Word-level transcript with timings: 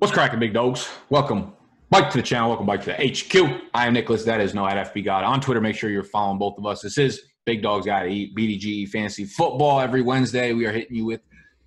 What's 0.00 0.14
cracking, 0.14 0.40
big 0.40 0.54
dogs? 0.54 0.88
Welcome 1.10 1.52
back 1.90 2.10
to 2.12 2.16
the 2.16 2.22
channel. 2.22 2.48
Welcome 2.48 2.64
back 2.64 2.80
to 2.84 2.86
the 2.86 2.94
HQ. 2.94 3.60
I 3.74 3.86
am 3.86 3.92
Nicholas. 3.92 4.24
That 4.24 4.40
is 4.40 4.54
no 4.54 4.66
at 4.66 4.94
FB 4.94 5.04
God. 5.04 5.24
On 5.24 5.42
Twitter, 5.42 5.60
make 5.60 5.76
sure 5.76 5.90
you're 5.90 6.02
following 6.02 6.38
both 6.38 6.56
of 6.56 6.64
us. 6.64 6.80
This 6.80 6.96
is 6.96 7.20
Big 7.44 7.60
Dogs 7.60 7.84
Gotta 7.84 8.06
Eat, 8.06 8.34
BDG 8.34 8.88
Fantasy 8.88 9.26
Football. 9.26 9.78
Every 9.78 10.00
Wednesday, 10.00 10.54
we 10.54 10.64
are 10.64 10.72
hitting 10.72 10.96
you 10.96 11.04
with 11.04 11.20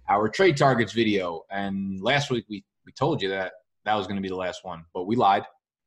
our 0.09 0.29
trade 0.29 0.57
targets 0.57 0.93
video. 0.93 1.43
And 1.51 2.01
last 2.01 2.31
week, 2.31 2.45
we, 2.49 2.65
we 2.87 2.91
told 2.93 3.21
you 3.21 3.29
that 3.29 3.51
that 3.85 3.93
was 3.93 4.07
going 4.07 4.15
to 4.15 4.21
be 4.23 4.29
the 4.29 4.35
last 4.35 4.65
one, 4.65 4.83
but 4.95 5.03
we 5.03 5.15
lied. 5.15 5.43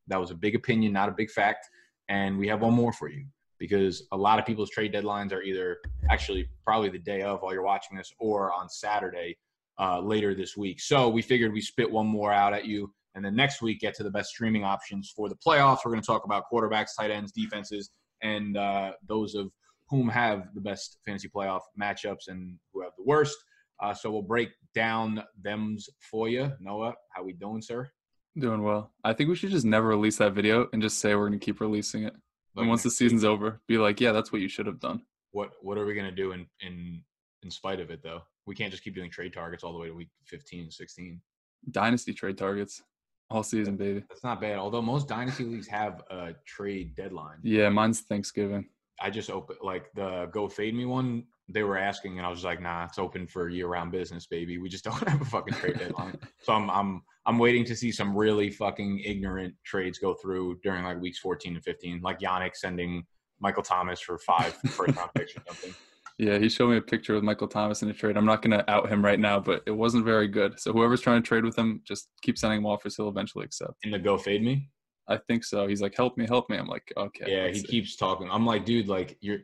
That 0.07 0.21
was 0.21 0.31
a 0.31 0.37
big 0.37 0.55
opinion, 0.55 0.93
not 0.93 1.09
a 1.09 1.13
big 1.13 1.33
fact. 1.33 1.69
And 2.09 2.39
we 2.39 2.47
have 2.47 2.61
one 2.61 2.75
more 2.75 2.93
for 2.93 3.09
you 3.09 3.27
because 3.59 4.07
a 4.13 4.17
lot 4.17 4.39
of 4.39 4.47
people's 4.47 4.71
trade 4.71 4.95
deadlines 4.95 5.33
are 5.33 5.43
either 5.43 5.79
actually 6.11 6.49
probably 6.63 6.91
the 6.91 7.01
day 7.01 7.23
of 7.23 7.43
while 7.43 7.53
you're 7.53 7.65
watching 7.65 7.97
this 7.97 8.13
or 8.21 8.53
on 8.53 8.69
Saturday 8.69 9.37
uh, 9.79 10.01
later 10.01 10.35
this 10.35 10.57
week. 10.57 10.81
So 10.81 11.09
we 11.09 11.23
figured 11.23 11.53
we 11.53 11.61
spit 11.61 11.91
one 11.91 12.07
more 12.07 12.33
out 12.33 12.53
at 12.55 12.67
you. 12.67 12.93
And 13.15 13.25
then 13.25 13.35
next 13.35 13.63
week, 13.63 13.81
get 13.81 13.95
to 13.95 14.03
the 14.03 14.11
best 14.11 14.31
streaming 14.31 14.63
options 14.65 15.13
for 15.17 15.29
the 15.29 15.37
playoffs. 15.37 15.79
We're 15.85 15.93
going 15.93 16.03
to 16.03 16.07
talk 16.07 16.25
about 16.25 16.45
quarterbacks, 16.53 16.89
tight 16.99 17.11
ends, 17.11 17.33
defenses, 17.33 17.91
and 18.23 18.57
uh, 18.59 18.93
those 19.09 19.35
of 19.35 19.51
whom 19.89 20.09
have 20.09 20.49
the 20.55 20.61
best 20.61 20.99
fantasy 21.07 21.29
playoff 21.29 21.61
matchups 21.81 22.29
and 22.29 22.59
who 22.73 22.83
have 22.83 22.93
the 22.99 23.05
worst. 23.05 23.37
Uh, 23.83 23.95
so 23.95 24.11
we'll 24.11 24.23
break 24.23 24.51
down 24.75 25.23
them's 25.43 25.89
for 26.11 26.29
you. 26.29 26.53
Noah, 26.61 26.95
how 27.15 27.23
we 27.23 27.33
doing, 27.33 27.63
sir? 27.63 27.89
Doing 28.39 28.63
well. 28.63 28.93
I 29.03 29.13
think 29.13 29.31
we 29.31 29.37
should 29.37 29.51
just 29.51 29.65
never 29.65 29.89
release 29.89 30.19
that 30.19 30.33
video 30.33 30.69
and 30.73 30.83
just 30.83 30.99
say 30.99 31.15
we're 31.15 31.29
going 31.29 31.39
to 31.39 31.45
keep 31.45 31.61
releasing 31.61 32.05
it. 32.05 32.15
and 32.57 32.69
once 32.69 32.83
the 32.83 32.91
season's 32.91 33.25
over, 33.25 33.61
be 33.67 33.79
like, 33.79 34.01
yeah, 34.01 34.13
that's 34.13 34.31
what 34.33 34.43
you 34.43 34.49
should 34.49 34.67
have 34.67 34.81
done. 34.81 35.03
What 35.33 35.53
What 35.63 35.79
are 35.79 35.87
we 35.87 35.95
going 35.95 36.09
to 36.09 36.15
do 36.15 36.33
in 36.33 36.47
in 36.61 37.03
in 37.43 37.51
spite 37.51 37.81
of 37.81 37.91
it 37.91 38.03
though? 38.03 38.23
We 38.47 38.55
can't 38.55 38.71
just 38.71 38.85
keep 38.85 38.95
doing 38.95 39.11
trade 39.11 39.33
targets 39.33 39.65
all 39.65 39.73
the 39.73 39.79
way 39.79 39.89
to 39.89 39.95
week 39.95 40.09
15, 40.25 40.71
16. 40.71 41.21
Dynasty 41.71 42.13
trade 42.13 42.39
targets 42.39 42.83
all 43.31 43.43
season, 43.43 43.77
baby. 43.77 44.05
That's 44.09 44.23
not 44.23 44.41
bad. 44.41 44.59
Although 44.59 44.83
most 44.83 45.09
dynasty 45.09 45.45
leagues 45.45 45.67
have 45.69 46.03
a 46.11 46.35
trade 46.47 46.95
deadline. 46.95 47.39
Yeah, 47.43 47.69
mine's 47.69 48.01
Thanksgiving. 48.01 48.69
I 49.01 49.11
just 49.11 49.31
open 49.31 49.57
like 49.63 49.93
the 49.95 50.27
go 50.33 50.49
fade 50.49 50.75
me 50.75 50.85
one. 50.85 51.25
They 51.49 51.63
were 51.63 51.77
asking, 51.77 52.19
and 52.19 52.27
I 52.27 52.31
was 52.31 52.45
like, 52.45 52.61
"Nah, 52.63 52.85
it's 52.87 52.99
open 52.99 53.27
for 53.27 53.49
year 53.49 53.67
round 53.67 53.93
business, 53.93 54.27
baby. 54.27 54.59
We 54.59 54.69
just 54.69 54.85
don't 54.85 55.09
have 55.09 55.21
a 55.21 55.25
fucking 55.25 55.55
trade 55.55 55.79
deadline." 55.79 56.19
so 56.41 56.53
I'm 56.53 56.71
I'm 56.71 57.03
I'm 57.27 57.39
waiting 57.39 57.65
to 57.67 57.77
see 57.77 57.93
some 57.93 58.17
really 58.17 58.51
fucking 58.51 59.01
ignorant 59.01 59.55
trades 59.65 59.99
go 59.99 60.15
through 60.15 60.61
during 60.63 60.85
like 60.85 61.01
weeks 61.01 61.19
14 61.19 61.57
and 61.57 61.65
15, 61.65 62.01
like 62.01 62.21
Yannick 62.21 62.55
sending 62.55 63.05
Michael 63.41 63.63
Thomas 63.63 64.01
for 64.01 64.19
five 64.19 64.55
first 64.69 64.97
round 64.97 65.11
picks 65.15 65.37
or 65.37 65.43
something. 65.47 65.75
Yeah, 66.19 66.39
he 66.39 66.49
showed 66.49 66.71
me 66.71 66.79
a 66.79 66.83
picture 66.83 67.15
with 67.15 67.25
Michael 67.25 67.49
Thomas 67.49 67.83
in 67.83 67.91
a 67.91 67.93
trade. 67.93 68.17
I'm 68.17 68.25
not 68.25 68.41
going 68.41 68.59
to 68.59 68.71
out 68.71 68.89
him 68.89 69.05
right 69.05 69.21
now, 69.21 69.39
but 69.39 69.63
it 69.67 69.71
wasn't 69.71 70.07
very 70.07 70.29
good. 70.29 70.59
So 70.59 70.73
whoever's 70.73 71.03
trying 71.03 71.23
to 71.23 71.27
trade 71.27 71.45
with 71.45 71.57
him, 71.57 71.83
just 71.85 72.09
keep 72.23 72.39
sending 72.39 72.61
him 72.61 72.67
offers. 72.67 72.97
He'll 72.97 73.11
eventually 73.11 73.45
accept. 73.45 73.75
In 73.83 73.91
the 73.91 73.99
go 73.99 74.17
fade 74.17 74.43
me. 74.43 74.71
I 75.09 75.19
think 75.19 75.45
so. 75.45 75.67
He's 75.67 75.83
like, 75.83 75.95
"Help 75.95 76.17
me, 76.17 76.27
help 76.27 76.51
me." 76.51 76.57
I'm 76.57 76.67
like, 76.67 76.93
"Okay." 76.97 77.25
Yeah, 77.29 77.49
he 77.49 77.61
see. 77.61 77.67
keeps 77.67 77.97
talking. 77.97 78.29
I'm 78.31 78.47
like, 78.47 78.65
dude, 78.65 78.89
like 78.89 79.19
you're. 79.21 79.41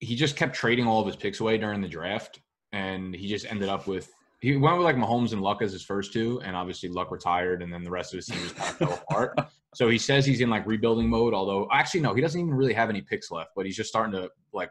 He 0.00 0.16
just 0.16 0.36
kept 0.36 0.54
trading 0.54 0.86
all 0.86 1.00
of 1.00 1.06
his 1.06 1.16
picks 1.16 1.40
away 1.40 1.58
during 1.58 1.80
the 1.80 1.88
draft, 1.88 2.40
and 2.72 3.14
he 3.14 3.28
just 3.28 3.46
ended 3.46 3.68
up 3.68 3.86
with. 3.86 4.10
He 4.40 4.56
went 4.56 4.76
with 4.76 4.84
like 4.84 4.96
Mahomes 4.96 5.32
and 5.32 5.40
Luck 5.40 5.62
as 5.62 5.72
his 5.72 5.84
first 5.84 6.12
two, 6.12 6.40
and 6.44 6.56
obviously 6.56 6.88
Luck 6.88 7.10
retired, 7.10 7.62
and 7.62 7.72
then 7.72 7.84
the 7.84 7.90
rest 7.90 8.12
of 8.12 8.16
his 8.16 8.26
team 8.26 8.38
just 8.42 8.56
kind 8.56 8.70
of 8.70 8.76
fell 8.76 9.04
apart. 9.08 9.38
So 9.74 9.88
he 9.88 9.98
says 9.98 10.24
he's 10.24 10.40
in 10.40 10.50
like 10.50 10.64
rebuilding 10.68 11.10
mode. 11.10 11.34
Although 11.34 11.66
actually, 11.72 11.98
no, 11.98 12.14
he 12.14 12.20
doesn't 12.20 12.40
even 12.40 12.54
really 12.54 12.74
have 12.74 12.90
any 12.90 13.00
picks 13.00 13.32
left, 13.32 13.50
but 13.56 13.66
he's 13.66 13.76
just 13.76 13.88
starting 13.88 14.12
to 14.12 14.30
like 14.52 14.70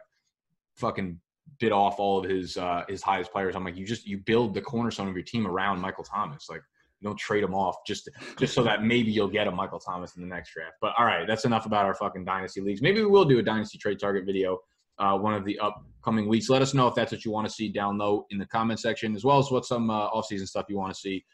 fucking 0.76 1.20
bit 1.60 1.72
off 1.72 1.98
all 1.98 2.18
of 2.18 2.28
his 2.28 2.56
uh, 2.56 2.84
his 2.88 3.02
highest 3.02 3.32
players. 3.32 3.54
I'm 3.56 3.64
like, 3.64 3.76
you 3.76 3.86
just 3.86 4.06
you 4.06 4.18
build 4.18 4.54
the 4.54 4.60
cornerstone 4.60 5.08
of 5.08 5.14
your 5.14 5.24
team 5.24 5.46
around 5.46 5.80
Michael 5.80 6.04
Thomas. 6.04 6.46
Like, 6.48 6.62
you 7.00 7.08
don't 7.08 7.18
trade 7.18 7.44
him 7.44 7.54
off 7.54 7.76
just 7.86 8.08
just 8.38 8.54
so 8.54 8.62
that 8.62 8.82
maybe 8.82 9.10
you'll 9.10 9.28
get 9.28 9.46
a 9.46 9.50
Michael 9.50 9.78
Thomas 9.78 10.16
in 10.16 10.22
the 10.22 10.28
next 10.28 10.52
draft. 10.52 10.76
But 10.80 10.92
all 10.98 11.04
right, 11.04 11.26
that's 11.26 11.44
enough 11.44 11.66
about 11.66 11.84
our 11.84 11.94
fucking 11.94 12.24
dynasty 12.24 12.60
leagues. 12.60 12.82
Maybe 12.82 13.00
we 13.00 13.06
will 13.06 13.24
do 13.24 13.38
a 13.38 13.42
dynasty 13.42 13.78
trade 13.78 13.98
target 13.98 14.24
video 14.24 14.58
uh, 14.98 15.16
one 15.16 15.34
of 15.34 15.44
the 15.44 15.58
upcoming 15.58 16.28
weeks. 16.28 16.48
Let 16.48 16.62
us 16.62 16.74
know 16.74 16.86
if 16.86 16.94
that's 16.94 17.12
what 17.12 17.24
you 17.24 17.30
want 17.30 17.46
to 17.48 17.52
see 17.52 17.68
down 17.68 17.98
low 17.98 18.26
in 18.30 18.38
the 18.38 18.46
comment 18.46 18.80
section, 18.80 19.14
as 19.14 19.24
well 19.24 19.38
as 19.38 19.50
what 19.50 19.64
some 19.64 19.90
uh, 19.90 20.10
offseason 20.10 20.46
stuff 20.46 20.66
you 20.68 20.76
want 20.76 20.92
to 20.94 20.98
see 20.98 21.24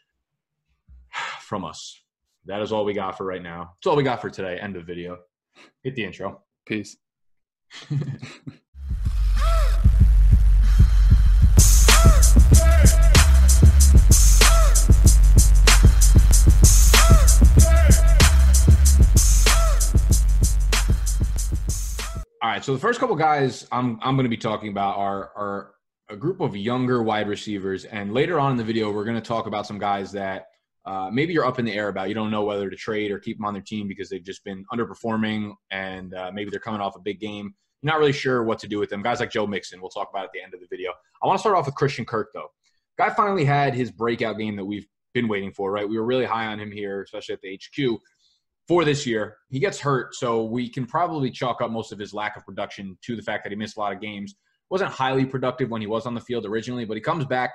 from 1.41 1.65
us. 1.65 2.03
That 2.45 2.61
is 2.61 2.71
all 2.71 2.85
we 2.85 2.93
got 2.93 3.17
for 3.17 3.25
right 3.25 3.43
now. 3.43 3.73
That's 3.75 3.87
all 3.87 3.95
we 3.95 4.03
got 4.03 4.21
for 4.21 4.29
today. 4.29 4.57
End 4.59 4.75
of 4.75 4.85
video. 4.85 5.17
Hit 5.83 5.95
the 5.95 6.03
intro. 6.03 6.41
Peace. 6.65 6.97
All 22.43 22.49
right. 22.49 22.65
So 22.65 22.73
the 22.73 22.79
first 22.79 22.99
couple 22.99 23.15
guys 23.15 23.67
I'm 23.71 23.99
I'm 24.01 24.15
going 24.15 24.25
to 24.25 24.29
be 24.29 24.37
talking 24.37 24.69
about 24.69 24.97
are 24.97 25.31
are 25.35 25.73
a 26.09 26.15
group 26.15 26.41
of 26.41 26.55
younger 26.55 27.03
wide 27.03 27.27
receivers, 27.27 27.85
and 27.85 28.15
later 28.15 28.39
on 28.39 28.51
in 28.51 28.57
the 28.57 28.63
video 28.63 28.91
we're 28.91 29.03
going 29.03 29.15
to 29.15 29.21
talk 29.21 29.45
about 29.45 29.67
some 29.67 29.77
guys 29.77 30.11
that 30.13 30.47
uh, 30.83 31.11
maybe 31.13 31.33
you're 31.33 31.45
up 31.45 31.59
in 31.59 31.65
the 31.65 31.73
air 31.73 31.89
about. 31.89 32.09
You 32.09 32.15
don't 32.15 32.31
know 32.31 32.43
whether 32.43 32.67
to 32.67 32.75
trade 32.75 33.11
or 33.11 33.19
keep 33.19 33.37
them 33.37 33.45
on 33.45 33.53
their 33.53 33.61
team 33.61 33.87
because 33.87 34.09
they've 34.09 34.23
just 34.23 34.43
been 34.43 34.65
underperforming, 34.73 35.53
and 35.69 36.15
uh, 36.15 36.31
maybe 36.33 36.49
they're 36.49 36.59
coming 36.59 36.81
off 36.81 36.95
a 36.95 36.99
big 36.99 37.19
game. 37.19 37.53
You're 37.83 37.93
not 37.93 37.99
really 37.99 38.11
sure 38.11 38.43
what 38.43 38.57
to 38.59 38.67
do 38.67 38.79
with 38.79 38.89
them. 38.89 39.03
Guys 39.03 39.19
like 39.19 39.29
Joe 39.29 39.45
Mixon, 39.45 39.79
we'll 39.79 39.91
talk 39.91 40.09
about 40.09 40.25
at 40.25 40.31
the 40.33 40.41
end 40.41 40.55
of 40.55 40.61
the 40.61 40.67
video. 40.67 40.93
I 41.21 41.27
want 41.27 41.37
to 41.37 41.41
start 41.41 41.55
off 41.55 41.67
with 41.67 41.75
Christian 41.75 42.05
Kirk 42.05 42.29
though. 42.33 42.47
Guy 42.97 43.11
finally 43.11 43.45
had 43.45 43.75
his 43.75 43.91
breakout 43.91 44.39
game 44.39 44.55
that 44.55 44.65
we've 44.65 44.87
been 45.13 45.27
waiting 45.27 45.51
for. 45.51 45.71
Right, 45.71 45.87
we 45.87 45.99
were 45.99 46.05
really 46.05 46.25
high 46.25 46.47
on 46.47 46.59
him 46.59 46.71
here, 46.71 47.03
especially 47.03 47.33
at 47.33 47.41
the 47.41 47.55
HQ 47.55 47.99
for 48.71 48.85
this 48.85 49.05
year. 49.05 49.35
He 49.49 49.59
gets 49.59 49.81
hurt, 49.81 50.15
so 50.15 50.45
we 50.45 50.69
can 50.69 50.85
probably 50.85 51.29
chalk 51.29 51.61
up 51.61 51.71
most 51.71 51.91
of 51.91 51.99
his 51.99 52.13
lack 52.13 52.37
of 52.37 52.45
production 52.45 52.97
to 53.01 53.17
the 53.17 53.21
fact 53.21 53.43
that 53.43 53.49
he 53.49 53.57
missed 53.57 53.75
a 53.75 53.81
lot 53.81 53.91
of 53.91 53.99
games. 53.99 54.35
Wasn't 54.69 54.89
highly 54.89 55.25
productive 55.25 55.69
when 55.69 55.81
he 55.81 55.87
was 55.87 56.05
on 56.05 56.13
the 56.13 56.21
field 56.21 56.45
originally, 56.45 56.85
but 56.85 56.95
he 56.95 57.01
comes 57.01 57.25
back 57.25 57.51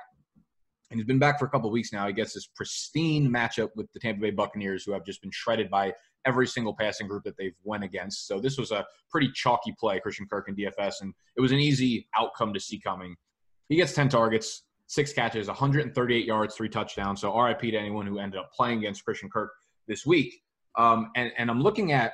and 0.91 0.99
he's 0.99 1.07
been 1.07 1.17
back 1.17 1.39
for 1.39 1.45
a 1.45 1.49
couple 1.49 1.71
weeks 1.71 1.91
now. 1.91 2.05
He 2.05 2.13
gets 2.13 2.35
this 2.35 2.47
pristine 2.55 3.31
matchup 3.31 3.69
with 3.75 3.91
the 3.93 3.99
Tampa 3.99 4.21
Bay 4.21 4.29
Buccaneers, 4.29 4.83
who 4.83 4.91
have 4.91 5.03
just 5.03 5.23
been 5.23 5.31
shredded 5.33 5.71
by 5.71 5.91
every 6.27 6.45
single 6.45 6.75
passing 6.75 7.07
group 7.07 7.23
that 7.23 7.35
they've 7.35 7.55
went 7.63 7.83
against. 7.83 8.27
So 8.27 8.39
this 8.39 8.59
was 8.59 8.69
a 8.69 8.85
pretty 9.09 9.31
chalky 9.33 9.73
play, 9.79 9.99
Christian 9.99 10.27
Kirk 10.29 10.47
and 10.49 10.55
DFS, 10.55 11.01
and 11.01 11.15
it 11.35 11.41
was 11.41 11.51
an 11.51 11.57
easy 11.57 12.07
outcome 12.15 12.53
to 12.53 12.59
see 12.59 12.79
coming. 12.79 13.15
He 13.69 13.75
gets 13.75 13.93
10 13.93 14.09
targets, 14.09 14.65
six 14.85 15.13
catches, 15.13 15.47
138 15.47 16.25
yards, 16.27 16.53
three 16.53 16.69
touchdowns. 16.69 17.21
So 17.21 17.35
RIP 17.35 17.61
to 17.61 17.75
anyone 17.75 18.05
who 18.05 18.19
ended 18.19 18.39
up 18.39 18.51
playing 18.55 18.77
against 18.77 19.03
Christian 19.03 19.31
Kirk 19.31 19.49
this 19.87 20.05
week. 20.05 20.31
Um, 20.77 21.11
and, 21.15 21.31
and 21.37 21.49
I'm 21.49 21.61
looking 21.61 21.91
at, 21.91 22.13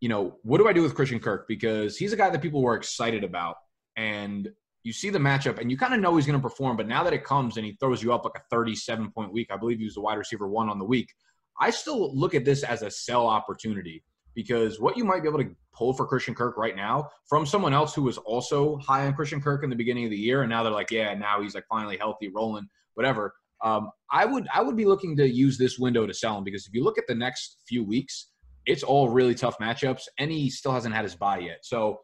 you 0.00 0.08
know, 0.08 0.36
what 0.42 0.58
do 0.58 0.68
I 0.68 0.72
do 0.72 0.82
with 0.82 0.94
Christian 0.94 1.18
Kirk? 1.18 1.46
Because 1.48 1.96
he's 1.96 2.12
a 2.12 2.16
guy 2.16 2.30
that 2.30 2.40
people 2.40 2.62
were 2.62 2.76
excited 2.76 3.24
about. 3.24 3.56
And 3.96 4.48
you 4.84 4.92
see 4.92 5.10
the 5.10 5.18
matchup 5.18 5.58
and 5.58 5.70
you 5.70 5.76
kind 5.76 5.92
of 5.92 6.00
know 6.00 6.16
he's 6.16 6.26
going 6.26 6.38
to 6.38 6.42
perform. 6.42 6.76
But 6.76 6.86
now 6.86 7.02
that 7.02 7.12
it 7.12 7.24
comes 7.24 7.56
and 7.56 7.66
he 7.66 7.76
throws 7.80 8.02
you 8.02 8.12
up 8.12 8.24
like 8.24 8.36
a 8.36 8.42
37 8.50 9.10
point 9.10 9.32
week, 9.32 9.48
I 9.50 9.56
believe 9.56 9.78
he 9.78 9.84
was 9.84 9.94
the 9.94 10.00
wide 10.00 10.18
receiver 10.18 10.48
one 10.48 10.68
on 10.68 10.78
the 10.78 10.84
week. 10.84 11.12
I 11.60 11.70
still 11.70 12.14
look 12.16 12.34
at 12.34 12.44
this 12.44 12.62
as 12.62 12.82
a 12.82 12.90
sell 12.90 13.26
opportunity 13.26 14.04
because 14.34 14.78
what 14.78 14.96
you 14.96 15.04
might 15.04 15.22
be 15.22 15.28
able 15.28 15.40
to 15.40 15.50
pull 15.74 15.92
for 15.92 16.06
Christian 16.06 16.34
Kirk 16.34 16.56
right 16.56 16.76
now 16.76 17.08
from 17.28 17.44
someone 17.44 17.74
else 17.74 17.92
who 17.94 18.02
was 18.02 18.18
also 18.18 18.76
high 18.78 19.06
on 19.06 19.14
Christian 19.14 19.40
Kirk 19.40 19.64
in 19.64 19.70
the 19.70 19.76
beginning 19.76 20.04
of 20.04 20.10
the 20.10 20.16
year, 20.16 20.42
and 20.42 20.50
now 20.50 20.62
they're 20.62 20.72
like, 20.72 20.92
yeah, 20.92 21.12
now 21.14 21.42
he's 21.42 21.56
like 21.56 21.64
finally 21.68 21.96
healthy, 21.96 22.28
rolling, 22.28 22.68
whatever. 22.94 23.34
Um, 23.64 23.90
I 24.10 24.24
would 24.24 24.46
I 24.54 24.62
would 24.62 24.76
be 24.76 24.84
looking 24.84 25.16
to 25.16 25.28
use 25.28 25.58
this 25.58 25.78
window 25.78 26.06
to 26.06 26.14
sell 26.14 26.38
him 26.38 26.44
because 26.44 26.66
if 26.66 26.74
you 26.74 26.84
look 26.84 26.98
at 26.98 27.06
the 27.06 27.14
next 27.14 27.58
few 27.66 27.84
weeks, 27.84 28.32
it's 28.66 28.82
all 28.82 29.08
really 29.08 29.34
tough 29.34 29.58
matchups, 29.58 30.02
and 30.18 30.30
he 30.30 30.50
still 30.50 30.72
hasn't 30.72 30.94
had 30.94 31.04
his 31.04 31.14
bye 31.14 31.38
yet. 31.38 31.58
So 31.62 32.00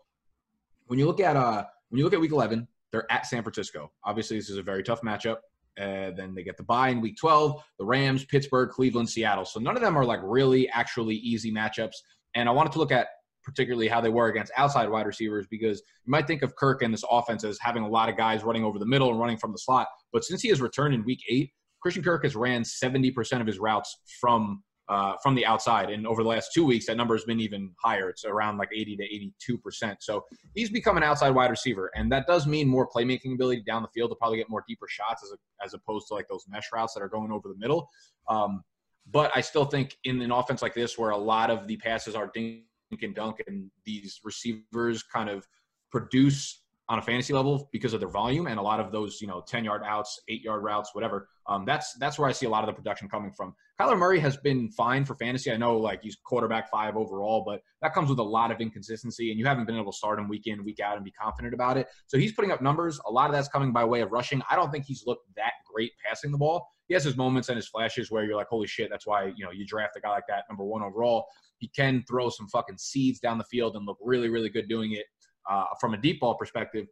when 0.87 0.99
you 0.99 1.07
look 1.07 1.21
at 1.21 1.37
uh 1.37 1.65
when 1.89 1.99
you 1.99 2.05
look 2.05 2.15
at 2.15 2.21
Week 2.21 2.33
11, 2.33 2.67
they're 2.91 3.11
at 3.11 3.27
San 3.27 3.43
Francisco. 3.43 3.91
Obviously, 4.05 4.37
this 4.37 4.51
is 4.51 4.57
a 4.57 4.63
very 4.63 4.83
tough 4.83 5.03
matchup. 5.03 5.37
Uh, 5.79 6.11
then 6.17 6.35
they 6.35 6.43
get 6.43 6.57
the 6.57 6.63
bye 6.63 6.89
in 6.89 7.01
Week 7.01 7.17
12, 7.17 7.61
the 7.79 7.85
Rams, 7.85 8.25
Pittsburgh, 8.25 8.71
Cleveland, 8.71 9.11
Seattle. 9.11 9.45
So 9.45 9.59
none 9.59 9.77
of 9.77 9.83
them 9.83 9.97
are 9.97 10.05
like 10.05 10.21
really 10.23 10.69
actually 10.69 11.17
easy 11.17 11.53
matchups. 11.53 11.97
And 12.35 12.49
I 12.49 12.53
wanted 12.53 12.73
to 12.73 12.79
look 12.79 12.93
at 12.93 13.09
particularly 13.45 13.89
how 13.89 14.01
they 14.01 14.09
were 14.09 14.29
against 14.29 14.53
outside 14.57 14.89
wide 14.89 15.07
receivers 15.07 15.47
because 15.51 15.83
you 16.05 16.11
might 16.11 16.27
think 16.27 16.43
of 16.43 16.57
Kirk 16.57 16.83
and 16.83 16.93
this 16.93 17.05
offense 17.11 17.45
as 17.45 17.59
having 17.61 17.83
a 17.83 17.89
lot 17.89 18.09
of 18.09 18.17
guys 18.17 18.43
running 18.43 18.65
over 18.65 18.79
the 18.79 18.87
middle 18.87 19.11
and 19.11 19.21
running 19.21 19.39
from 19.39 19.53
the 19.53 19.59
slot. 19.59 19.89
But 20.13 20.25
since 20.25 20.43
he 20.43 20.49
has 20.49 20.61
returned 20.61 20.95
in 20.95 21.05
week 21.05 21.21
eight, 21.29 21.51
Christian 21.81 22.03
Kirk 22.03 22.25
has 22.25 22.35
ran 22.35 22.63
70% 22.63 23.41
of 23.41 23.47
his 23.47 23.59
routes 23.59 23.99
from 24.21 24.63
uh, 24.89 25.15
from 25.23 25.35
the 25.35 25.47
outside. 25.47 25.91
And 25.91 26.07
over 26.07 26.23
the 26.23 26.29
last 26.29 26.51
two 26.53 26.65
weeks, 26.65 26.87
that 26.87 26.97
number 26.97 27.15
has 27.15 27.25
been 27.25 27.41
even 27.41 27.71
higher. 27.83 28.11
It's 28.11 28.25
around 28.25 28.59
like 28.59 28.69
80 28.71 28.97
to 28.97 29.57
82%. 29.57 29.97
So 30.01 30.25
he's 30.55 30.71
become 30.71 30.97
an 30.97 31.03
outside 31.03 31.31
wide 31.31 31.51
receiver. 31.51 31.91
And 31.95 32.13
that 32.13 32.27
does 32.27 32.47
mean 32.47 32.69
more 32.69 32.87
playmaking 32.87 33.35
ability 33.35 33.63
down 33.63 33.83
the 33.83 33.89
field 33.95 34.11
to 34.11 34.17
probably 34.17 34.39
get 34.39 34.51
more 34.51 34.65
deeper 34.69 34.87
shots 34.89 35.23
as, 35.25 35.31
a, 35.33 35.65
as 35.65 35.75
opposed 35.75 36.09
to 36.09 36.15
like 36.15 36.29
those 36.29 36.45
mesh 36.49 36.69
routes 36.73 36.93
that 36.95 37.03
are 37.03 37.09
going 37.09 37.33
over 37.33 37.49
the 37.49 37.57
middle. 37.57 37.89
Um, 38.29 38.63
but 39.11 39.31
I 39.35 39.41
still 39.41 39.65
think 39.65 39.97
in 40.05 40.21
an 40.21 40.31
offense 40.31 40.63
like 40.63 40.75
this, 40.75 40.99
where 40.99 41.11
a 41.11 41.17
lot 41.17 41.51
of 41.51 41.67
the 41.67 41.77
passes 41.77 42.15
are 42.15 42.31
dink 42.33 42.65
and 43.03 43.15
dunk 43.15 43.43
and 43.47 43.71
these 43.85 44.21
receivers 44.25 45.03
kind 45.03 45.29
of 45.29 45.47
produce 45.91 46.63
on 46.89 46.99
a 46.99 47.03
fantasy 47.03 47.33
level 47.33 47.69
because 47.73 47.95
of 47.95 48.01
their 48.01 48.11
volume 48.11 48.47
and 48.47 48.59
a 48.59 48.63
lot 48.63 48.79
of 48.79 48.93
those, 48.93 49.21
you 49.21 49.27
know, 49.27 49.43
10 49.47 49.65
yard 49.65 49.83
outs, 49.87 50.21
eight 50.29 50.43
yard 50.43 50.63
routes, 50.63 50.95
whatever. 50.95 51.29
Um, 51.47 51.65
that's 51.65 51.95
that's 51.95 52.19
where 52.19 52.29
I 52.29 52.33
see 52.33 52.47
a 52.47 52.49
lot 52.51 52.63
of 52.63 52.67
the 52.67 52.75
production 52.75 53.09
coming 53.09 53.33
from. 53.33 53.55
Kyler 53.81 53.99
Murray 53.99 54.21
has 54.21 54.37
been 54.37 54.71
fine 54.71 55.05
for 55.05 55.15
fantasy. 55.17 55.51
I 55.51 55.57
know 55.57 55.77
like 55.77 56.03
he's 56.03 56.17
quarterback 56.25 56.71
five 56.71 56.97
overall, 56.97 57.43
but 57.45 57.61
that 57.83 57.93
comes 57.93 58.09
with 58.09 58.19
a 58.19 58.25
lot 58.25 58.51
of 58.51 58.61
inconsistency, 58.61 59.31
and 59.31 59.39
you 59.39 59.47
haven't 59.47 59.67
been 59.67 59.77
able 59.77 59.93
to 59.93 59.99
start 59.99 60.19
him 60.19 60.29
week 60.29 60.47
in, 60.47 60.65
week 60.65 60.81
out, 60.81 60.97
and 60.97 61.05
be 61.05 61.11
confident 61.11 61.53
about 61.53 61.77
it. 61.77 61.89
So 62.07 62.17
he's 62.17 62.33
putting 62.33 62.51
up 62.51 62.63
numbers. 62.63 63.01
A 63.07 63.11
lot 63.11 63.27
of 63.27 63.33
that's 63.33 63.49
coming 63.49 63.73
by 63.73 63.85
way 63.85 64.01
of 64.01 64.13
rushing. 64.13 64.43
I 64.49 64.57
don't 64.57 64.71
think 64.71 64.85
he's 64.85 65.05
looked 65.07 65.27
that 65.37 65.53
great 65.71 65.93
passing 66.07 66.33
the 66.33 66.39
ball. 66.39 66.67
He 66.87 66.95
has 66.95 67.03
his 67.03 67.17
moments 67.17 67.49
and 67.49 67.57
his 67.57 67.67
flashes 67.67 68.11
where 68.11 68.25
you're 68.25 68.37
like, 68.37 68.49
holy 68.49 68.67
shit, 68.67 68.89
that's 68.91 69.07
why 69.07 69.33
you 69.37 69.45
know 69.45 69.51
you 69.51 69.67
draft 69.67 69.97
a 69.97 70.01
guy 70.01 70.11
like 70.11 70.27
that, 70.29 70.45
number 70.49 70.65
one 70.65 70.83
overall. 70.83 71.27
He 71.65 71.71
can 71.75 72.05
throw 72.07 72.29
some 72.29 72.47
fucking 72.49 72.77
seeds 72.77 73.21
down 73.21 73.39
the 73.39 73.45
field 73.45 73.75
and 73.75 73.87
look 73.87 73.97
really, 74.03 74.29
really 74.29 74.51
good 74.51 74.69
doing 74.69 74.93
it 74.93 75.07
uh, 75.51 75.65
from 75.81 75.95
a 75.95 75.97
deep 75.97 76.21
ball 76.21 76.35
perspective. 76.35 76.87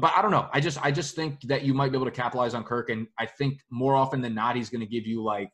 But 0.00 0.14
I 0.16 0.22
don't 0.22 0.30
know. 0.30 0.48
I 0.54 0.60
just 0.60 0.82
I 0.82 0.90
just 0.90 1.14
think 1.14 1.42
that 1.42 1.64
you 1.64 1.74
might 1.74 1.92
be 1.92 1.98
able 1.98 2.06
to 2.06 2.12
capitalize 2.12 2.54
on 2.54 2.64
Kirk, 2.64 2.88
and 2.88 3.06
I 3.18 3.26
think 3.26 3.60
more 3.70 3.94
often 3.94 4.22
than 4.22 4.34
not 4.34 4.56
he's 4.56 4.70
going 4.70 4.80
to 4.80 4.86
give 4.86 5.06
you 5.06 5.22
like 5.22 5.50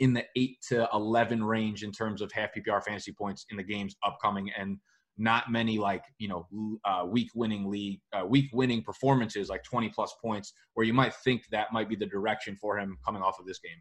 in 0.00 0.14
the 0.14 0.24
eight 0.34 0.56
to 0.70 0.88
eleven 0.92 1.44
range 1.44 1.84
in 1.84 1.92
terms 1.92 2.22
of 2.22 2.32
half 2.32 2.50
PPR 2.56 2.82
fantasy 2.82 3.12
points 3.12 3.46
in 3.50 3.56
the 3.56 3.62
games 3.62 3.94
upcoming, 4.04 4.50
and 4.58 4.78
not 5.16 5.48
many 5.48 5.78
like 5.78 6.02
you 6.18 6.26
know 6.26 6.46
uh, 6.84 7.04
week 7.06 7.30
winning 7.36 7.70
league 7.70 8.00
uh, 8.12 8.26
week 8.26 8.50
winning 8.52 8.82
performances 8.82 9.48
like 9.48 9.62
20 9.62 9.88
plus 9.90 10.12
points 10.20 10.52
where 10.74 10.84
you 10.84 10.92
might 10.92 11.14
think 11.14 11.42
that 11.52 11.72
might 11.72 11.88
be 11.88 11.94
the 11.94 12.06
direction 12.06 12.56
for 12.60 12.76
him 12.78 12.96
coming 13.04 13.22
off 13.22 13.38
of 13.38 13.46
this 13.46 13.60
game 13.60 13.80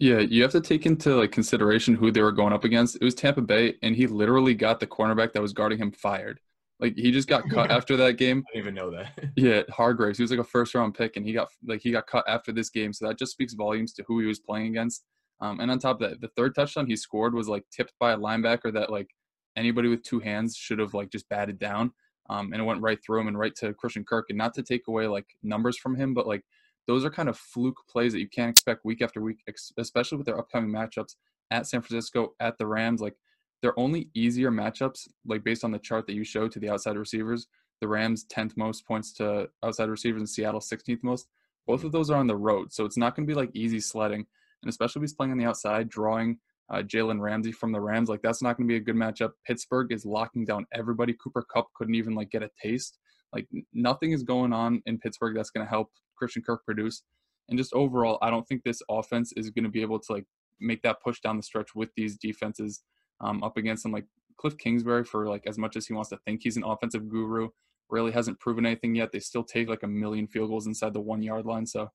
yeah 0.00 0.18
you 0.18 0.42
have 0.42 0.50
to 0.50 0.60
take 0.60 0.86
into 0.86 1.14
like 1.14 1.30
consideration 1.30 1.94
who 1.94 2.10
they 2.10 2.20
were 2.20 2.32
going 2.32 2.52
up 2.52 2.64
against 2.64 2.96
it 2.96 3.04
was 3.04 3.14
tampa 3.14 3.40
bay 3.40 3.74
and 3.82 3.94
he 3.94 4.06
literally 4.06 4.54
got 4.54 4.80
the 4.80 4.86
cornerback 4.86 5.32
that 5.32 5.42
was 5.42 5.52
guarding 5.52 5.78
him 5.78 5.92
fired 5.92 6.40
like 6.80 6.96
he 6.96 7.10
just 7.10 7.28
got 7.28 7.48
cut 7.48 7.70
after 7.70 7.96
that 7.98 8.16
game. 8.16 8.38
I 8.48 8.56
didn't 8.56 8.68
even 8.68 8.74
know 8.74 8.90
that. 8.90 9.32
yeah, 9.36 9.62
Hargreaves. 9.68 10.18
He 10.18 10.22
was 10.22 10.30
like 10.30 10.40
a 10.40 10.44
first 10.44 10.74
round 10.74 10.94
pick, 10.94 11.16
and 11.16 11.26
he 11.26 11.32
got 11.32 11.48
like 11.64 11.82
he 11.82 11.92
got 11.92 12.06
cut 12.06 12.24
after 12.26 12.52
this 12.52 12.70
game. 12.70 12.92
So 12.92 13.06
that 13.06 13.18
just 13.18 13.32
speaks 13.32 13.54
volumes 13.54 13.92
to 13.94 14.04
who 14.08 14.20
he 14.20 14.26
was 14.26 14.40
playing 14.40 14.68
against. 14.68 15.04
Um, 15.40 15.60
and 15.60 15.70
on 15.70 15.78
top 15.78 16.00
of 16.00 16.10
that, 16.10 16.20
the 16.20 16.30
third 16.36 16.54
touchdown 16.54 16.86
he 16.86 16.96
scored 16.96 17.34
was 17.34 17.48
like 17.48 17.64
tipped 17.70 17.94
by 17.98 18.12
a 18.12 18.18
linebacker 18.18 18.72
that 18.72 18.90
like 18.90 19.08
anybody 19.56 19.88
with 19.88 20.02
two 20.02 20.20
hands 20.20 20.56
should 20.56 20.78
have 20.78 20.94
like 20.94 21.10
just 21.10 21.28
batted 21.28 21.58
down. 21.58 21.92
Um, 22.28 22.52
and 22.52 22.62
it 22.62 22.64
went 22.64 22.82
right 22.82 22.98
through 23.04 23.20
him 23.20 23.28
and 23.28 23.38
right 23.38 23.54
to 23.56 23.74
Christian 23.74 24.04
Kirk. 24.04 24.26
And 24.28 24.38
not 24.38 24.54
to 24.54 24.62
take 24.62 24.88
away 24.88 25.06
like 25.06 25.26
numbers 25.42 25.76
from 25.76 25.96
him, 25.96 26.14
but 26.14 26.26
like 26.26 26.44
those 26.86 27.04
are 27.04 27.10
kind 27.10 27.28
of 27.28 27.36
fluke 27.36 27.80
plays 27.88 28.12
that 28.12 28.20
you 28.20 28.28
can't 28.28 28.50
expect 28.50 28.84
week 28.84 29.02
after 29.02 29.20
week, 29.20 29.38
especially 29.78 30.18
with 30.18 30.26
their 30.26 30.38
upcoming 30.38 30.70
matchups 30.70 31.14
at 31.50 31.66
San 31.66 31.82
Francisco, 31.82 32.34
at 32.40 32.58
the 32.58 32.66
Rams. 32.66 33.00
Like 33.00 33.14
they're 33.62 33.78
only 33.78 34.08
easier 34.14 34.50
matchups, 34.50 35.08
like 35.26 35.44
based 35.44 35.64
on 35.64 35.70
the 35.70 35.78
chart 35.78 36.06
that 36.06 36.14
you 36.14 36.24
showed 36.24 36.52
to 36.52 36.58
the 36.60 36.70
outside 36.70 36.96
receivers. 36.96 37.46
The 37.80 37.88
Rams 37.88 38.26
10th 38.26 38.56
most 38.56 38.86
points 38.86 39.12
to 39.14 39.48
outside 39.64 39.88
receivers, 39.88 40.20
and 40.20 40.28
Seattle 40.28 40.60
16th 40.60 41.02
most. 41.02 41.28
Both 41.66 41.84
of 41.84 41.92
those 41.92 42.10
are 42.10 42.18
on 42.18 42.26
the 42.26 42.36
road, 42.36 42.72
so 42.72 42.84
it's 42.84 42.96
not 42.96 43.14
going 43.14 43.26
to 43.26 43.30
be 43.30 43.38
like 43.38 43.50
easy 43.54 43.80
sledding. 43.80 44.26
And 44.62 44.68
especially 44.68 45.00
if 45.00 45.04
he's 45.04 45.14
playing 45.14 45.32
on 45.32 45.38
the 45.38 45.46
outside, 45.46 45.88
drawing 45.88 46.38
uh, 46.70 46.82
Jalen 46.82 47.20
Ramsey 47.20 47.52
from 47.52 47.72
the 47.72 47.80
Rams, 47.80 48.08
like 48.08 48.22
that's 48.22 48.42
not 48.42 48.56
going 48.56 48.68
to 48.68 48.72
be 48.72 48.76
a 48.76 48.80
good 48.80 48.96
matchup. 48.96 49.32
Pittsburgh 49.46 49.92
is 49.92 50.04
locking 50.04 50.44
down 50.44 50.66
everybody. 50.74 51.14
Cooper 51.22 51.42
Kupp 51.42 51.72
couldn't 51.74 51.94
even 51.94 52.14
like 52.14 52.30
get 52.30 52.42
a 52.42 52.50
taste. 52.60 52.98
Like 53.32 53.46
nothing 53.72 54.12
is 54.12 54.22
going 54.22 54.52
on 54.52 54.82
in 54.86 54.98
Pittsburgh 54.98 55.36
that's 55.36 55.50
going 55.50 55.64
to 55.64 55.70
help 55.70 55.88
Christian 56.16 56.42
Kirk 56.42 56.64
produce. 56.64 57.02
And 57.48 57.58
just 57.58 57.72
overall, 57.72 58.18
I 58.22 58.30
don't 58.30 58.46
think 58.46 58.62
this 58.62 58.82
offense 58.90 59.32
is 59.36 59.50
going 59.50 59.64
to 59.64 59.70
be 59.70 59.82
able 59.82 59.98
to 59.98 60.12
like 60.12 60.26
make 60.60 60.82
that 60.82 61.02
push 61.02 61.20
down 61.20 61.36
the 61.36 61.42
stretch 61.42 61.74
with 61.74 61.90
these 61.96 62.16
defenses 62.16 62.82
um, 63.20 63.42
up 63.42 63.56
against 63.56 63.84
him. 63.84 63.92
Like 63.92 64.06
Cliff 64.38 64.56
Kingsbury, 64.56 65.04
for 65.04 65.28
like 65.28 65.46
as 65.46 65.58
much 65.58 65.76
as 65.76 65.86
he 65.86 65.92
wants 65.92 66.10
to 66.10 66.18
think 66.24 66.40
he's 66.42 66.56
an 66.56 66.64
offensive 66.64 67.08
guru, 67.08 67.48
really 67.88 68.12
hasn't 68.12 68.40
proven 68.40 68.66
anything 68.66 68.94
yet. 68.94 69.12
They 69.12 69.20
still 69.20 69.44
take 69.44 69.68
like 69.68 69.82
a 69.82 69.88
million 69.88 70.26
field 70.26 70.48
goals 70.48 70.66
inside 70.66 70.94
the 70.94 71.00
one 71.00 71.22
yard 71.22 71.44
line. 71.46 71.66
So, 71.66 71.88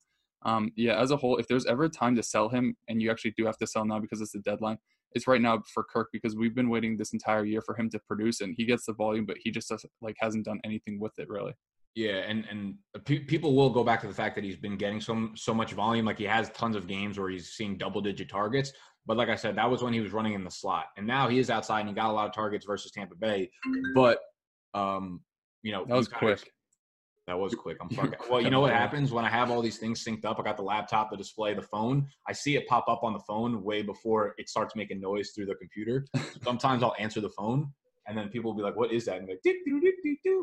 um, 0.44 0.72
yeah, 0.76 1.00
as 1.00 1.12
a 1.12 1.18
whole, 1.18 1.38
if 1.38 1.48
there's 1.48 1.66
ever 1.66 1.86
a 1.86 1.90
time 1.90 2.16
to 2.16 2.24
sell 2.24 2.50
him, 2.50 2.76
and 2.88 3.02
you 3.02 3.10
actually 3.10 3.34
do 3.38 3.46
have 3.46 3.58
to 3.58 3.68
sell 3.68 3.86
now 3.86 4.00
because 4.00 4.22
it's 4.22 4.34
the 4.34 4.40
deadline, 4.40 4.78
it's 5.16 5.28
right 5.28 5.42
now 5.42 5.64
for 5.74 5.84
Kirk 5.84 6.10
because 6.12 6.36
we've 6.36 6.54
been 6.54 6.70
waiting 6.70 6.98
this 6.98 7.14
entire 7.14 7.46
year 7.46 7.62
for 7.62 7.76
him 7.76 7.90
to 7.90 8.00
produce, 8.00 8.42
and 8.42 8.54
he 8.56 8.66
gets 8.66 8.86
the 8.86 8.94
volume, 8.94 9.26
but 9.26 9.38
he 9.44 9.50
just 9.50 9.70
doesn't 9.70 9.92
like 10.02 10.16
hasn't 10.20 10.46
done 10.46 10.60
anything 10.64 11.00
with 11.00 11.14
it 11.18 11.30
really. 11.30 11.54
Yeah, 11.96 12.18
and 12.28 12.46
and 12.52 12.76
pe- 13.06 13.20
people 13.20 13.56
will 13.56 13.70
go 13.70 13.84
back 13.84 14.02
to 14.02 14.08
the 14.08 14.14
fact 14.14 14.36
that 14.36 14.44
he's 14.44 14.58
been 14.58 14.78
getting 14.78 15.00
so 15.00 15.30
so 15.34 15.54
much 15.54 15.72
volume. 15.72 16.06
Like 16.06 16.18
he 16.18 16.26
has 16.26 16.50
tons 16.50 16.76
of 16.76 16.88
games 16.88 17.18
where 17.18 17.30
he's 17.30 17.52
seeing 17.54 17.78
double 17.78 18.02
digit 18.02 18.30
targets. 18.30 18.74
But 19.08 19.18
like 19.18 19.30
I 19.30 19.36
said, 19.36 19.56
that 19.56 19.70
was 19.70 19.82
when 19.82 19.94
he 19.94 20.02
was 20.02 20.12
running 20.12 20.34
in 20.34 20.44
the 20.44 20.52
slot, 20.52 20.88
and 20.98 21.08
now 21.08 21.30
he 21.30 21.40
is 21.40 21.50
outside 21.50 21.80
and 21.80 21.90
he 21.90 21.96
got 21.96 22.10
a 22.10 22.14
lot 22.14 22.28
of 22.28 22.34
targets 22.34 22.66
versus 22.66 22.92
Tampa 22.92 23.16
Bay. 23.16 23.50
But 23.94 24.20
um, 24.74 25.22
you 25.64 25.72
know, 25.72 25.86
that 25.88 25.96
was 25.96 26.10
quick. 26.10 26.42
Of, 26.42 26.46
that 27.27 27.38
was 27.38 27.56
quick. 27.56 27.77
I'm 27.81 27.89
fucking. 27.89 28.19
Well, 28.30 28.42
you 28.42 28.50
know 28.50 28.60
what 28.60 28.74
happens 28.74 29.12
when 29.12 29.25
I 29.25 29.30
have 29.30 29.50
all 29.50 29.62
these 29.62 29.77
things 29.77 30.04
synced 30.04 30.25
up? 30.25 30.39
I 30.39 30.44
got 30.44 30.57
the 30.57 30.63
laptop, 30.63 31.10
the 31.10 31.18
display, 31.18 31.54
the 31.54 31.62
phone. 31.62 32.07
I 32.27 32.33
see 32.33 32.56
it 32.56 32.68
pop 32.68 32.86
up 32.88 33.04
on 33.04 33.13
the 33.13 33.19
phone 33.19 33.63
way 33.63 33.81
before 33.81 34.36
it 34.38 34.50
starts 34.50 34.75
making 34.75 35.01
noise 35.01 35.31
through 35.31 35.48
the 35.48 35.56
computer. 35.56 36.06
Sometimes 36.44 36.83
I'll 36.83 36.95
answer 37.00 37.22
the 37.22 37.30
phone, 37.30 37.72
and 38.07 38.18
then 38.18 38.30
people 38.30 38.51
will 38.51 38.57
be 38.57 38.63
like, 38.63 38.75
"What 38.75 38.92
is 38.92 39.06
that?" 39.06 39.18
And 39.18 39.27
like, 39.27 39.39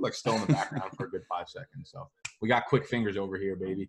like 0.03 0.15
still 0.15 0.35
in 0.35 0.41
the 0.43 0.53
background 0.53 0.91
for 0.97 1.07
a 1.07 1.11
good 1.11 1.23
five 1.29 1.49
seconds. 1.49 1.91
So 1.93 2.09
we 2.41 2.49
got 2.49 2.67
quick 2.67 2.87
fingers 2.87 3.17
over 3.17 3.37
here, 3.39 3.57
baby. 3.57 3.89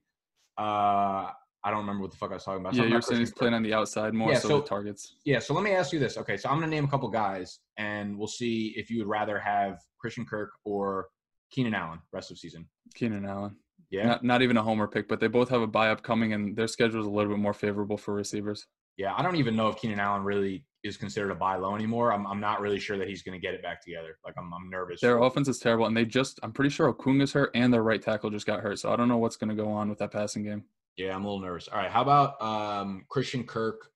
Uh, 0.57 1.31
I 1.65 1.71
don't 1.71 1.79
remember 1.79 2.01
what 2.01 2.11
the 2.11 2.17
fuck 2.17 2.31
I 2.31 2.35
was 2.35 2.43
talking 2.43 2.61
about. 2.61 2.73
Yeah, 2.73 2.83
you're 2.83 3.01
saying 3.01 3.21
he's 3.21 3.31
playing 3.31 3.53
on 3.53 3.63
the 3.63 3.73
outside 3.73 4.13
more, 4.13 4.31
yeah, 4.31 4.37
so, 4.37 4.49
so 4.49 4.59
the 4.59 4.67
targets. 4.67 5.15
Yeah, 5.23 5.39
so 5.39 5.53
let 5.53 5.63
me 5.63 5.71
ask 5.71 5.93
you 5.93 5.99
this. 5.99 6.17
Okay, 6.17 6.35
so 6.35 6.49
I'm 6.49 6.57
going 6.57 6.69
to 6.69 6.75
name 6.75 6.83
a 6.83 6.89
couple 6.89 7.07
guys, 7.09 7.59
and 7.77 8.17
we'll 8.17 8.27
see 8.27 8.73
if 8.75 8.89
you 8.89 8.99
would 8.99 9.07
rather 9.07 9.39
have 9.39 9.79
Christian 9.97 10.25
Kirk 10.25 10.51
or 10.65 11.07
Keenan 11.53 11.75
Allen 11.75 11.99
rest 12.11 12.31
of 12.31 12.37
season. 12.37 12.67
Keenan 12.95 13.25
Allen. 13.25 13.55
Yeah. 13.89 14.07
Not, 14.07 14.23
not 14.23 14.41
even 14.41 14.57
a 14.57 14.63
homer 14.63 14.87
pick, 14.87 15.07
but 15.07 15.19
they 15.19 15.27
both 15.27 15.49
have 15.49 15.61
a 15.61 15.67
bye 15.67 15.89
up 15.89 16.01
coming, 16.01 16.33
and 16.33 16.55
their 16.55 16.67
schedule 16.67 16.99
is 16.99 17.05
a 17.05 17.09
little 17.09 17.31
bit 17.31 17.39
more 17.39 17.53
favorable 17.53 17.97
for 17.97 18.13
receivers. 18.13 18.65
Yeah, 18.97 19.13
I 19.15 19.21
don't 19.21 19.35
even 19.35 19.55
know 19.55 19.69
if 19.69 19.77
Keenan 19.77 19.99
Allen 19.99 20.23
really 20.23 20.65
is 20.83 20.97
considered 20.97 21.31
a 21.31 21.35
buy 21.35 21.55
low 21.55 21.75
anymore. 21.75 22.11
I'm, 22.11 22.25
I'm 22.27 22.39
not 22.39 22.59
really 22.59 22.79
sure 22.79 22.97
that 22.97 23.07
he's 23.07 23.21
going 23.21 23.39
to 23.39 23.41
get 23.41 23.53
it 23.53 23.61
back 23.61 23.83
together. 23.83 24.17
Like 24.25 24.33
I'm, 24.37 24.51
I'm 24.53 24.69
nervous. 24.69 24.99
Their 24.99 25.21
offense 25.21 25.47
is 25.47 25.59
terrible, 25.59 25.85
and 25.85 25.95
they 25.95 26.05
just 26.05 26.39
I'm 26.41 26.51
pretty 26.51 26.71
sure 26.71 26.91
Okunga's 26.91 27.33
hurt, 27.33 27.51
and 27.53 27.71
their 27.71 27.83
right 27.83 28.01
tackle 28.01 28.31
just 28.31 28.47
got 28.47 28.61
hurt. 28.61 28.79
So 28.79 28.91
I 28.91 28.95
don't 28.95 29.07
know 29.07 29.17
what's 29.17 29.37
going 29.37 29.55
to 29.55 29.55
go 29.55 29.71
on 29.71 29.89
with 29.89 29.99
that 29.99 30.11
passing 30.11 30.43
game. 30.43 30.63
Yeah, 30.97 31.15
I'm 31.15 31.23
a 31.23 31.27
little 31.27 31.41
nervous. 31.41 31.67
All 31.67 31.77
right, 31.77 31.89
how 31.89 32.01
about 32.01 32.41
um, 32.41 33.05
Christian 33.09 33.43
Kirk 33.43 33.89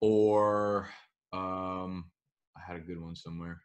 or 0.00 0.88
um, 1.32 2.10
I 2.56 2.60
had 2.66 2.76
a 2.76 2.84
good 2.84 3.00
one 3.00 3.16
somewhere. 3.16 3.60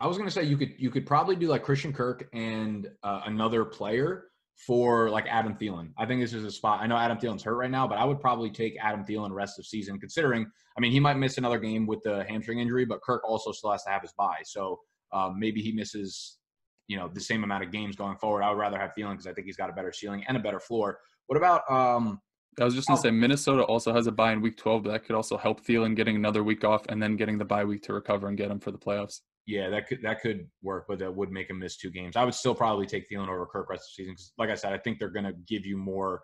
I 0.00 0.06
was 0.06 0.16
gonna 0.16 0.30
say 0.30 0.44
you 0.44 0.56
could 0.56 0.74
you 0.78 0.90
could 0.90 1.06
probably 1.06 1.36
do 1.36 1.48
like 1.48 1.62
Christian 1.62 1.92
Kirk 1.92 2.28
and 2.32 2.88
uh, 3.02 3.22
another 3.26 3.64
player 3.64 4.26
for 4.66 5.10
like 5.10 5.26
Adam 5.28 5.54
Thielen. 5.54 5.90
I 5.96 6.06
think 6.06 6.20
this 6.20 6.32
is 6.32 6.44
a 6.44 6.50
spot. 6.50 6.80
I 6.80 6.86
know 6.86 6.96
Adam 6.96 7.18
Thielen's 7.18 7.42
hurt 7.42 7.56
right 7.56 7.70
now, 7.70 7.86
but 7.86 7.98
I 7.98 8.04
would 8.04 8.20
probably 8.20 8.50
take 8.50 8.76
Adam 8.80 9.04
Thielen 9.04 9.32
rest 9.32 9.58
of 9.58 9.66
season, 9.66 9.98
considering 9.98 10.46
I 10.76 10.80
mean 10.80 10.92
he 10.92 11.00
might 11.00 11.16
miss 11.16 11.38
another 11.38 11.58
game 11.58 11.86
with 11.86 12.02
the 12.04 12.24
hamstring 12.28 12.60
injury, 12.60 12.84
but 12.84 13.02
Kirk 13.02 13.22
also 13.28 13.52
still 13.52 13.72
has 13.72 13.82
to 13.84 13.90
have 13.90 14.02
his 14.02 14.12
bye, 14.12 14.42
so 14.44 14.80
um, 15.12 15.38
maybe 15.38 15.60
he 15.60 15.72
misses 15.72 16.38
you 16.86 16.96
know 16.96 17.08
the 17.08 17.20
same 17.20 17.44
amount 17.44 17.64
of 17.64 17.72
games 17.72 17.96
going 17.96 18.16
forward. 18.18 18.42
I 18.42 18.50
would 18.50 18.58
rather 18.58 18.78
have 18.78 18.92
Thielen 18.96 19.12
because 19.12 19.26
I 19.26 19.32
think 19.32 19.46
he's 19.46 19.56
got 19.56 19.70
a 19.70 19.72
better 19.72 19.92
ceiling 19.92 20.24
and 20.28 20.36
a 20.36 20.40
better 20.40 20.60
floor. 20.60 20.98
What 21.26 21.36
about? 21.36 21.68
um 21.70 22.20
I 22.60 22.64
was 22.64 22.74
just 22.74 22.88
gonna 22.88 22.98
oh, 22.98 23.02
say 23.02 23.10
Minnesota 23.10 23.62
also 23.62 23.92
has 23.92 24.06
a 24.06 24.12
bye 24.12 24.32
in 24.32 24.40
week 24.40 24.56
12, 24.56 24.84
but 24.84 24.90
that 24.90 25.04
could 25.04 25.14
also 25.14 25.36
help 25.36 25.64
Thielen 25.64 25.94
getting 25.94 26.16
another 26.16 26.42
week 26.42 26.64
off 26.64 26.84
and 26.88 27.02
then 27.02 27.16
getting 27.16 27.38
the 27.38 27.44
bye 27.44 27.64
week 27.64 27.82
to 27.84 27.92
recover 27.92 28.28
and 28.28 28.36
get 28.36 28.50
him 28.50 28.58
for 28.58 28.70
the 28.70 28.78
playoffs. 28.78 29.20
Yeah, 29.48 29.70
that 29.70 29.88
could 29.88 30.02
that 30.02 30.20
could 30.20 30.46
work, 30.62 30.84
but 30.86 30.98
that 30.98 31.14
would 31.14 31.32
make 31.32 31.48
him 31.48 31.58
miss 31.58 31.78
two 31.78 31.90
games. 31.90 32.16
I 32.16 32.24
would 32.24 32.34
still 32.34 32.54
probably 32.54 32.84
take 32.84 33.08
Thielen 33.10 33.28
over 33.28 33.46
Kirk 33.46 33.70
rest 33.70 33.84
of 33.84 33.86
the 33.96 34.02
season 34.02 34.12
because, 34.12 34.30
like 34.36 34.50
I 34.50 34.54
said, 34.54 34.74
I 34.74 34.78
think 34.78 34.98
they're 34.98 35.08
gonna 35.08 35.32
give 35.46 35.64
you 35.64 35.78
more 35.78 36.20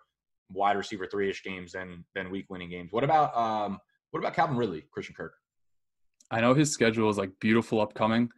wide 0.51 0.77
receiver 0.77 1.07
three 1.07 1.27
ish 1.27 1.43
games 1.43 1.71
than 1.71 2.05
than 2.13 2.29
week 2.29 2.45
winning 2.51 2.69
games. 2.69 2.91
What 2.91 3.03
about 3.03 3.35
um 3.35 3.79
what 4.11 4.19
about 4.19 4.35
Calvin 4.35 4.57
Ridley, 4.57 4.83
Christian 4.91 5.15
Kirk? 5.15 5.33
I 6.29 6.39
know 6.39 6.53
his 6.53 6.71
schedule 6.71 7.09
is 7.09 7.17
like 7.17 7.31
beautiful 7.39 7.81
upcoming. 7.81 8.29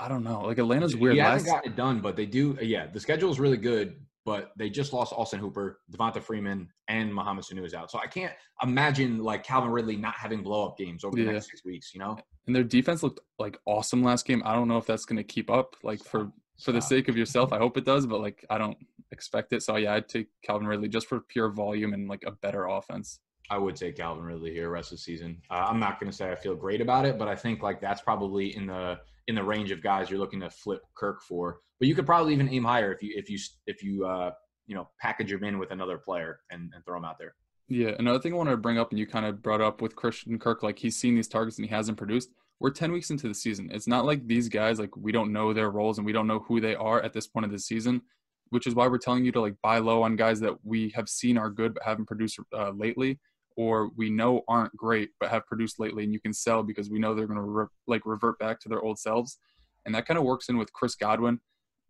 I 0.00 0.08
don't 0.08 0.24
know. 0.24 0.40
Like 0.40 0.58
Atlanta's 0.58 0.96
weird. 0.96 1.14
He 1.14 1.20
hasn't 1.20 1.48
gotten 1.48 1.72
it 1.72 1.76
done, 1.76 2.00
but 2.00 2.16
they 2.16 2.26
do. 2.26 2.58
Yeah, 2.60 2.88
the 2.88 2.98
schedule 2.98 3.30
is 3.30 3.38
really 3.38 3.56
good, 3.56 4.04
but 4.26 4.50
they 4.56 4.68
just 4.68 4.92
lost 4.92 5.12
Austin 5.16 5.38
Hooper, 5.38 5.78
Devonta 5.90 6.20
Freeman, 6.20 6.68
and 6.88 7.14
Mohamed 7.14 7.44
Sanu 7.44 7.64
is 7.64 7.74
out. 7.74 7.92
So 7.92 8.00
I 8.00 8.08
can't 8.08 8.32
imagine 8.60 9.18
like 9.18 9.44
Calvin 9.44 9.70
Ridley 9.70 9.96
not 9.96 10.16
having 10.16 10.42
blow 10.42 10.66
up 10.66 10.76
games 10.76 11.04
over 11.04 11.16
the 11.16 11.22
yeah. 11.22 11.32
next 11.32 11.48
six 11.48 11.64
weeks. 11.64 11.94
You 11.94 12.00
know. 12.00 12.18
And 12.48 12.54
their 12.54 12.64
defense 12.64 13.04
looked 13.04 13.20
like 13.38 13.56
awesome 13.66 14.02
last 14.02 14.26
game. 14.26 14.42
I 14.44 14.54
don't 14.54 14.66
know 14.66 14.78
if 14.78 14.86
that's 14.86 15.04
going 15.04 15.16
to 15.16 15.24
keep 15.24 15.48
up. 15.48 15.76
Like 15.84 16.00
Stop. 16.00 16.10
for 16.10 16.32
for 16.60 16.72
the 16.72 16.82
sake 16.82 17.08
of 17.08 17.16
yourself, 17.16 17.52
I 17.52 17.58
hope 17.58 17.76
it 17.76 17.84
does, 17.84 18.04
but 18.04 18.20
like 18.20 18.44
I 18.50 18.58
don't 18.58 18.76
expect 19.12 19.52
it. 19.52 19.62
So 19.62 19.76
yeah, 19.76 19.94
I'd 19.94 20.08
take 20.08 20.26
Calvin 20.42 20.66
Ridley 20.66 20.88
just 20.88 21.06
for 21.06 21.20
pure 21.20 21.50
volume 21.50 21.94
and 21.94 22.08
like 22.08 22.24
a 22.26 22.32
better 22.32 22.66
offense. 22.66 23.20
I 23.48 23.58
would 23.58 23.76
take 23.76 23.96
Calvin 23.96 24.24
Ridley 24.24 24.52
here 24.52 24.70
rest 24.70 24.90
of 24.90 24.98
the 24.98 25.02
season. 25.02 25.40
Uh, 25.50 25.66
I'm 25.68 25.78
not 25.78 26.00
going 26.00 26.10
to 26.10 26.16
say 26.16 26.32
I 26.32 26.34
feel 26.34 26.56
great 26.56 26.80
about 26.80 27.06
it, 27.06 27.16
but 27.16 27.28
I 27.28 27.36
think 27.36 27.62
like 27.62 27.80
that's 27.80 28.00
probably 28.00 28.56
in 28.56 28.66
the 28.66 28.98
in 29.28 29.34
the 29.34 29.42
range 29.42 29.70
of 29.70 29.82
guys 29.82 30.10
you're 30.10 30.18
looking 30.18 30.40
to 30.40 30.50
flip 30.50 30.82
Kirk 30.96 31.22
for. 31.22 31.60
But 31.78 31.88
you 31.88 31.94
could 31.94 32.06
probably 32.06 32.32
even 32.32 32.48
aim 32.48 32.64
higher 32.64 32.92
if 32.92 33.02
you 33.02 33.12
if 33.16 33.28
you 33.28 33.38
if 33.66 33.82
you 33.82 34.06
uh, 34.06 34.32
you 34.66 34.74
know 34.74 34.88
package 35.00 35.32
him 35.32 35.44
in 35.44 35.58
with 35.58 35.70
another 35.70 35.98
player 35.98 36.40
and, 36.50 36.72
and 36.74 36.84
throw 36.84 36.96
him 36.98 37.04
out 37.04 37.18
there. 37.18 37.34
Yeah, 37.68 37.92
another 37.98 38.20
thing 38.20 38.32
I 38.32 38.36
wanted 38.36 38.52
to 38.52 38.56
bring 38.58 38.78
up, 38.78 38.90
and 38.90 38.98
you 38.98 39.06
kind 39.06 39.26
of 39.26 39.42
brought 39.42 39.60
up 39.60 39.82
with 39.82 39.96
Christian 39.96 40.38
Kirk, 40.38 40.62
like 40.62 40.78
he's 40.78 40.96
seen 40.96 41.16
these 41.16 41.26
targets 41.26 41.58
and 41.58 41.66
he 41.66 41.74
hasn't 41.74 41.98
produced. 41.98 42.30
we're 42.60 42.70
10 42.70 42.92
weeks 42.92 43.10
into 43.10 43.26
the 43.26 43.34
season. 43.34 43.70
It's 43.72 43.88
not 43.88 44.04
like 44.04 44.26
these 44.26 44.48
guys, 44.48 44.78
like, 44.78 44.96
we 44.96 45.10
don't 45.12 45.32
know 45.32 45.52
their 45.52 45.70
roles 45.70 45.98
and 45.98 46.06
we 46.06 46.12
don't 46.12 46.28
know 46.28 46.38
who 46.38 46.60
they 46.60 46.76
are 46.76 47.02
at 47.02 47.12
this 47.12 47.26
point 47.26 47.44
of 47.44 47.50
the 47.50 47.58
season, 47.58 48.02
which 48.50 48.66
is 48.68 48.74
why 48.74 48.86
we're 48.86 48.98
telling 48.98 49.24
you 49.24 49.32
to, 49.32 49.40
like, 49.40 49.56
buy 49.62 49.78
low 49.78 50.02
on 50.02 50.14
guys 50.14 50.38
that 50.40 50.54
we 50.64 50.90
have 50.90 51.08
seen 51.08 51.36
are 51.36 51.50
good 51.50 51.74
but 51.74 51.82
haven't 51.82 52.06
produced 52.06 52.38
uh, 52.56 52.70
lately, 52.70 53.18
or 53.56 53.90
we 53.96 54.10
know 54.10 54.42
aren't 54.48 54.76
great 54.76 55.10
but 55.18 55.30
have 55.30 55.46
produced 55.46 55.80
lately 55.80 56.04
and 56.04 56.12
you 56.12 56.20
can 56.20 56.32
sell 56.32 56.62
because 56.62 56.90
we 56.90 56.98
know 56.98 57.14
they're 57.14 57.26
going 57.26 57.38
to, 57.38 57.42
re- 57.42 57.66
like, 57.86 58.02
revert 58.04 58.38
back 58.38 58.60
to 58.60 58.68
their 58.68 58.82
old 58.82 58.98
selves. 58.98 59.38
And 59.84 59.94
that 59.94 60.06
kind 60.06 60.18
of 60.18 60.24
works 60.24 60.48
in 60.48 60.58
with 60.58 60.72
Chris 60.72 60.94
Godwin, 60.94 61.40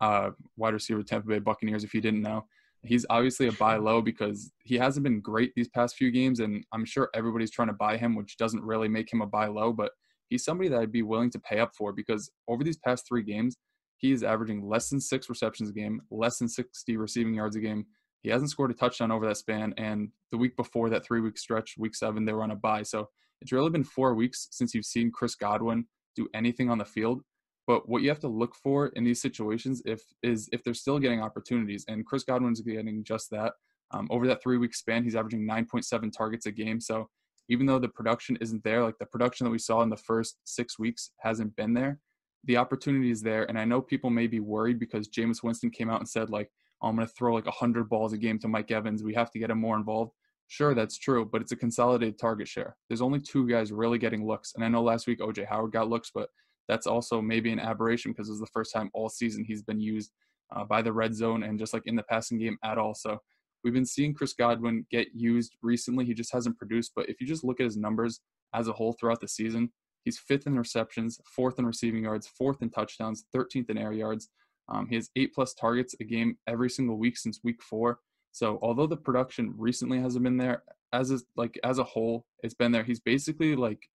uh, 0.01 0.31
wide 0.57 0.75
receiver, 0.75 1.03
Tampa 1.03 1.29
Bay 1.29 1.39
Buccaneers, 1.39 1.85
if 1.85 1.95
you 1.95 2.01
didn't 2.01 2.23
know. 2.23 2.47
He's 2.83 3.07
obviously 3.11 3.49
a 3.49 3.53
buy 3.53 3.77
low 3.77 4.01
because 4.01 4.53
he 4.63 4.77
hasn't 4.77 5.05
been 5.05 5.21
great 5.21 5.53
these 5.57 5.69
past 5.69 5.97
few 5.97 6.11
games, 6.11 6.41
and 6.41 6.65
I'm 6.73 6.85
sure 6.85 7.11
everybody's 7.15 7.51
trying 7.51 7.69
to 7.69 7.75
buy 7.75 7.97
him, 7.97 8.15
which 8.15 8.37
doesn't 8.37 8.63
really 8.63 8.87
make 8.87 9.13
him 9.13 9.23
a 9.23 9.27
buy 9.27 9.47
low, 9.47 9.73
but– 9.73 9.93
he's 10.29 10.45
somebody 10.45 10.69
that 10.69 10.81
I'd 10.81 10.93
be 10.93 11.03
willing 11.03 11.31
to 11.31 11.39
pay 11.39 11.61
up 11.61 11.75
for 11.75 11.93
because 11.93 12.31
over 12.49 12.65
these 12.65 12.79
past 12.79 13.07
three 13.07 13.23
games, 13.23 13.57
he 13.99 14.13
is 14.13 14.23
averaging 14.23 14.69
less 14.69 14.91
than 14.91 15.01
six 15.01 15.29
receptions 15.29 15.71
a 15.71 15.73
game, 15.73 16.03
less 16.11 16.39
than 16.39 16.49
60 16.49 16.97
receiving 16.97 17.35
yards 17.35 17.57
a 17.57 17.61
game. 17.61 17.87
He 18.27 18.33
hasn't 18.33 18.51
scored 18.51 18.73
a 18.73 18.75
touchdown 18.75 19.13
over 19.13 19.25
that 19.29 19.37
span. 19.37 19.73
And 19.77 20.09
the 20.33 20.37
week 20.37 20.57
before 20.57 20.91
that 20.91 21.05
three 21.05 21.21
week 21.21 21.39
stretch, 21.39 21.77
week 21.79 21.95
seven, 21.95 22.25
they 22.25 22.33
were 22.33 22.43
on 22.43 22.51
a 22.51 22.57
bye. 22.57 22.83
So 22.83 23.09
it's 23.41 23.53
really 23.53 23.71
been 23.71 23.85
four 23.85 24.17
weeks 24.17 24.49
since 24.51 24.75
you've 24.75 24.85
seen 24.85 25.13
Chris 25.13 25.37
Godwin 25.37 25.87
do 26.17 26.27
anything 26.35 26.69
on 26.69 26.79
the 26.79 26.85
field. 26.85 27.23
But 27.69 27.89
what 27.89 28.03
you 28.03 28.09
have 28.09 28.19
to 28.21 28.29
look 28.29 28.57
for 28.57 28.89
in 28.89 29.05
these 29.05 29.23
situations 29.23 29.81
if 29.87 30.03
is 30.25 30.49
if 30.51 30.65
they're 30.65 30.75
still 30.75 30.99
getting 30.99 31.23
opportunities, 31.23 31.85
and 31.87 32.05
Chris 32.05 32.25
Godwin's 32.25 32.61
getting 32.63 33.05
just 33.05 33.31
that. 33.31 33.53
Um, 33.93 34.09
over 34.11 34.27
that 34.27 34.43
three 34.43 34.59
week 34.59 34.75
span, 34.75 35.05
he's 35.05 35.15
averaging 35.15 35.47
9.7 35.47 36.13
targets 36.13 36.47
a 36.47 36.51
game. 36.51 36.81
So 36.81 37.09
even 37.49 37.65
though 37.65 37.79
the 37.79 37.89
production 37.89 38.37
isn't 38.41 38.65
there, 38.65 38.83
like 38.83 38.99
the 38.99 39.07
production 39.07 39.45
that 39.45 39.53
we 39.53 39.61
saw 39.61 39.83
in 39.83 39.89
the 39.89 39.97
first 39.97 40.39
six 40.43 40.81
weeks 40.81 41.13
hasn't 41.21 41.55
been 41.55 41.75
there, 41.75 42.01
the 42.43 42.57
opportunity 42.57 43.13
is 43.13 43.23
there. 43.23 43.45
And 43.45 43.57
I 43.57 43.65
know 43.65 43.81
people 43.81 44.11
may 44.11 44.27
be 44.27 44.41
worried 44.41 44.81
because 44.81 45.09
Jameis 45.09 45.45
Winston 45.45 45.71
came 45.71 45.89
out 45.89 46.01
and 46.01 46.09
said, 46.09 46.29
like, 46.29 46.51
I'm 46.83 46.97
going 46.97 47.07
to 47.07 47.13
throw 47.15 47.35
like 47.35 47.47
100 47.47 47.89
balls 47.89 48.13
a 48.13 48.19
game 48.19 48.39
to 48.41 48.49
Mike 48.49 48.71
Evans. 48.71 49.03
We 49.03 49.15
have 49.15 49.31
to 49.33 49.39
get 49.39 49.51
him 49.51 49.59
more 49.59 49.77
involved. 49.77 50.13
Sure, 50.49 50.75
that's 50.75 50.99
true, 50.99 51.29
but 51.31 51.41
it's 51.41 51.53
a 51.53 51.57
consolidated 51.57 52.19
target 52.19 52.47
share. 52.47 52.77
There's 52.89 53.01
only 53.01 53.21
two 53.21 53.49
guys 53.49 53.73
really 53.73 53.99
getting 53.99 54.27
looks. 54.27 54.53
And 54.55 54.65
I 54.65 54.69
know 54.69 54.83
last 54.83 55.07
week 55.07 55.21
OJ 55.21 55.47
Howard 55.47 55.73
got 55.73 55.89
looks, 55.89 56.11
but 56.15 56.29
that's 56.69 56.87
also 56.87 57.21
maybe 57.21 57.51
an 57.53 57.59
aberration 57.59 58.13
because 58.13 58.29
it 58.29 58.33
was 58.33 58.41
the 58.41 58.47
first 58.47 58.73
time 58.73 58.91
all 58.93 59.09
season 59.09 59.45
he's 59.45 59.63
been 59.63 59.81
used 59.81 60.13
uh, 60.55 60.65
by 60.65 60.83
the 60.83 60.93
red 60.93 61.15
zone 61.15 61.43
and 61.43 61.59
just 61.59 61.73
like 61.73 61.83
in 61.87 61.97
the 61.97 62.03
passing 62.05 62.39
game 62.39 62.59
at 62.63 62.79
all. 62.79 62.95
So 62.95 63.19
We've 63.67 63.75
been 63.75 63.85
seeing 63.85 64.15
Chris 64.15 64.33
Godwin 64.33 64.87
get 64.93 65.09
used 65.13 65.57
recently. 65.61 66.05
He 66.05 66.15
just 66.15 66.33
hasn't 66.33 66.57
produced. 66.57 66.93
But 66.95 67.09
if 67.09 67.21
you 67.21 67.27
just 67.27 67.43
look 67.43 67.59
at 67.59 67.65
his 67.65 67.77
numbers 67.77 68.21
as 68.55 68.69
a 68.69 68.73
whole 68.73 68.93
throughout 68.93 69.21
the 69.21 69.27
season, 69.27 69.73
he's 70.05 70.21
fifth 70.21 70.47
in 70.47 70.57
receptions, 70.57 71.19
fourth 71.27 71.59
in 71.59 71.67
receiving 71.67 72.05
yards, 72.05 72.29
fourth 72.29 72.63
in 72.63 72.71
touchdowns, 72.71 73.25
13th 73.35 73.69
in 73.69 73.77
air 73.77 73.93
yards. 73.93 74.29
Um, 74.69 74.87
he 74.89 74.97
has 74.97 75.11
eight 75.17 75.35
plus 75.35 75.55
targets 75.55 75.95
a 76.01 76.05
game 76.05 76.37
every 76.47 76.71
single 76.71 76.97
week 76.99 77.17
since 77.17 77.41
week 77.45 77.63
four. 77.63 78.01
So 78.33 78.59
although 78.63 78.87
the 78.87 78.97
production 78.97 79.55
recently 79.57 80.01
hasn't 80.01 80.25
been 80.25 80.37
there, 80.37 80.63
as 80.93 81.11
a, 81.11 81.21
like 81.37 81.59
as 81.65 81.79
a 81.79 81.85
whole, 81.85 82.27
it's 82.43 82.55
been 82.55 82.73
there. 82.73 82.85
He's 82.85 83.01
basically 83.01 83.57
like 83.57 83.89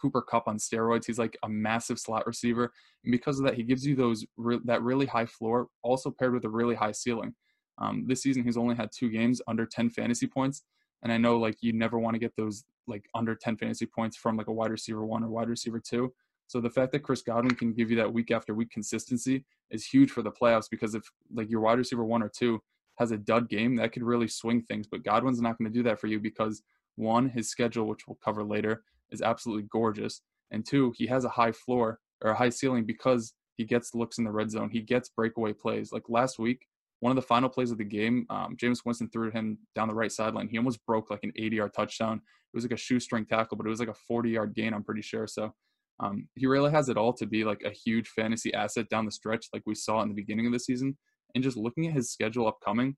Cooper 0.00 0.22
Kupp 0.22 0.48
on 0.48 0.58
steroids. 0.58 1.06
He's 1.06 1.18
like 1.18 1.36
a 1.42 1.48
massive 1.48 1.98
slot 1.98 2.26
receiver, 2.26 2.72
and 3.04 3.12
because 3.12 3.38
of 3.38 3.44
that, 3.44 3.54
he 3.54 3.62
gives 3.62 3.86
you 3.86 3.94
those 3.94 4.24
re- 4.36 4.60
that 4.64 4.82
really 4.82 5.06
high 5.06 5.26
floor, 5.26 5.68
also 5.82 6.10
paired 6.10 6.34
with 6.34 6.44
a 6.44 6.48
really 6.48 6.74
high 6.74 6.92
ceiling. 6.92 7.34
Um, 7.78 8.04
this 8.06 8.22
season, 8.22 8.44
he's 8.44 8.56
only 8.56 8.76
had 8.76 8.90
two 8.96 9.10
games 9.10 9.40
under 9.48 9.66
10 9.66 9.90
fantasy 9.90 10.26
points. 10.26 10.62
And 11.02 11.12
I 11.12 11.18
know 11.18 11.38
like 11.38 11.56
you 11.60 11.72
never 11.72 11.98
want 11.98 12.14
to 12.14 12.20
get 12.20 12.34
those 12.36 12.64
like 12.86 13.04
under 13.14 13.34
10 13.34 13.56
fantasy 13.56 13.86
points 13.86 14.16
from 14.16 14.36
like 14.36 14.46
a 14.46 14.52
wide 14.52 14.70
receiver 14.70 15.04
one 15.04 15.22
or 15.22 15.28
wide 15.28 15.48
receiver 15.48 15.80
two. 15.80 16.12
So 16.46 16.60
the 16.60 16.70
fact 16.70 16.92
that 16.92 17.02
Chris 17.02 17.22
Godwin 17.22 17.54
can 17.54 17.72
give 17.72 17.90
you 17.90 17.96
that 17.96 18.12
week 18.12 18.30
after 18.30 18.54
week 18.54 18.70
consistency 18.70 19.44
is 19.70 19.86
huge 19.86 20.10
for 20.10 20.22
the 20.22 20.30
playoffs 20.30 20.70
because 20.70 20.94
if 20.94 21.02
like 21.32 21.50
your 21.50 21.60
wide 21.60 21.78
receiver 21.78 22.04
one 22.04 22.22
or 22.22 22.28
two 22.28 22.62
has 22.96 23.10
a 23.10 23.16
dud 23.16 23.48
game, 23.48 23.76
that 23.76 23.92
could 23.92 24.02
really 24.02 24.28
swing 24.28 24.62
things. 24.62 24.86
But 24.86 25.04
Godwin's 25.04 25.40
not 25.40 25.58
going 25.58 25.70
to 25.70 25.76
do 25.76 25.82
that 25.84 26.00
for 26.00 26.06
you 26.06 26.20
because 26.20 26.62
one, 26.96 27.28
his 27.28 27.48
schedule, 27.48 27.86
which 27.86 28.06
we'll 28.06 28.18
cover 28.24 28.44
later, 28.44 28.84
is 29.10 29.22
absolutely 29.22 29.64
gorgeous. 29.70 30.20
And 30.50 30.64
two, 30.64 30.92
he 30.96 31.06
has 31.08 31.24
a 31.24 31.30
high 31.30 31.52
floor 31.52 31.98
or 32.22 32.30
a 32.30 32.36
high 32.36 32.50
ceiling 32.50 32.84
because 32.84 33.34
he 33.56 33.64
gets 33.64 33.94
looks 33.94 34.18
in 34.18 34.24
the 34.24 34.30
red 34.30 34.50
zone. 34.50 34.70
He 34.70 34.80
gets 34.80 35.08
breakaway 35.08 35.52
plays. 35.52 35.92
Like 35.92 36.04
last 36.08 36.38
week, 36.38 36.66
one 37.00 37.10
of 37.10 37.16
the 37.16 37.22
final 37.22 37.48
plays 37.48 37.70
of 37.70 37.78
the 37.78 37.84
game, 37.84 38.26
um, 38.30 38.56
Jameis 38.56 38.84
Winston 38.84 39.10
threw 39.10 39.30
him 39.30 39.58
down 39.74 39.88
the 39.88 39.94
right 39.94 40.12
sideline. 40.12 40.48
He 40.48 40.56
almost 40.56 40.84
broke 40.86 41.10
like 41.10 41.24
an 41.24 41.32
80 41.36 41.56
yard 41.56 41.74
touchdown. 41.74 42.16
It 42.16 42.56
was 42.56 42.64
like 42.64 42.72
a 42.72 42.76
shoestring 42.76 43.26
tackle, 43.26 43.56
but 43.56 43.66
it 43.66 43.70
was 43.70 43.80
like 43.80 43.88
a 43.88 43.94
40 43.94 44.30
yard 44.30 44.54
gain, 44.54 44.72
I'm 44.72 44.84
pretty 44.84 45.02
sure. 45.02 45.26
So 45.26 45.52
um, 46.00 46.28
he 46.34 46.46
really 46.46 46.70
has 46.70 46.88
it 46.88 46.96
all 46.96 47.12
to 47.14 47.26
be 47.26 47.44
like 47.44 47.62
a 47.64 47.70
huge 47.70 48.08
fantasy 48.08 48.52
asset 48.52 48.88
down 48.88 49.04
the 49.04 49.12
stretch, 49.12 49.46
like 49.52 49.62
we 49.66 49.74
saw 49.74 50.02
in 50.02 50.08
the 50.08 50.14
beginning 50.14 50.46
of 50.46 50.52
the 50.52 50.58
season. 50.58 50.96
And 51.34 51.44
just 51.44 51.56
looking 51.56 51.86
at 51.86 51.94
his 51.94 52.12
schedule 52.12 52.46
upcoming, 52.46 52.96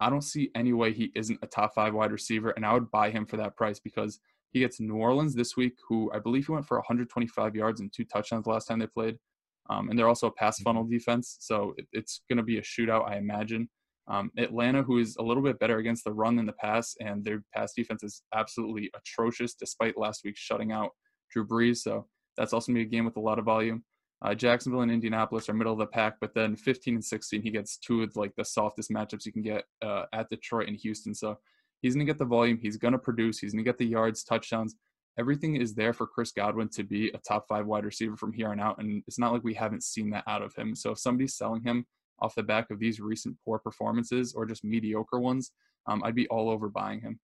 I 0.00 0.10
don't 0.10 0.22
see 0.22 0.50
any 0.54 0.72
way 0.72 0.92
he 0.92 1.10
isn't 1.14 1.38
a 1.42 1.46
top 1.46 1.74
five 1.74 1.94
wide 1.94 2.12
receiver, 2.12 2.50
and 2.50 2.64
I 2.64 2.74
would 2.74 2.90
buy 2.90 3.10
him 3.10 3.26
for 3.26 3.36
that 3.38 3.56
price 3.56 3.80
because 3.80 4.20
he 4.52 4.60
gets 4.60 4.80
New 4.80 4.96
Orleans 4.96 5.34
this 5.34 5.56
week, 5.56 5.74
who 5.88 6.10
I 6.14 6.18
believe 6.18 6.46
he 6.46 6.52
went 6.52 6.66
for 6.66 6.78
125 6.78 7.54
yards 7.54 7.80
and 7.80 7.92
two 7.92 8.04
touchdowns 8.04 8.46
last 8.46 8.66
time 8.66 8.78
they 8.78 8.86
played. 8.86 9.16
Um, 9.68 9.88
and 9.88 9.98
they're 9.98 10.08
also 10.08 10.28
a 10.28 10.32
pass 10.32 10.60
funnel 10.60 10.84
mm-hmm. 10.84 10.92
defense, 10.92 11.38
so 11.40 11.74
it, 11.76 11.86
it's 11.92 12.22
going 12.28 12.36
to 12.36 12.44
be 12.44 12.58
a 12.58 12.62
shootout, 12.62 13.08
I 13.08 13.16
imagine. 13.16 13.68
Um, 14.08 14.30
Atlanta, 14.38 14.82
who 14.82 14.98
is 14.98 15.16
a 15.16 15.22
little 15.22 15.42
bit 15.42 15.58
better 15.58 15.78
against 15.78 16.04
the 16.04 16.12
run 16.12 16.36
than 16.36 16.46
the 16.46 16.52
pass, 16.52 16.94
and 17.00 17.24
their 17.24 17.42
pass 17.52 17.72
defense 17.74 18.04
is 18.04 18.22
absolutely 18.32 18.90
atrocious, 18.94 19.54
despite 19.54 19.98
last 19.98 20.22
week 20.24 20.36
shutting 20.36 20.70
out 20.70 20.90
Drew 21.32 21.44
Brees. 21.44 21.78
So 21.78 22.06
that's 22.36 22.52
also 22.52 22.72
going 22.72 22.82
to 22.82 22.88
be 22.88 22.88
a 22.88 22.98
game 22.98 23.04
with 23.04 23.16
a 23.16 23.20
lot 23.20 23.38
of 23.38 23.44
volume. 23.44 23.84
Uh, 24.22 24.34
Jacksonville 24.34 24.80
and 24.80 24.90
Indianapolis 24.90 25.48
are 25.48 25.54
middle 25.54 25.74
of 25.74 25.78
the 25.78 25.86
pack, 25.86 26.16
but 26.20 26.34
then 26.34 26.56
15 26.56 26.94
and 26.94 27.04
16, 27.04 27.42
he 27.42 27.50
gets 27.50 27.76
two 27.76 28.02
of 28.02 28.16
like 28.16 28.34
the 28.36 28.44
softest 28.44 28.90
matchups 28.90 29.26
you 29.26 29.32
can 29.32 29.42
get 29.42 29.64
uh, 29.82 30.04
at 30.12 30.28
Detroit 30.30 30.68
and 30.68 30.76
Houston. 30.78 31.14
So 31.14 31.38
he's 31.82 31.94
going 31.94 32.06
to 32.06 32.10
get 32.10 32.18
the 32.18 32.24
volume. 32.24 32.58
He's 32.58 32.78
going 32.78 32.92
to 32.92 32.98
produce. 32.98 33.38
He's 33.38 33.52
going 33.52 33.64
to 33.64 33.68
get 33.68 33.78
the 33.78 33.86
yards, 33.86 34.24
touchdowns 34.24 34.76
everything 35.18 35.56
is 35.56 35.74
there 35.74 35.92
for 35.92 36.06
Chris 36.06 36.32
Godwin 36.32 36.68
to 36.70 36.84
be 36.84 37.08
a 37.08 37.18
top 37.18 37.46
five 37.48 37.66
wide 37.66 37.84
receiver 37.84 38.16
from 38.16 38.32
here 38.32 38.48
on 38.48 38.60
out. 38.60 38.78
And 38.78 39.02
it's 39.06 39.18
not 39.18 39.32
like 39.32 39.44
we 39.44 39.54
haven't 39.54 39.82
seen 39.82 40.10
that 40.10 40.24
out 40.26 40.42
of 40.42 40.54
him. 40.54 40.74
So 40.74 40.92
if 40.92 40.98
somebody's 40.98 41.36
selling 41.36 41.62
him 41.62 41.86
off 42.20 42.34
the 42.34 42.42
back 42.42 42.70
of 42.70 42.78
these 42.78 43.00
recent 43.00 43.36
poor 43.44 43.58
performances 43.58 44.34
or 44.34 44.46
just 44.46 44.64
mediocre 44.64 45.18
ones, 45.18 45.52
um, 45.86 46.02
I'd 46.04 46.14
be 46.14 46.28
all 46.28 46.50
over 46.50 46.68
buying 46.68 47.00
him. 47.00 47.18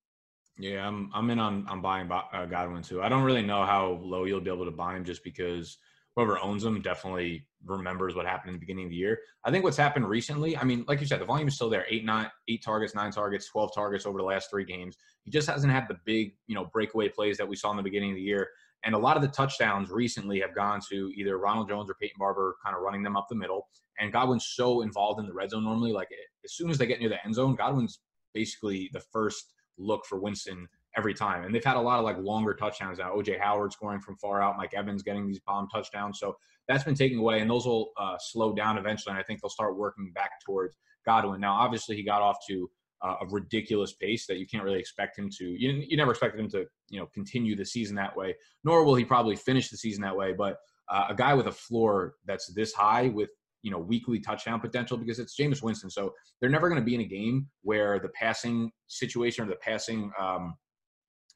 Yeah, 0.58 0.86
I'm 0.86 1.10
I'm 1.14 1.30
in 1.30 1.38
on 1.38 1.66
on 1.68 1.80
buying 1.80 2.10
uh, 2.10 2.46
Godwin 2.46 2.82
too. 2.82 3.02
I 3.02 3.08
don't 3.08 3.24
really 3.24 3.42
know 3.42 3.64
how 3.64 4.00
low 4.02 4.24
you'll 4.24 4.40
be 4.40 4.50
able 4.50 4.66
to 4.66 4.70
buy 4.70 4.96
him 4.96 5.04
just 5.04 5.24
because 5.24 5.78
whoever 6.14 6.38
owns 6.38 6.64
him 6.64 6.80
definitely 6.82 7.46
remembers 7.64 8.14
what 8.14 8.26
happened 8.26 8.50
in 8.50 8.54
the 8.54 8.60
beginning 8.60 8.84
of 8.84 8.90
the 8.90 8.96
year. 8.96 9.18
I 9.44 9.50
think 9.50 9.64
what's 9.64 9.76
happened 9.76 10.08
recently, 10.08 10.56
I 10.56 10.64
mean, 10.64 10.84
like 10.86 11.00
you 11.00 11.06
said, 11.06 11.20
the 11.20 11.24
volume 11.24 11.48
is 11.48 11.54
still 11.54 11.70
there. 11.70 11.86
Eight, 11.88 12.04
nine, 12.04 12.30
eight 12.48 12.62
targets, 12.62 12.94
nine 12.94 13.12
targets, 13.12 13.48
12 13.48 13.74
targets 13.74 14.04
over 14.04 14.18
the 14.18 14.24
last 14.24 14.50
three 14.50 14.64
games. 14.64 14.96
He 15.24 15.30
just 15.30 15.48
hasn't 15.48 15.72
had 15.72 15.88
the 15.88 15.96
big, 16.04 16.34
you 16.46 16.54
know, 16.54 16.66
breakaway 16.66 17.08
plays 17.08 17.38
that 17.38 17.48
we 17.48 17.56
saw 17.56 17.70
in 17.70 17.76
the 17.76 17.82
beginning 17.82 18.10
of 18.10 18.16
the 18.16 18.22
year. 18.22 18.48
And 18.84 18.94
a 18.94 18.98
lot 18.98 19.16
of 19.16 19.22
the 19.22 19.28
touchdowns 19.28 19.90
recently 19.90 20.40
have 20.40 20.54
gone 20.54 20.80
to 20.90 21.10
either 21.14 21.38
Ronald 21.38 21.68
Jones 21.68 21.88
or 21.88 21.94
Peyton 21.94 22.16
Barber 22.18 22.56
kind 22.64 22.76
of 22.76 22.82
running 22.82 23.02
them 23.02 23.16
up 23.16 23.26
the 23.28 23.36
middle. 23.36 23.68
And 23.98 24.12
Godwin's 24.12 24.46
so 24.54 24.82
involved 24.82 25.20
in 25.20 25.26
the 25.26 25.32
red 25.32 25.50
zone 25.50 25.64
normally. 25.64 25.92
Like 25.92 26.08
as 26.44 26.52
soon 26.52 26.68
as 26.68 26.78
they 26.78 26.86
get 26.86 27.00
near 27.00 27.08
the 27.08 27.24
end 27.24 27.36
zone, 27.36 27.54
Godwin's 27.54 28.00
basically 28.34 28.90
the 28.92 29.00
first 29.00 29.52
look 29.78 30.04
for 30.06 30.18
Winston 30.18 30.68
every 30.96 31.14
time. 31.14 31.44
And 31.44 31.54
they've 31.54 31.64
had 31.64 31.76
a 31.76 31.80
lot 31.80 31.98
of 31.98 32.04
like 32.04 32.18
longer 32.18 32.54
touchdowns 32.54 32.98
now. 32.98 33.14
OJ 33.14 33.40
Howard 33.40 33.72
scoring 33.72 34.00
from 34.00 34.16
far 34.16 34.42
out, 34.42 34.56
Mike 34.56 34.74
Evans 34.74 35.02
getting 35.02 35.26
these 35.26 35.40
bomb 35.40 35.68
touchdowns. 35.68 36.18
So 36.18 36.36
that's 36.68 36.84
been 36.84 36.94
taken 36.94 37.18
away, 37.18 37.40
and 37.40 37.50
those 37.50 37.66
will 37.66 37.92
uh, 37.96 38.16
slow 38.18 38.54
down 38.54 38.78
eventually. 38.78 39.12
And 39.12 39.18
I 39.18 39.22
think 39.22 39.40
they'll 39.40 39.50
start 39.50 39.76
working 39.76 40.12
back 40.14 40.32
towards 40.44 40.76
Godwin. 41.04 41.40
Now, 41.40 41.54
obviously, 41.54 41.96
he 41.96 42.04
got 42.04 42.22
off 42.22 42.36
to 42.48 42.70
uh, 43.02 43.16
a 43.22 43.26
ridiculous 43.26 43.94
pace 43.94 44.26
that 44.26 44.38
you 44.38 44.46
can't 44.46 44.62
really 44.62 44.78
expect 44.78 45.18
him 45.18 45.28
to. 45.38 45.44
You, 45.44 45.84
you 45.86 45.96
never 45.96 46.12
expected 46.12 46.40
him 46.40 46.48
to, 46.50 46.66
you 46.88 47.00
know, 47.00 47.06
continue 47.06 47.56
the 47.56 47.64
season 47.64 47.96
that 47.96 48.16
way. 48.16 48.36
Nor 48.64 48.84
will 48.84 48.94
he 48.94 49.04
probably 49.04 49.34
finish 49.34 49.70
the 49.70 49.76
season 49.76 50.02
that 50.02 50.16
way. 50.16 50.32
But 50.32 50.58
uh, 50.88 51.06
a 51.08 51.14
guy 51.14 51.34
with 51.34 51.48
a 51.48 51.52
floor 51.52 52.14
that's 52.26 52.52
this 52.54 52.72
high 52.72 53.08
with 53.08 53.30
you 53.62 53.70
know 53.70 53.78
weekly 53.78 54.20
touchdown 54.20 54.60
potential 54.60 54.96
because 54.96 55.18
it's 55.18 55.36
Jameis 55.38 55.62
Winston. 55.62 55.90
So 55.90 56.12
they're 56.40 56.50
never 56.50 56.68
going 56.68 56.80
to 56.80 56.84
be 56.84 56.94
in 56.94 57.00
a 57.00 57.06
game 57.06 57.48
where 57.62 57.98
the 57.98 58.08
passing 58.10 58.70
situation 58.88 59.44
or 59.44 59.48
the 59.48 59.56
passing 59.56 60.10
um, 60.20 60.54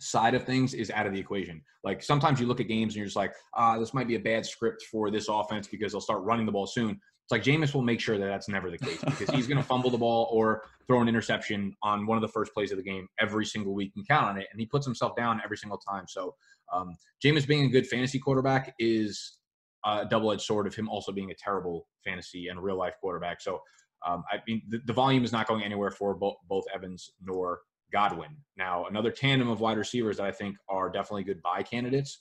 side 0.00 0.34
of 0.34 0.44
things 0.44 0.74
is 0.74 0.90
out 0.90 1.06
of 1.06 1.12
the 1.12 1.18
equation. 1.18 1.62
Like 1.84 2.02
sometimes 2.02 2.40
you 2.40 2.46
look 2.46 2.60
at 2.60 2.68
games 2.68 2.94
and 2.94 2.96
you're 2.96 3.06
just 3.06 3.16
like, 3.16 3.32
ah, 3.54 3.78
this 3.78 3.94
might 3.94 4.08
be 4.08 4.16
a 4.16 4.20
bad 4.20 4.44
script 4.44 4.82
for 4.90 5.10
this 5.10 5.28
offense 5.28 5.66
because 5.66 5.92
they'll 5.92 6.00
start 6.00 6.22
running 6.22 6.46
the 6.46 6.52
ball 6.52 6.66
soon. 6.66 6.90
It's 6.90 7.32
like 7.32 7.42
Jameis 7.42 7.74
will 7.74 7.82
make 7.82 7.98
sure 7.98 8.18
that 8.18 8.26
that's 8.26 8.48
never 8.48 8.70
the 8.70 8.78
case 8.78 9.02
because 9.02 9.28
he's 9.30 9.48
going 9.48 9.56
to 9.62 9.62
fumble 9.62 9.90
the 9.90 9.98
ball 9.98 10.28
or 10.30 10.62
throw 10.86 11.00
an 11.00 11.08
interception 11.08 11.74
on 11.82 12.06
one 12.06 12.16
of 12.16 12.22
the 12.22 12.28
first 12.28 12.54
plays 12.54 12.70
of 12.70 12.76
the 12.76 12.84
game 12.84 13.08
every 13.18 13.44
single 13.44 13.74
week 13.74 13.92
and 13.96 14.06
count 14.06 14.26
on 14.26 14.38
it. 14.38 14.46
And 14.52 14.60
he 14.60 14.66
puts 14.66 14.86
himself 14.86 15.16
down 15.16 15.40
every 15.44 15.56
single 15.56 15.78
time. 15.78 16.04
So 16.06 16.36
um, 16.72 16.96
Jameis 17.24 17.46
being 17.46 17.64
a 17.64 17.68
good 17.68 17.86
fantasy 17.86 18.20
quarterback 18.20 18.74
is 18.78 19.38
a 19.86 20.04
double-edged 20.04 20.42
sword 20.42 20.66
of 20.66 20.74
him 20.74 20.88
also 20.88 21.12
being 21.12 21.30
a 21.30 21.34
terrible 21.34 21.86
fantasy 22.04 22.48
and 22.48 22.62
real 22.62 22.76
life 22.76 22.94
quarterback. 23.00 23.40
So 23.40 23.60
um, 24.06 24.24
I 24.30 24.38
mean, 24.46 24.62
the, 24.68 24.80
the, 24.86 24.92
volume 24.92 25.24
is 25.24 25.32
not 25.32 25.48
going 25.48 25.62
anywhere 25.62 25.90
for 25.90 26.14
both, 26.14 26.36
both 26.48 26.64
Evans 26.74 27.10
nor 27.22 27.60
Godwin. 27.92 28.36
Now, 28.56 28.84
another 28.86 29.10
tandem 29.10 29.48
of 29.48 29.60
wide 29.60 29.78
receivers 29.78 30.18
that 30.18 30.26
I 30.26 30.32
think 30.32 30.56
are 30.68 30.90
definitely 30.90 31.24
good 31.24 31.42
buy 31.42 31.62
candidates 31.62 32.18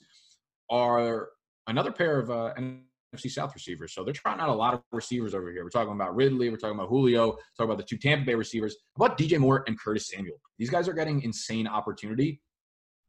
are 0.70 1.28
another 1.66 1.92
pair 1.92 2.18
of 2.18 2.30
uh, 2.30 2.54
NFC 2.58 3.30
South 3.30 3.54
receivers. 3.54 3.94
So 3.94 4.04
they're 4.04 4.14
trying 4.14 4.40
out 4.40 4.48
a 4.48 4.54
lot 4.54 4.74
of 4.74 4.82
receivers 4.92 5.34
over 5.34 5.52
here. 5.52 5.62
We're 5.62 5.70
talking 5.70 5.92
about 5.92 6.16
Ridley. 6.16 6.50
We're 6.50 6.56
talking 6.56 6.78
about 6.78 6.88
Julio. 6.88 7.32
Talking 7.56 7.72
about 7.72 7.78
the 7.78 7.84
two 7.84 7.98
Tampa 7.98 8.24
Bay 8.24 8.34
receivers. 8.34 8.76
About 8.96 9.18
DJ 9.18 9.38
Moore 9.38 9.64
and 9.66 9.78
Curtis 9.78 10.08
Samuel? 10.08 10.40
These 10.58 10.70
guys 10.70 10.88
are 10.88 10.94
getting 10.94 11.22
insane 11.22 11.66
opportunity. 11.66 12.40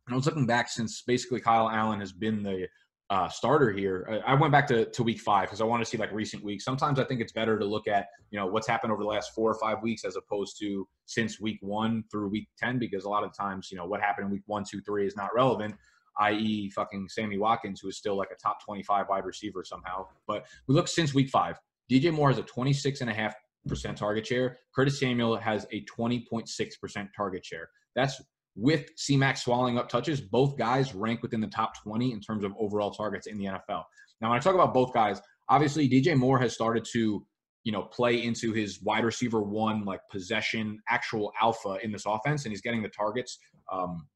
And 0.08 0.14
I 0.14 0.16
was 0.16 0.26
looking 0.26 0.46
back 0.46 0.70
since 0.70 1.02
basically 1.02 1.40
Kyle 1.40 1.70
Allen 1.70 2.00
has 2.00 2.12
been 2.12 2.44
the 2.44 2.68
uh, 3.10 3.30
starter 3.30 3.72
here. 3.72 4.22
I 4.26 4.34
went 4.34 4.52
back 4.52 4.68
to, 4.68 4.86
to 4.86 5.04
week 5.04 5.20
five 5.20 5.48
because 5.48 5.62
I 5.62 5.64
want 5.64 5.82
to 5.82 5.90
see 5.90 5.98
like 5.98 6.12
recent 6.12 6.44
weeks. 6.44 6.66
Sometimes 6.66 7.00
I 7.00 7.06
think 7.06 7.22
it's 7.22 7.32
better 7.32 7.58
to 7.58 7.66
look 7.66 7.88
at 7.88 8.08
you 8.32 8.40
know 8.40 8.48
what's 8.48 8.68
happened 8.68 8.92
over 8.92 9.02
the 9.02 9.08
last 9.08 9.34
four 9.34 9.50
or 9.50 9.60
five 9.60 9.82
weeks 9.82 10.04
as 10.04 10.18
opposed 10.18 10.60
to 10.60 10.88
since 11.06 11.40
week 11.40 11.58
one 11.62 12.04
through 12.12 12.28
week 12.28 12.50
ten 12.58 12.78
because 12.78 13.06
a 13.06 13.10
lot 13.10 13.24
of 13.24 13.36
times 13.36 13.70
you 13.72 13.78
know 13.78 13.86
what 13.86 14.02
happened 14.02 14.26
in 14.26 14.32
week 14.32 14.44
one, 14.46 14.64
two, 14.70 14.82
three 14.82 15.08
is 15.08 15.16
not 15.16 15.34
relevant. 15.34 15.76
I.e., 16.20 16.70
fucking 16.72 17.08
Sammy 17.10 17.38
Watkins, 17.38 17.80
who 17.80 17.90
is 17.90 17.98
still 17.98 18.18
like 18.18 18.32
a 18.32 18.36
top 18.36 18.64
25 18.66 19.08
wide 19.08 19.24
receiver 19.24 19.64
somehow. 19.64 20.08
But 20.26 20.48
we 20.68 20.74
look 20.74 20.88
since 20.88 21.14
week 21.14 21.30
five. 21.30 21.60
DJ 21.92 22.12
Moore 22.12 22.30
has 22.30 22.40
a 22.40 22.44
26.5% 22.44 23.96
target 23.96 24.26
share. 24.26 24.58
Curtis 24.76 25.00
Samuel 25.00 25.38
has 25.38 25.68
a 25.72 25.86
20.6% 25.86 27.08
target 27.16 27.46
share. 27.46 27.70
That's 27.96 28.20
with 28.58 28.90
C-Mac 28.96 29.38
swallowing 29.38 29.78
up 29.78 29.88
touches, 29.88 30.20
both 30.20 30.58
guys 30.58 30.96
rank 30.96 31.22
within 31.22 31.40
the 31.40 31.48
top 31.48 31.82
20 31.84 32.12
in 32.12 32.20
terms 32.20 32.44
of 32.44 32.54
overall 32.60 32.92
targets 32.92 33.28
in 33.28 33.38
the 33.38 33.46
NFL. 33.46 33.84
Now, 34.20 34.30
when 34.30 34.34
I 34.34 34.40
talk 34.40 34.56
about 34.56 34.74
both 34.74 34.94
guys, 34.94 35.22
obviously 35.48 35.88
DJ 35.88 36.18
Moore 36.18 36.40
has 36.40 36.54
started 36.54 36.84
to, 36.94 37.24
you 37.64 37.72
know, 37.72 37.84
play 37.84 38.24
into 38.24 38.54
his 38.54 38.82
wide 38.82 39.06
receiver 39.06 39.42
one 39.42 39.86
like 39.86 40.02
possession, 40.12 40.80
actual 40.90 41.32
alpha 41.40 41.78
in 41.84 41.92
this 41.92 42.06
offense, 42.08 42.46
and 42.46 42.52
he's 42.52 42.62
getting 42.62 42.82
the 42.82 42.90
targets 42.90 43.38
um, 43.72 44.08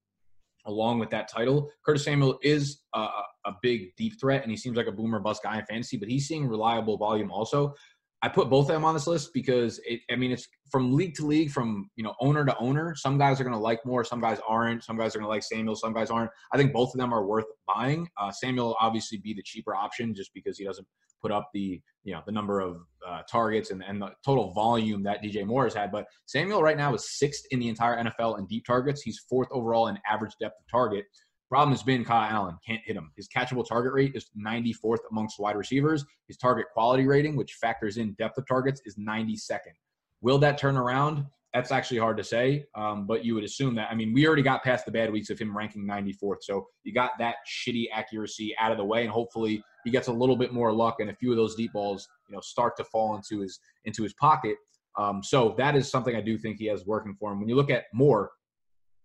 along 0.65 0.97
with 0.97 1.11
that 1.11 1.29
title. 1.29 1.69
Curtis 1.85 2.03
Samuel 2.03 2.39
is 2.41 2.81
a, 2.95 2.99
a 3.45 3.53
big 3.61 3.95
deep 3.95 4.19
threat, 4.19 4.41
and 4.41 4.49
he 4.49 4.57
seems 4.57 4.75
like 4.75 4.87
a 4.87 4.91
boomer 4.91 5.19
bust 5.19 5.43
guy 5.43 5.59
in 5.59 5.65
fantasy, 5.65 5.97
but 5.97 6.09
he's 6.09 6.27
seeing 6.27 6.47
reliable 6.47 6.97
volume 6.97 7.31
also. 7.31 7.75
I 8.23 8.29
put 8.29 8.49
both 8.49 8.69
of 8.69 8.75
them 8.75 8.85
on 8.85 8.93
this 8.93 9.07
list 9.07 9.31
because 9.33 9.79
it, 9.85 10.01
I 10.11 10.15
mean 10.15 10.31
it's 10.31 10.47
from 10.69 10.93
league 10.93 11.15
to 11.15 11.25
league, 11.25 11.51
from 11.51 11.89
you 11.95 12.03
know 12.03 12.13
owner 12.21 12.45
to 12.45 12.55
owner. 12.57 12.95
Some 12.95 13.17
guys 13.17 13.41
are 13.41 13.43
going 13.43 13.55
to 13.55 13.59
like 13.59 13.85
more, 13.85 14.03
some 14.03 14.21
guys 14.21 14.39
aren't. 14.47 14.83
Some 14.83 14.97
guys 14.97 15.15
are 15.15 15.19
going 15.19 15.27
to 15.27 15.29
like 15.29 15.43
Samuel, 15.43 15.75
some 15.75 15.93
guys 15.93 16.11
aren't. 16.11 16.31
I 16.53 16.57
think 16.57 16.71
both 16.71 16.93
of 16.93 16.99
them 16.99 17.13
are 17.13 17.25
worth 17.25 17.45
buying. 17.67 18.07
Uh, 18.19 18.31
Samuel 18.31 18.67
will 18.67 18.77
obviously 18.79 19.17
be 19.17 19.33
the 19.33 19.43
cheaper 19.43 19.75
option 19.75 20.13
just 20.13 20.31
because 20.33 20.57
he 20.57 20.65
doesn't 20.65 20.87
put 21.21 21.31
up 21.31 21.49
the 21.53 21.79
you 22.03 22.13
know 22.13 22.21
the 22.25 22.31
number 22.31 22.59
of 22.59 22.77
uh, 23.07 23.21
targets 23.29 23.71
and, 23.71 23.83
and 23.87 24.01
the 24.01 24.09
total 24.25 24.53
volume 24.53 25.03
that 25.03 25.23
DJ 25.23 25.45
Moore 25.45 25.63
has 25.63 25.73
had. 25.73 25.91
But 25.91 26.05
Samuel 26.25 26.61
right 26.61 26.77
now 26.77 26.93
is 26.93 27.17
sixth 27.17 27.43
in 27.51 27.59
the 27.59 27.69
entire 27.69 28.03
NFL 28.03 28.39
in 28.39 28.45
deep 28.47 28.65
targets. 28.65 29.01
He's 29.01 29.19
fourth 29.29 29.47
overall 29.51 29.87
in 29.87 29.97
average 30.09 30.33
depth 30.39 30.55
of 30.59 30.69
target. 30.69 31.05
Problem 31.51 31.73
has 31.73 31.83
been 31.83 32.05
Kyle 32.05 32.31
Allen 32.31 32.55
can't 32.65 32.79
hit 32.85 32.95
him. 32.95 33.11
His 33.17 33.27
catchable 33.27 33.67
target 33.67 33.91
rate 33.91 34.13
is 34.15 34.31
94th 34.41 34.99
amongst 35.11 35.37
wide 35.37 35.57
receivers. 35.57 36.05
His 36.29 36.37
target 36.37 36.67
quality 36.73 37.05
rating, 37.05 37.35
which 37.35 37.55
factors 37.55 37.97
in 37.97 38.13
depth 38.13 38.37
of 38.37 38.47
targets, 38.47 38.81
is 38.85 38.95
92nd. 38.95 39.73
Will 40.21 40.37
that 40.37 40.57
turn 40.57 40.77
around? 40.77 41.25
That's 41.53 41.73
actually 41.73 41.97
hard 41.97 42.15
to 42.15 42.23
say, 42.23 42.67
um, 42.73 43.05
but 43.05 43.25
you 43.25 43.35
would 43.35 43.43
assume 43.43 43.75
that. 43.75 43.89
I 43.91 43.95
mean, 43.95 44.13
we 44.13 44.25
already 44.25 44.43
got 44.43 44.63
past 44.63 44.85
the 44.85 44.93
bad 44.93 45.11
weeks 45.11 45.29
of 45.29 45.37
him 45.37 45.55
ranking 45.55 45.85
94th, 45.85 46.37
so 46.43 46.67
you 46.85 46.93
got 46.93 47.11
that 47.19 47.35
shitty 47.45 47.87
accuracy 47.93 48.55
out 48.57 48.71
of 48.71 48.77
the 48.77 48.85
way, 48.85 49.01
and 49.01 49.11
hopefully 49.11 49.61
he 49.83 49.91
gets 49.91 50.07
a 50.07 50.13
little 50.13 50.37
bit 50.37 50.53
more 50.53 50.71
luck, 50.71 51.01
and 51.01 51.09
a 51.09 51.15
few 51.15 51.31
of 51.31 51.35
those 51.35 51.55
deep 51.55 51.73
balls, 51.73 52.07
you 52.29 52.33
know, 52.33 52.39
start 52.39 52.77
to 52.77 52.85
fall 52.85 53.17
into 53.17 53.41
his 53.41 53.59
into 53.83 54.03
his 54.03 54.13
pocket. 54.13 54.55
Um, 54.97 55.21
so 55.21 55.53
that 55.57 55.75
is 55.75 55.91
something 55.91 56.15
I 56.15 56.21
do 56.21 56.37
think 56.37 56.59
he 56.59 56.67
has 56.67 56.85
working 56.85 57.13
for 57.19 57.33
him. 57.33 57.41
When 57.41 57.49
you 57.49 57.57
look 57.57 57.69
at 57.69 57.87
Moore, 57.93 58.31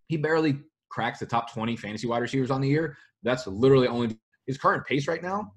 he 0.07 0.17
barely 0.17 0.61
cracks 0.91 1.19
the 1.19 1.27
top 1.27 1.53
20 1.53 1.77
fantasy 1.77 2.07
wide 2.07 2.23
receivers 2.23 2.51
on 2.51 2.61
the 2.61 2.69
year. 2.69 2.97
That's 3.23 3.47
literally 3.47 3.89
only 3.89 4.19
his 4.47 4.59
current 4.59 4.87
pace 4.87 5.09
right 5.09 5.23
now. 5.23 5.53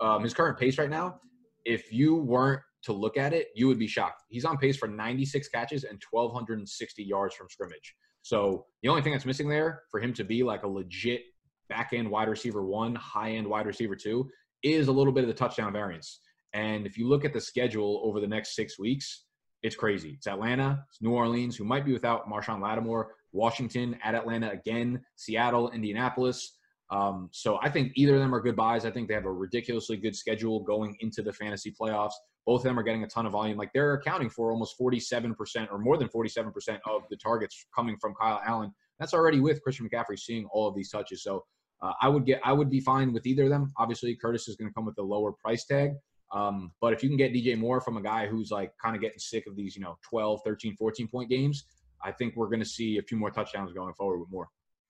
Um, 0.00 0.22
his 0.22 0.34
current 0.34 0.58
pace 0.58 0.78
right 0.78 0.90
now, 0.90 1.20
if 1.64 1.92
you 1.92 2.16
weren't 2.16 2.60
to 2.82 2.92
look 2.92 3.16
at 3.16 3.32
it, 3.32 3.48
you 3.54 3.66
would 3.66 3.78
be 3.78 3.86
shocked. 3.86 4.22
He's 4.28 4.44
on 4.44 4.56
pace 4.56 4.76
for 4.76 4.88
96 4.88 5.48
catches 5.48 5.84
and 5.84 6.00
1,260 6.10 7.02
yards 7.02 7.34
from 7.34 7.48
scrimmage. 7.50 7.94
So 8.22 8.66
the 8.82 8.88
only 8.88 9.02
thing 9.02 9.12
that's 9.12 9.24
missing 9.24 9.48
there 9.48 9.82
for 9.90 10.00
him 10.00 10.12
to 10.14 10.24
be 10.24 10.42
like 10.42 10.62
a 10.62 10.68
legit 10.68 11.22
back 11.68 11.90
end 11.92 12.10
wide 12.10 12.28
receiver 12.28 12.64
one, 12.64 12.94
high 12.94 13.32
end 13.32 13.46
wide 13.46 13.66
receiver 13.66 13.96
two, 13.96 14.28
is 14.62 14.88
a 14.88 14.92
little 14.92 15.12
bit 15.12 15.24
of 15.24 15.28
the 15.28 15.34
touchdown 15.34 15.72
variance. 15.72 16.20
And 16.52 16.86
if 16.86 16.96
you 16.96 17.08
look 17.08 17.24
at 17.24 17.32
the 17.32 17.40
schedule 17.40 18.00
over 18.04 18.20
the 18.20 18.26
next 18.26 18.54
six 18.54 18.78
weeks, 18.78 19.24
it's 19.62 19.76
crazy. 19.76 20.10
It's 20.10 20.26
Atlanta, 20.26 20.84
it's 20.88 21.02
New 21.02 21.10
Orleans, 21.10 21.56
who 21.56 21.64
might 21.64 21.84
be 21.84 21.92
without 21.92 22.28
Marshon 22.28 22.60
Lattimore, 22.60 23.08
Washington 23.32 23.96
at 24.02 24.14
Atlanta 24.14 24.50
again, 24.50 25.00
Seattle, 25.16 25.70
Indianapolis. 25.70 26.56
Um, 26.90 27.28
so 27.32 27.58
I 27.62 27.68
think 27.68 27.92
either 27.96 28.14
of 28.14 28.20
them 28.20 28.34
are 28.34 28.40
good 28.40 28.56
buys. 28.56 28.84
I 28.84 28.90
think 28.90 29.08
they 29.08 29.14
have 29.14 29.26
a 29.26 29.32
ridiculously 29.32 29.96
good 29.96 30.16
schedule 30.16 30.60
going 30.60 30.96
into 31.00 31.22
the 31.22 31.32
fantasy 31.32 31.74
playoffs. 31.78 32.12
Both 32.46 32.60
of 32.60 32.64
them 32.64 32.78
are 32.78 32.82
getting 32.82 33.04
a 33.04 33.06
ton 33.06 33.26
of 33.26 33.32
volume. 33.32 33.58
Like 33.58 33.70
they're 33.74 33.94
accounting 33.94 34.30
for 34.30 34.50
almost 34.50 34.78
47% 34.80 35.70
or 35.70 35.78
more 35.78 35.98
than 35.98 36.08
47% 36.08 36.78
of 36.86 37.02
the 37.10 37.16
targets 37.16 37.66
coming 37.74 37.96
from 38.00 38.14
Kyle 38.18 38.40
Allen. 38.46 38.72
That's 38.98 39.12
already 39.12 39.40
with 39.40 39.62
Christian 39.62 39.88
McCaffrey 39.88 40.18
seeing 40.18 40.46
all 40.46 40.66
of 40.66 40.74
these 40.74 40.90
touches. 40.90 41.22
So 41.22 41.44
uh, 41.82 41.92
I 42.00 42.08
would 42.08 42.24
get 42.24 42.40
I 42.42 42.52
would 42.52 42.70
be 42.70 42.80
fine 42.80 43.12
with 43.12 43.26
either 43.26 43.44
of 43.44 43.50
them. 43.50 43.72
Obviously, 43.76 44.16
Curtis 44.16 44.48
is 44.48 44.56
going 44.56 44.68
to 44.70 44.74
come 44.74 44.86
with 44.86 44.98
a 44.98 45.02
lower 45.02 45.32
price 45.32 45.64
tag. 45.64 45.92
Um, 46.32 46.72
but 46.80 46.92
if 46.92 47.02
you 47.02 47.08
can 47.08 47.16
get 47.16 47.32
DJ 47.32 47.56
Moore 47.56 47.80
from 47.80 47.96
a 47.96 48.02
guy 48.02 48.26
who's 48.26 48.50
like 48.50 48.72
kind 48.82 48.94
of 48.94 49.00
getting 49.00 49.18
sick 49.18 49.46
of 49.46 49.56
these, 49.56 49.76
you 49.76 49.82
know, 49.82 49.96
12, 50.08 50.40
13, 50.44 50.76
14 50.76 51.08
point 51.08 51.30
games, 51.30 51.64
I 52.02 52.12
think 52.12 52.36
we're 52.36 52.46
going 52.48 52.60
to 52.60 52.66
see 52.66 52.98
a 52.98 53.02
few 53.02 53.18
more 53.18 53.30
touchdowns 53.30 53.72
going 53.72 53.94
forward 53.94 54.20
with 54.20 54.30
more. 54.30 54.48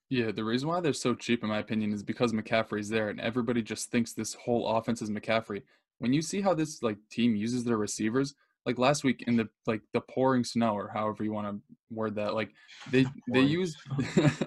Yeah, 0.09 0.31
the 0.31 0.43
reason 0.43 0.67
why 0.67 0.79
they're 0.79 0.93
so 0.93 1.13
cheap, 1.13 1.43
in 1.43 1.49
my 1.49 1.59
opinion, 1.59 1.93
is 1.93 2.01
because 2.01 2.33
McCaffrey's 2.33 2.89
there, 2.89 3.09
and 3.09 3.21
everybody 3.21 3.61
just 3.61 3.91
thinks 3.91 4.13
this 4.13 4.33
whole 4.33 4.67
offense 4.67 5.01
is 5.01 5.11
McCaffrey. 5.11 5.61
When 5.99 6.13
you 6.13 6.21
see 6.21 6.41
how 6.41 6.53
this 6.53 6.81
like 6.81 6.97
team 7.11 7.35
uses 7.35 7.63
their 7.63 7.77
receivers, 7.77 8.33
like 8.65 8.77
last 8.77 9.03
week 9.03 9.23
in 9.27 9.35
the 9.35 9.47
like 9.67 9.81
the 9.93 10.01
pouring 10.01 10.43
snow 10.43 10.73
or 10.73 10.89
however 10.93 11.23
you 11.23 11.31
want 11.31 11.47
to 11.47 11.61
word 11.91 12.15
that, 12.15 12.33
like 12.33 12.51
they 12.91 13.05
they 13.33 13.41
used 13.41 13.77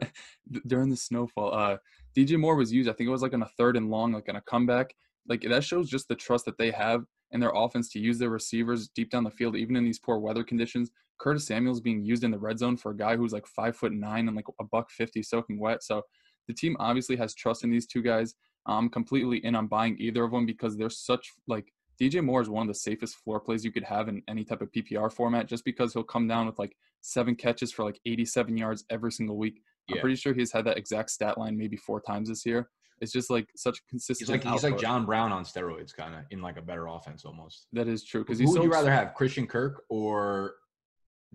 during 0.66 0.90
the 0.90 0.96
snowfall. 0.96 1.55
Uh, 1.55 1.77
DJ 2.16 2.38
Moore 2.38 2.57
was 2.57 2.72
used. 2.72 2.88
I 2.88 2.92
think 2.92 3.09
it 3.09 3.12
was 3.12 3.22
like 3.22 3.35
on 3.35 3.42
a 3.42 3.51
third 3.57 3.77
and 3.77 3.90
long, 3.90 4.12
like 4.12 4.29
on 4.29 4.37
a 4.37 4.42
comeback. 4.42 4.94
Like 5.29 5.42
that 5.48 5.64
shows 5.64 5.88
just 5.88 6.09
the 6.09 6.14
trust 6.14 6.44
that 6.46 6.59
they 6.59 6.70
have 6.70 7.05
in 7.31 7.40
their 7.40 7.53
offense 7.55 7.88
to 7.90 7.98
use 7.98 8.18
their 8.18 8.31
receivers 8.31 8.88
deep 8.88 9.11
down 9.11 9.25
the 9.25 9.31
field, 9.31 9.57
even 9.57 9.77
in 9.77 9.85
these 9.85 9.98
poor 9.98 10.18
weather 10.18 10.44
conditions. 10.44 10.90
Curtis 11.22 11.46
Samuel's 11.46 11.80
being 11.80 12.04
used 12.04 12.24
in 12.24 12.32
the 12.32 12.38
red 12.38 12.58
zone 12.58 12.76
for 12.76 12.90
a 12.90 12.96
guy 12.96 13.16
who's 13.16 13.32
like 13.32 13.46
five 13.46 13.76
foot 13.76 13.92
nine 13.92 14.26
and 14.26 14.37
like 14.37 14.46
a 14.61 14.64
buck 14.64 14.90
fifty 14.90 15.22
soaking 15.22 15.61
wet. 15.61 15.82
So 15.82 16.02
the 16.48 16.54
team 16.54 16.76
obviously 16.80 17.16
has 17.16 17.35
trust 17.35 17.62
in 17.62 17.70
these 17.70 17.87
two 17.87 18.02
guys. 18.02 18.35
I'm 18.66 18.88
completely 18.88 19.38
in 19.44 19.54
on 19.54 19.68
buying 19.68 19.96
either 19.98 20.24
of 20.24 20.32
them 20.32 20.46
because 20.46 20.76
they're 20.76 20.90
such 20.90 21.30
like 21.46 21.72
DJ 22.00 22.24
Moore 22.24 22.40
is 22.40 22.48
one 22.48 22.62
of 22.62 22.68
the 22.68 22.78
safest 22.78 23.16
floor 23.16 23.38
plays 23.38 23.64
you 23.64 23.70
could 23.70 23.85
have 23.85 24.08
in 24.08 24.22
any 24.28 24.44
type 24.44 24.62
of 24.62 24.72
PPR 24.72 25.12
format 25.12 25.46
just 25.46 25.64
because 25.64 25.92
he'll 25.92 26.02
come 26.02 26.26
down 26.26 26.46
with 26.46 26.58
like 26.58 26.74
seven 27.00 27.37
catches 27.37 27.72
for 27.72 27.85
like 27.85 28.00
87 28.04 28.56
yards 28.56 28.85
every 28.90 29.12
single 29.12 29.37
week. 29.37 29.61
Yeah. 29.88 29.96
I'm 29.96 30.00
pretty 30.00 30.16
sure 30.16 30.32
he's 30.32 30.52
had 30.52 30.64
that 30.64 30.78
exact 30.78 31.11
stat 31.11 31.38
line 31.38 31.56
maybe 31.56 31.76
four 31.76 32.00
times 32.00 32.28
this 32.28 32.44
year. 32.44 32.68
It's 33.00 33.12
just 33.12 33.30
like 33.30 33.48
such 33.56 33.80
consistent. 33.88 34.28
He's 34.28 34.30
like 34.30 34.46
output. 34.46 34.52
he's 34.52 34.70
like 34.72 34.80
John 34.80 35.04
Brown 35.04 35.32
on 35.32 35.44
steroids, 35.44 35.94
kind 35.94 36.14
of 36.14 36.20
in 36.30 36.40
like 36.40 36.56
a 36.56 36.62
better 36.62 36.87
offense 36.87 37.24
almost. 37.24 37.66
That 37.72 37.88
is 37.88 38.04
true. 38.04 38.22
Because 38.22 38.38
who 38.38 38.46
would 38.46 38.56
so 38.56 38.62
you 38.62 38.70
rather 38.70 38.92
have, 38.92 39.14
Christian 39.14 39.46
Kirk 39.46 39.82
or 39.88 40.54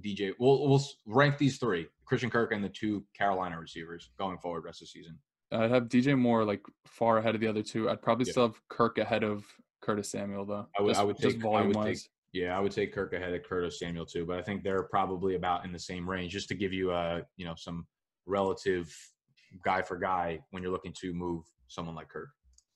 DJ? 0.01 0.31
We'll 0.39 0.67
we'll 0.67 0.83
rank 1.05 1.37
these 1.37 1.57
three: 1.57 1.87
Christian 2.05 2.29
Kirk 2.29 2.51
and 2.51 2.63
the 2.63 2.69
two 2.69 3.03
Carolina 3.17 3.59
receivers 3.59 4.09
going 4.17 4.37
forward 4.37 4.63
rest 4.65 4.81
of 4.81 4.87
the 4.87 4.91
season. 4.91 5.17
I'd 5.51 5.71
have 5.71 5.83
DJ 5.83 6.17
Moore 6.17 6.43
like 6.43 6.61
far 6.85 7.19
ahead 7.19 7.35
of 7.35 7.41
the 7.41 7.47
other 7.47 7.63
two. 7.63 7.89
I'd 7.89 8.01
probably 8.01 8.25
yeah. 8.25 8.31
still 8.31 8.47
have 8.47 8.61
Kirk 8.69 8.97
ahead 8.97 9.23
of 9.23 9.45
Curtis 9.81 10.09
Samuel 10.11 10.45
though. 10.45 10.67
I 10.77 10.81
would 10.81 10.89
just, 10.89 11.01
I 11.01 11.03
would 11.03 11.17
take 11.17 11.43
I 11.45 11.61
would 11.61 11.81
take 11.83 11.97
yeah 12.33 12.57
I 12.57 12.59
would 12.59 12.71
take 12.71 12.93
Kirk 12.93 13.13
ahead 13.13 13.33
of 13.33 13.43
Curtis 13.43 13.79
Samuel 13.79 14.05
too, 14.05 14.25
but 14.25 14.37
I 14.37 14.41
think 14.41 14.63
they're 14.63 14.83
probably 14.83 15.35
about 15.35 15.65
in 15.65 15.71
the 15.71 15.79
same 15.79 16.09
range. 16.09 16.33
Just 16.33 16.49
to 16.49 16.55
give 16.55 16.73
you 16.73 16.91
a 16.91 17.21
you 17.37 17.45
know 17.45 17.55
some 17.55 17.85
relative 18.25 18.93
guy 19.63 19.81
for 19.81 19.97
guy 19.97 20.39
when 20.51 20.61
you're 20.61 20.71
looking 20.71 20.93
to 21.01 21.13
move 21.13 21.45
someone 21.67 21.95
like 21.95 22.09
Kirk. 22.09 22.29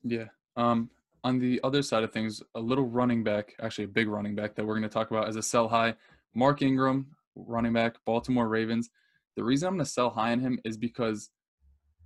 Yeah. 0.03 0.25
Um, 0.55 0.89
on 1.23 1.37
the 1.37 1.59
other 1.63 1.81
side 1.81 2.03
of 2.03 2.11
things, 2.11 2.41
a 2.55 2.59
little 2.59 2.85
running 2.85 3.23
back, 3.23 3.53
actually 3.61 3.85
a 3.85 3.89
big 3.89 4.07
running 4.07 4.35
back 4.35 4.55
that 4.55 4.65
we're 4.65 4.73
going 4.73 4.83
to 4.83 4.89
talk 4.89 5.11
about 5.11 5.27
as 5.27 5.35
a 5.35 5.41
sell 5.41 5.67
high, 5.67 5.93
Mark 6.33 6.61
Ingram, 6.61 7.07
running 7.35 7.73
back, 7.73 7.95
Baltimore 8.05 8.47
Ravens. 8.47 8.89
The 9.35 9.43
reason 9.43 9.67
I'm 9.67 9.75
going 9.75 9.85
to 9.85 9.91
sell 9.91 10.09
high 10.09 10.31
on 10.31 10.39
him 10.39 10.59
is 10.65 10.77
because 10.77 11.29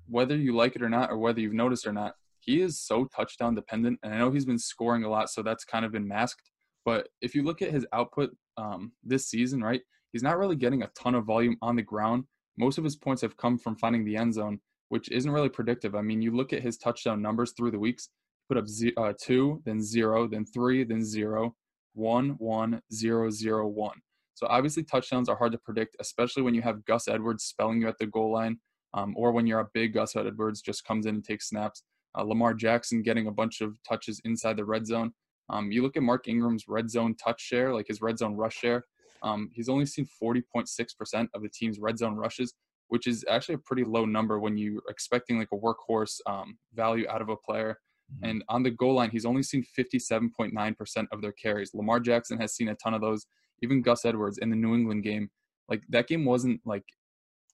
whether 0.08 0.36
you 0.36 0.56
like 0.56 0.76
it 0.76 0.84
or 0.84 0.90
not, 0.90 1.10
or 1.10 1.18
whether 1.18 1.40
you've 1.40 1.54
noticed 1.54 1.88
or 1.88 1.94
not, 1.94 2.14
he 2.40 2.62
is 2.62 2.80
so 2.80 3.06
touchdown 3.06 3.56
dependent. 3.56 4.00
And 4.04 4.14
I 4.14 4.18
know 4.18 4.32
he's 4.32 4.46
been 4.46 4.60
scoring 4.60 5.04
a 5.04 5.10
lot, 5.10 5.30
so 5.30 5.42
that's 5.42 5.66
kind 5.66 5.86
of 5.86 5.92
been 5.92 6.08
masked. 6.08 6.52
But 6.86 7.08
if 7.22 7.34
you 7.34 7.44
look 7.44 7.62
at 7.62 7.72
his 7.72 7.88
output 7.94 8.30
um, 8.58 8.92
this 9.04 9.28
season, 9.28 9.62
right, 9.62 9.82
he's 10.14 10.22
not 10.22 10.38
really 10.38 10.56
getting 10.56 10.84
a 10.84 10.92
ton 10.98 11.16
of 11.16 11.26
volume 11.26 11.58
on 11.62 11.76
the 11.76 11.82
ground. 11.82 12.26
Most 12.58 12.78
of 12.78 12.84
his 12.84 12.96
points 12.96 13.24
have 13.24 13.36
come 13.38 13.58
from 13.58 13.76
finding 13.76 14.06
the 14.06 14.16
end 14.16 14.36
zone 14.36 14.60
which 14.90 15.10
isn't 15.12 15.32
really 15.32 15.50
predictive. 15.50 15.96
I 15.96 16.02
mean, 16.02 16.22
you 16.22 16.32
look 16.32 16.54
at 16.54 16.62
his 16.62 16.78
touchdown 16.78 17.22
numbers 17.22 17.54
through 17.54 17.72
the 17.72 17.80
weeks, 17.80 18.10
put 18.48 18.58
up 18.58 18.68
z- 18.68 18.94
uh, 18.98 19.14
two, 19.22 19.62
then 19.66 19.82
zero, 19.82 20.28
then 20.28 20.46
three, 20.46 20.84
then 20.84 21.04
zero, 21.04 21.56
one, 21.94 22.32
one, 22.38 22.82
zero, 22.94 23.30
zero, 23.30 23.68
one. 23.68 23.98
So 24.36 24.48
obviously, 24.48 24.84
touchdowns 24.84 25.30
are 25.30 25.36
hard 25.36 25.54
to 25.54 25.58
predict, 25.58 25.96
especially 26.00 26.44
when 26.44 26.54
you 26.54 26.62
have 26.62 26.86
Gus 26.86 27.08
Edwards 27.08 27.44
spelling 27.44 27.82
you 27.82 27.88
at 27.88 27.98
the 27.98 28.06
goal 28.06 28.32
line, 28.32 28.60
um, 28.94 29.14
or 29.18 29.32
when 29.32 29.48
you're 29.48 29.62
a 29.62 29.70
big 29.74 29.94
Gus 29.94 30.16
Edwards 30.16 30.62
just 30.62 30.86
comes 30.86 31.06
in 31.06 31.16
and 31.16 31.24
takes 31.24 31.50
snaps. 31.50 31.84
Uh, 32.18 32.24
Lamar 32.24 32.54
Jackson 32.54 33.02
getting 33.02 33.28
a 33.28 33.32
bunch 33.32 33.62
of 33.62 33.78
touches 33.88 34.22
inside 34.26 34.58
the 34.58 34.66
red 34.66 34.86
zone. 34.86 35.12
Um, 35.50 35.72
you 35.72 35.82
look 35.82 35.98
at 35.98 36.04
Mark 36.04 36.28
Ingram's 36.28 36.66
red 36.68 36.90
zone 36.90 37.16
touch 37.16 37.42
share, 37.42 37.74
like 37.74 37.88
his 37.88 38.02
red 38.02 38.18
zone 38.18 38.36
rush 38.36 38.56
share. 38.56 38.84
Um, 39.22 39.50
he's 39.54 39.70
only 39.70 39.86
seen 39.86 40.08
40.6% 40.22 41.28
of 41.34 41.42
the 41.42 41.50
team's 41.50 41.80
red 41.80 41.98
zone 41.98 42.16
rushes, 42.16 42.54
which 42.90 43.08
is 43.08 43.26
actually 43.30 43.56
a 43.56 43.60
pretty 43.60 43.84
low 43.84 44.06
number 44.06 44.40
when 44.40 44.58
you're 44.58 44.82
expecting 44.90 45.40
like 45.40 45.50
a 45.54 45.58
workhorse 45.58 46.20
um, 46.28 46.58
value 46.74 47.08
out 47.10 47.22
of 47.22 47.30
a 47.30 47.38
player. 47.38 47.78
Mm-hmm. 48.14 48.30
And 48.30 48.44
on 48.50 48.64
the 48.64 48.72
goal 48.72 48.96
line, 48.96 49.10
he's 49.10 49.26
only 49.26 49.44
seen 49.44 49.66
57.9% 49.78 51.08
of 51.12 51.22
their 51.22 51.32
carries. 51.32 51.74
Lamar 51.74 52.00
Jackson 52.00 52.40
has 52.40 52.54
seen 52.54 52.70
a 52.70 52.76
ton 52.76 52.94
of 52.94 53.02
those. 53.02 53.26
Even 53.62 53.82
Gus 53.82 54.06
Edwards 54.06 54.38
in 54.38 54.50
the 54.50 54.56
New 54.56 54.74
England 54.74 55.04
game, 55.04 55.30
like 55.70 55.82
that 55.90 56.08
game 56.08 56.26
wasn't 56.26 56.62
like 56.66 56.84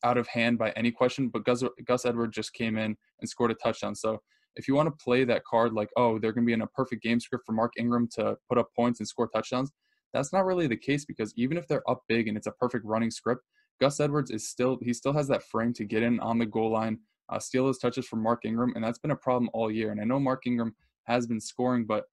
out 0.04 0.18
of 0.18 0.28
hand 0.28 0.58
by 0.58 0.72
any 0.72 0.92
question, 0.92 1.30
but 1.30 1.46
Gus, 1.46 1.64
Gus 1.86 2.06
Edwards 2.06 2.36
just 2.36 2.54
came 2.54 2.78
in 2.78 2.96
and 3.20 3.30
scored 3.30 3.52
a 3.52 3.56
touchdown. 3.56 3.96
So 3.96 4.20
if 4.56 4.68
you 4.68 4.76
want 4.76 4.88
to 4.88 5.04
play 5.04 5.24
that 5.24 5.44
card 5.46 5.74
like, 5.74 5.90
oh, 5.96 6.20
they're 6.20 6.34
going 6.34 6.44
to 6.44 6.50
be 6.50 6.54
in 6.54 6.62
a 6.62 6.68
perfect 6.68 7.04
game 7.04 7.20
script 7.20 7.46
for 7.46 7.54
Mark 7.54 7.74
Ingram 7.78 8.08
to 8.14 8.36
put 8.50 8.58
up 8.58 8.68
points 8.76 9.00
and 9.00 9.08
score 9.08 9.28
touchdowns, 9.28 9.72
that's 10.14 10.34
not 10.34 10.46
really 10.46 10.68
the 10.68 10.78
case 10.78 11.06
because 11.06 11.34
even 11.38 11.58
if 11.58 11.68
they're 11.68 11.90
up 11.90 12.02
big 12.08 12.28
and 12.28 12.36
it's 12.36 12.48
a 12.48 12.52
perfect 12.52 12.86
running 12.86 13.12
script, 13.12 13.42
Gus 13.80 14.00
Edwards 14.00 14.30
is 14.30 14.48
still 14.48 14.78
he 14.82 14.94
still 14.94 15.14
has 15.14 15.28
that 15.30 15.44
frame 15.44 15.74
to 15.74 15.86
get 15.86 16.04
in 16.04 16.20
on 16.20 16.38
the 16.38 16.46
goal 16.46 16.72
line, 16.72 17.00
uh, 17.30 17.40
steal 17.40 17.66
those 17.66 17.80
touches 17.80 18.06
from 18.06 18.22
Mark 18.22 18.46
Ingram, 18.46 18.74
and 18.76 18.84
that's 18.84 19.00
been 19.00 19.12
a 19.12 19.16
problem 19.16 19.50
all 19.54 19.72
year. 19.72 19.92
And 19.92 20.00
I 20.00 20.04
know 20.04 20.20
Mark 20.20 20.46
Ingram 20.46 20.76
has 21.06 21.26
been 21.26 21.40
scoring, 21.40 21.86
but 21.86 22.04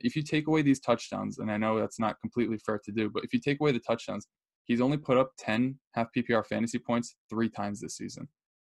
if 0.00 0.16
you 0.16 0.22
take 0.22 0.46
away 0.46 0.62
these 0.62 0.80
touchdowns, 0.80 1.38
and 1.38 1.50
I 1.50 1.56
know 1.56 1.78
that's 1.78 1.98
not 1.98 2.20
completely 2.20 2.58
fair 2.58 2.80
to 2.84 2.92
do, 2.92 3.10
but 3.10 3.24
if 3.24 3.32
you 3.32 3.40
take 3.40 3.60
away 3.60 3.72
the 3.72 3.80
touchdowns, 3.80 4.26
he's 4.64 4.80
only 4.80 4.96
put 4.96 5.16
up 5.16 5.32
10 5.38 5.78
half 5.94 6.08
PPR 6.16 6.44
fantasy 6.46 6.78
points 6.78 7.16
three 7.30 7.48
times 7.48 7.80
this 7.80 7.96
season, 7.96 8.28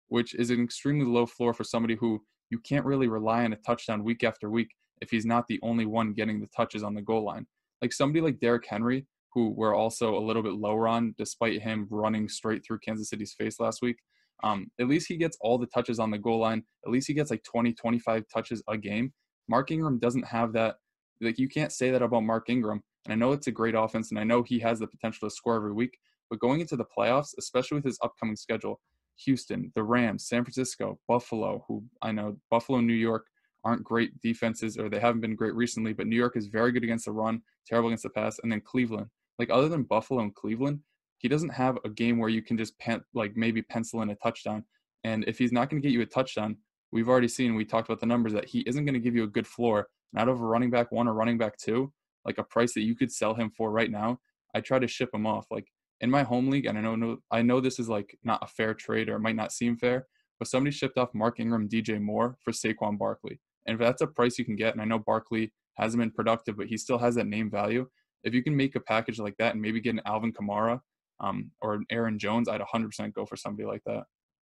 which 0.08 0.36
is 0.36 0.50
an 0.50 0.62
extremely 0.62 1.06
low 1.06 1.26
floor 1.26 1.54
for 1.54 1.64
somebody 1.64 1.96
who 1.96 2.22
you 2.50 2.60
can't 2.60 2.86
really 2.86 3.08
rely 3.08 3.46
on 3.46 3.54
a 3.54 3.58
touchdown 3.58 4.04
week 4.04 4.24
after 4.24 4.50
week 4.50 4.70
if 5.02 5.10
he's 5.10 5.26
not 5.26 5.48
the 5.48 5.60
only 5.64 5.86
one 5.86 6.14
getting 6.14 6.40
the 6.40 6.50
touches 6.56 6.84
on 6.84 6.94
the 6.94 7.02
goal 7.02 7.26
line. 7.26 7.46
Like 7.82 7.94
somebody 7.94 8.22
like 8.22 8.40
Derrick 8.40 8.66
Henry, 8.68 9.06
who 9.34 9.50
we're 9.50 9.76
also 9.76 10.16
a 10.16 10.20
little 10.20 10.44
bit 10.44 10.54
lower 10.54 10.88
on, 10.88 11.16
despite 11.18 11.62
him 11.62 11.88
running 11.90 12.30
straight 12.30 12.64
through 12.66 12.80
Kansas 12.80 13.10
City's 13.10 13.34
face 13.34 13.60
last 13.60 13.82
week. 13.82 13.98
Um, 14.44 14.68
at 14.80 14.88
least 14.88 15.08
he 15.08 15.18
gets 15.18 15.38
all 15.42 15.58
the 15.58 15.68
touches 15.68 16.00
on 16.00 16.12
the 16.12 16.18
goal 16.18 16.40
line. 16.40 16.64
At 16.86 16.92
least 16.92 17.08
he 17.08 17.14
gets 17.14 17.32
like 17.32 17.44
20, 17.44 17.74
25 17.74 18.24
touches 18.34 18.62
a 18.68 18.78
game. 18.78 19.14
Mark 19.48 19.72
Ingram 19.72 20.00
doesn't 20.00 20.28
have 20.28 20.54
that. 20.54 20.76
Like 21.24 21.40
you 21.40 21.48
can't 21.48 21.72
say 21.72 21.92
that 21.92 22.02
about 22.02 22.24
Mark 22.24 22.50
Ingram. 22.50 22.82
And 23.06 23.14
I 23.14 23.16
know 23.16 23.32
it's 23.32 23.48
a 23.48 23.52
great 23.52 23.76
offense, 23.76 24.12
and 24.12 24.20
I 24.20 24.24
know 24.24 24.44
he 24.44 24.60
has 24.60 24.80
the 24.80 24.88
potential 24.88 25.30
to 25.30 25.36
score 25.36 25.56
every 25.56 25.74
week. 25.74 25.98
But 26.30 26.40
going 26.40 26.62
into 26.62 26.78
the 26.78 26.86
playoffs, 26.86 27.34
especially 27.38 27.76
with 27.76 27.86
his 27.86 28.00
upcoming 28.02 28.36
schedule, 28.36 28.80
Houston, 29.18 29.72
the 29.76 29.84
Rams, 29.84 30.26
San 30.28 30.44
Francisco, 30.44 31.00
Buffalo, 31.08 31.64
who 31.68 31.84
I 32.02 32.12
know 32.12 32.38
Buffalo, 32.50 32.80
New 32.80 32.94
York 32.94 33.28
aren't 33.64 33.84
great 33.84 34.20
defenses, 34.22 34.78
or 34.78 34.90
they 34.90 35.00
haven't 35.00 35.22
been 35.22 35.36
great 35.36 35.54
recently, 35.54 35.94
but 35.94 36.08
New 36.08 36.16
York 36.16 36.36
is 36.36 36.48
very 36.48 36.72
good 36.72 36.84
against 36.84 37.06
the 37.06 37.12
run, 37.12 37.42
terrible 37.68 37.90
against 37.90 38.04
the 38.04 38.10
pass, 38.10 38.40
and 38.40 38.52
then 38.52 38.62
Cleveland. 38.62 39.08
Like 39.40 39.50
other 39.50 39.70
than 39.70 39.84
Buffalo 39.84 40.22
and 40.22 40.34
Cleveland, 40.34 40.80
he 41.18 41.28
doesn't 41.28 41.50
have 41.50 41.78
a 41.86 41.90
game 41.90 42.18
where 42.18 42.30
you 42.30 42.42
can 42.42 42.58
just 42.58 42.78
pen, 42.80 43.02
like 43.14 43.38
maybe 43.38 43.62
pencil 43.62 44.02
in 44.02 44.10
a 44.10 44.16
touchdown. 44.16 44.66
And 45.04 45.24
if 45.28 45.38
he's 45.38 45.52
not 45.52 45.70
going 45.70 45.82
to 45.82 45.88
get 45.88 45.94
you 45.94 46.02
a 46.02 46.06
touchdown, 46.06 46.58
we've 46.92 47.10
already 47.10 47.28
seen, 47.28 47.56
we 47.56 47.66
talked 47.66 47.88
about 47.88 48.00
the 48.00 48.06
numbers 48.06 48.34
that 48.34 48.46
he 48.46 48.60
isn't 48.62 48.86
going 48.86 48.94
to 48.94 49.00
give 49.00 49.16
you 49.16 49.24
a 49.24 49.28
good 49.28 49.48
floor, 49.48 49.88
not 50.14 50.30
over 50.30 50.46
running 50.46 50.70
back 50.70 50.92
one 50.92 51.08
or 51.08 51.14
running 51.14 51.38
back 51.38 51.58
two, 51.58 51.92
like 52.26 52.38
a 52.38 52.44
price 52.44 52.74
that 52.74 52.84
you 52.84 52.96
could 52.96 53.12
sell 53.12 53.34
him 53.34 53.50
for 53.50 53.72
right 53.72 53.92
now. 53.92 54.20
I 54.56 54.62
try 54.62 54.80
to 54.80 54.88
ship 54.88 55.10
him 55.14 55.26
off. 55.26 55.48
Like 55.50 55.68
in 56.02 56.10
my 56.10 56.24
home 56.24 56.50
league, 56.50 56.66
and 56.66 56.78
I 56.78 56.82
know 56.82 57.18
I 57.32 57.42
know 57.42 57.60
this 57.60 57.80
is 57.80 57.90
like 57.90 58.18
not 58.24 58.44
a 58.44 58.48
fair 58.48 58.74
trade 58.74 59.10
or 59.10 59.16
it 59.16 59.22
might 59.22 59.36
not 59.36 59.52
seem 59.52 59.78
fair, 59.78 60.08
but 60.40 60.48
somebody 60.48 60.72
shipped 60.76 60.98
off 60.98 61.14
Mark 61.14 61.40
Ingram, 61.40 61.70
DJ 61.70 62.02
Moore 62.02 62.38
for 62.44 62.52
Saquon 62.52 62.98
Barkley. 62.98 63.40
And 63.66 63.76
if 63.76 63.80
that's 63.80 64.02
a 64.02 64.08
price 64.08 64.38
you 64.38 64.46
can 64.46 64.56
get, 64.56 64.74
and 64.74 64.82
I 64.82 64.86
know 64.86 65.00
Barkley 65.00 65.54
hasn't 65.78 66.02
been 66.02 66.12
productive, 66.12 66.58
but 66.58 66.68
he 66.68 66.78
still 66.78 66.98
has 66.98 67.16
that 67.16 67.28
name 67.28 67.50
value. 67.50 67.88
If 68.24 68.34
you 68.34 68.44
can 68.44 68.56
make 68.56 68.76
a 68.76 68.80
package 68.80 69.20
like 69.20 69.36
that 69.38 69.54
and 69.54 69.62
maybe 69.62 69.82
get 69.82 69.96
an 69.96 70.02
Alvin 70.06 70.34
Kamara 70.34 70.80
um, 71.20 71.52
or 71.62 71.76
an 71.76 71.86
Aaron 71.90 72.20
Jones, 72.20 72.48
I'd 72.48 72.62
100% 72.62 73.14
go 73.14 73.26
for 73.26 73.36
somebody 73.36 73.68
like 73.68 73.82
that. 73.86 74.04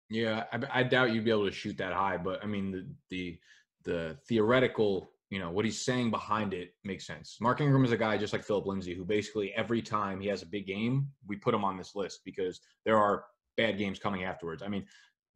Yeah, 0.09 0.44
I, 0.52 0.81
I, 0.81 0.83
doubt 0.83 1.12
you'd 1.12 1.24
be 1.24 1.31
able 1.31 1.46
to 1.46 1.52
shoot 1.52 1.76
that 1.79 1.92
high, 1.92 2.16
but 2.16 2.42
I 2.44 2.46
mean 2.46 2.70
the 2.70 2.87
the 3.11 3.38
the 3.85 4.18
theoretical, 4.29 5.11
you 5.30 5.38
know, 5.38 5.50
what 5.50 5.64
he's 5.64 5.84
saying 5.84 6.10
behind 6.10 6.54
it 6.54 6.70
makes 6.84 7.06
sense. 7.06 7.38
Mark 7.40 7.60
Ingram 7.60 7.84
is 7.84 7.92
a 7.92 7.96
guy 7.96 8.16
just 8.16 8.32
like 8.32 8.44
Phillip 8.44 8.66
Lindsay, 8.66 8.94
who 8.94 9.04
basically 9.04 9.52
every 9.54 9.82
time 9.82 10.20
he 10.20 10.28
has 10.28 10.42
a 10.42 10.46
big 10.46 10.66
game, 10.66 11.08
we 11.26 11.36
put 11.36 11.54
him 11.54 11.64
on 11.64 11.76
this 11.76 11.94
list 11.96 12.20
because 12.24 12.60
there 12.84 12.96
are 12.96 13.24
bad 13.56 13.78
games 13.78 13.98
coming 13.98 14.24
afterwards. 14.24 14.62
I 14.62 14.68
mean, 14.68 14.86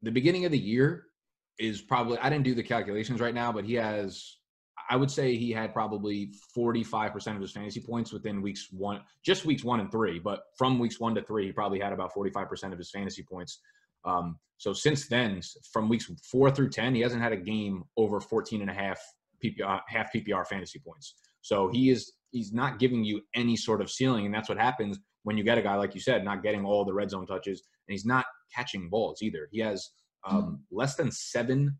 the 0.02 0.12
beginning 0.12 0.44
of 0.44 0.52
the 0.52 0.58
year, 0.58 1.06
is 1.60 1.80
probably 1.80 2.18
I 2.18 2.30
didn't 2.30 2.44
do 2.44 2.54
the 2.54 2.62
calculations 2.62 3.20
right 3.20 3.34
now, 3.34 3.52
but 3.52 3.64
he 3.64 3.74
has 3.74 4.38
I 4.88 4.96
would 4.96 5.10
say 5.10 5.36
he 5.36 5.52
had 5.52 5.72
probably 5.72 6.32
45% 6.56 7.36
of 7.36 7.40
his 7.40 7.52
fantasy 7.52 7.80
points 7.80 8.12
within 8.12 8.42
weeks 8.42 8.68
one, 8.72 9.02
just 9.22 9.44
weeks 9.44 9.62
one 9.62 9.78
and 9.78 9.92
three. 9.92 10.18
But 10.18 10.40
from 10.58 10.80
weeks 10.80 10.98
one 10.98 11.14
to 11.14 11.22
three, 11.22 11.46
he 11.46 11.52
probably 11.52 11.78
had 11.78 11.92
about 11.92 12.12
45% 12.12 12.72
of 12.72 12.78
his 12.78 12.90
fantasy 12.90 13.22
points. 13.22 13.60
Um, 14.04 14.38
so 14.56 14.72
since 14.72 15.06
then, 15.06 15.42
from 15.72 15.88
weeks 15.88 16.10
four 16.28 16.50
through 16.50 16.70
10, 16.70 16.94
he 16.96 17.02
hasn't 17.02 17.22
had 17.22 17.32
a 17.32 17.36
game 17.36 17.84
over 17.96 18.20
14 18.20 18.62
and 18.62 18.70
a 18.70 18.74
half 18.74 19.00
PPR, 19.44 19.80
half 19.88 20.12
PPR 20.12 20.46
fantasy 20.46 20.78
points. 20.78 21.14
So 21.42 21.68
he 21.72 21.90
is, 21.90 22.12
he's 22.30 22.52
not 22.52 22.78
giving 22.78 23.04
you 23.04 23.22
any 23.34 23.56
sort 23.56 23.80
of 23.80 23.90
ceiling. 23.90 24.26
And 24.26 24.34
that's 24.34 24.48
what 24.48 24.58
happens 24.58 24.98
when 25.22 25.36
you 25.36 25.44
get 25.44 25.58
a 25.58 25.62
guy, 25.62 25.74
like 25.76 25.94
you 25.94 26.00
said, 26.00 26.24
not 26.24 26.42
getting 26.42 26.64
all 26.64 26.84
the 26.84 26.92
red 26.92 27.10
zone 27.10 27.26
touches 27.26 27.62
and 27.88 27.92
he's 27.92 28.06
not 28.06 28.24
catching 28.54 28.88
balls 28.88 29.20
either. 29.22 29.48
He 29.50 29.60
has 29.60 29.90
um, 30.28 30.42
mm. 30.42 30.58
less 30.70 30.96
than 30.96 31.10
seven 31.10 31.78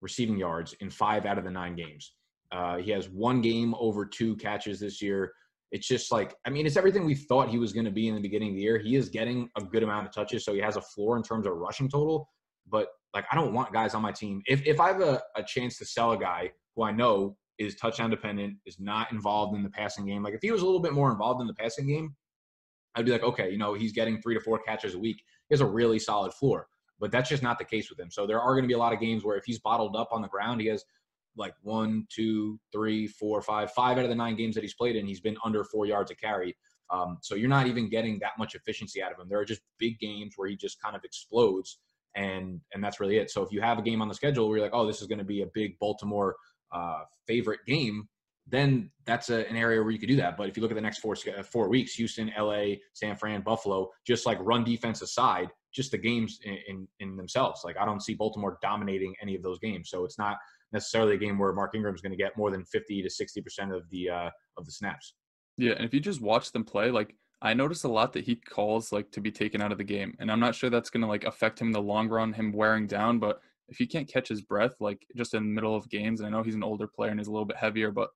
receiving 0.00 0.36
yards 0.36 0.74
in 0.80 0.90
five 0.90 1.26
out 1.26 1.38
of 1.38 1.44
the 1.44 1.50
nine 1.50 1.76
games. 1.76 2.14
Uh, 2.50 2.76
he 2.76 2.90
has 2.90 3.08
one 3.08 3.40
game 3.40 3.74
over 3.78 4.04
two 4.04 4.36
catches 4.36 4.80
this 4.80 5.00
year. 5.00 5.32
It's 5.70 5.88
just 5.88 6.12
like, 6.12 6.34
I 6.44 6.50
mean, 6.50 6.66
it's 6.66 6.76
everything 6.76 7.06
we 7.06 7.14
thought 7.14 7.48
he 7.48 7.56
was 7.56 7.72
going 7.72 7.86
to 7.86 7.90
be 7.90 8.08
in 8.08 8.14
the 8.14 8.20
beginning 8.20 8.50
of 8.50 8.56
the 8.56 8.60
year. 8.60 8.78
He 8.78 8.94
is 8.94 9.08
getting 9.08 9.48
a 9.56 9.62
good 9.62 9.82
amount 9.82 10.06
of 10.06 10.12
touches, 10.12 10.44
so 10.44 10.52
he 10.52 10.60
has 10.60 10.76
a 10.76 10.82
floor 10.82 11.16
in 11.16 11.22
terms 11.22 11.46
of 11.46 11.54
rushing 11.54 11.88
total. 11.88 12.28
But 12.68 12.88
like, 13.14 13.24
I 13.32 13.36
don't 13.36 13.54
want 13.54 13.72
guys 13.72 13.94
on 13.94 14.02
my 14.02 14.12
team. 14.12 14.42
If 14.46 14.66
if 14.66 14.80
I 14.80 14.88
have 14.88 15.00
a, 15.00 15.22
a 15.34 15.42
chance 15.42 15.78
to 15.78 15.86
sell 15.86 16.12
a 16.12 16.18
guy 16.18 16.50
who 16.76 16.84
I 16.84 16.92
know 16.92 17.36
is 17.58 17.76
touchdown 17.76 18.10
dependent, 18.10 18.56
is 18.66 18.78
not 18.80 19.12
involved 19.12 19.56
in 19.56 19.62
the 19.62 19.70
passing 19.70 20.06
game, 20.06 20.22
like 20.22 20.34
if 20.34 20.42
he 20.42 20.50
was 20.50 20.62
a 20.62 20.64
little 20.64 20.80
bit 20.80 20.92
more 20.92 21.10
involved 21.10 21.40
in 21.40 21.46
the 21.46 21.54
passing 21.54 21.86
game, 21.86 22.14
I'd 22.94 23.04
be 23.04 23.12
like, 23.12 23.22
okay, 23.22 23.50
you 23.50 23.58
know, 23.58 23.74
he's 23.74 23.92
getting 23.92 24.20
three 24.20 24.34
to 24.34 24.40
four 24.40 24.58
catches 24.58 24.94
a 24.94 24.98
week. 24.98 25.16
He 25.48 25.54
has 25.54 25.60
a 25.60 25.66
really 25.66 25.98
solid 25.98 26.32
floor 26.34 26.66
but 27.02 27.10
that's 27.10 27.28
just 27.28 27.42
not 27.42 27.58
the 27.58 27.64
case 27.64 27.90
with 27.90 27.98
him. 27.98 28.12
So 28.12 28.28
there 28.28 28.40
are 28.40 28.52
going 28.52 28.62
to 28.62 28.68
be 28.68 28.74
a 28.74 28.78
lot 28.78 28.92
of 28.92 29.00
games 29.00 29.24
where 29.24 29.36
if 29.36 29.44
he's 29.44 29.58
bottled 29.58 29.96
up 29.96 30.10
on 30.12 30.22
the 30.22 30.28
ground, 30.28 30.60
he 30.60 30.68
has 30.68 30.84
like 31.36 31.52
one, 31.60 32.06
two, 32.08 32.60
three, 32.70 33.08
four, 33.08 33.42
five, 33.42 33.72
five 33.72 33.98
out 33.98 34.04
of 34.04 34.08
the 34.08 34.14
nine 34.14 34.36
games 34.36 34.54
that 34.54 34.62
he's 34.62 34.74
played 34.74 34.94
in, 34.94 35.04
he's 35.04 35.20
been 35.20 35.36
under 35.44 35.64
four 35.64 35.84
yards 35.84 36.12
a 36.12 36.14
carry. 36.14 36.56
Um, 36.90 37.18
so 37.20 37.34
you're 37.34 37.48
not 37.48 37.66
even 37.66 37.88
getting 37.88 38.20
that 38.20 38.38
much 38.38 38.54
efficiency 38.54 39.02
out 39.02 39.10
of 39.10 39.18
him. 39.18 39.28
There 39.28 39.40
are 39.40 39.44
just 39.44 39.62
big 39.80 39.98
games 39.98 40.34
where 40.36 40.48
he 40.48 40.54
just 40.54 40.80
kind 40.80 40.94
of 40.94 41.02
explodes, 41.02 41.80
and 42.14 42.60
and 42.72 42.84
that's 42.84 43.00
really 43.00 43.16
it. 43.16 43.30
So 43.30 43.42
if 43.42 43.50
you 43.50 43.60
have 43.62 43.78
a 43.78 43.82
game 43.82 44.00
on 44.00 44.06
the 44.06 44.14
schedule 44.14 44.46
where 44.48 44.58
you're 44.58 44.66
like, 44.66 44.74
oh, 44.74 44.86
this 44.86 45.00
is 45.00 45.08
going 45.08 45.18
to 45.18 45.24
be 45.24 45.42
a 45.42 45.46
big 45.54 45.76
Baltimore 45.80 46.36
uh, 46.72 47.02
favorite 47.26 47.60
game, 47.66 48.08
then 48.46 48.90
that's 49.06 49.30
a, 49.30 49.48
an 49.48 49.56
area 49.56 49.80
where 49.82 49.90
you 49.90 49.98
could 49.98 50.08
do 50.08 50.16
that. 50.16 50.36
But 50.36 50.48
if 50.48 50.56
you 50.56 50.62
look 50.62 50.72
at 50.72 50.74
the 50.74 50.80
next 50.80 50.98
four 50.98 51.16
four 51.50 51.68
weeks, 51.68 51.94
Houston, 51.94 52.32
LA, 52.38 52.74
San 52.92 53.16
Fran, 53.16 53.42
Buffalo, 53.42 53.88
just 54.06 54.26
like 54.26 54.38
run 54.40 54.64
defense 54.64 55.02
aside, 55.02 55.48
just 55.72 55.90
the 55.90 55.98
games 55.98 56.40
in, 56.44 56.58
in, 56.68 56.88
in 57.00 57.16
themselves. 57.16 57.62
Like 57.64 57.76
I 57.78 57.84
don't 57.84 58.02
see 58.02 58.14
Baltimore 58.14 58.58
dominating 58.62 59.14
any 59.22 59.34
of 59.34 59.42
those 59.42 59.58
games. 59.58 59.90
So 59.90 60.04
it's 60.04 60.18
not 60.18 60.36
necessarily 60.72 61.14
a 61.14 61.18
game 61.18 61.38
where 61.38 61.52
Mark 61.52 61.74
Ingram 61.74 61.94
is 61.94 62.00
going 62.00 62.12
to 62.12 62.22
get 62.22 62.36
more 62.36 62.50
than 62.50 62.64
50 62.64 63.02
to 63.02 63.10
60 63.10 63.40
percent 63.40 63.72
of 63.72 63.88
the 63.90 64.10
uh, 64.10 64.30
of 64.56 64.64
the 64.64 64.72
snaps. 64.72 65.14
Yeah, 65.58 65.72
and 65.72 65.84
if 65.84 65.92
you 65.92 66.00
just 66.00 66.20
watch 66.20 66.52
them 66.52 66.64
play, 66.64 66.90
like 66.90 67.14
I 67.42 67.54
notice 67.54 67.84
a 67.84 67.88
lot 67.88 68.12
that 68.14 68.24
he 68.24 68.36
calls 68.36 68.92
like 68.92 69.10
to 69.12 69.20
be 69.20 69.30
taken 69.30 69.60
out 69.60 69.72
of 69.72 69.78
the 69.78 69.84
game, 69.84 70.16
and 70.18 70.30
I'm 70.30 70.40
not 70.40 70.54
sure 70.54 70.70
that's 70.70 70.90
going 70.90 71.02
to 71.02 71.06
like 71.06 71.24
affect 71.24 71.60
him 71.60 71.68
in 71.68 71.72
the 71.72 71.82
long 71.82 72.08
run, 72.08 72.32
him 72.32 72.52
wearing 72.52 72.86
down. 72.86 73.18
But 73.18 73.40
if 73.72 73.78
he 73.78 73.86
can't 73.86 74.06
catch 74.06 74.28
his 74.28 74.42
breath, 74.42 74.74
like 74.80 75.00
just 75.16 75.32
in 75.32 75.42
the 75.42 75.48
middle 75.48 75.74
of 75.74 75.88
games, 75.88 76.20
and 76.20 76.26
I 76.26 76.30
know 76.30 76.42
he's 76.42 76.54
an 76.54 76.62
older 76.62 76.86
player 76.86 77.10
and 77.10 77.18
he's 77.18 77.28
a 77.28 77.32
little 77.32 77.46
bit 77.46 77.56
heavier, 77.56 77.90
but 77.90 78.10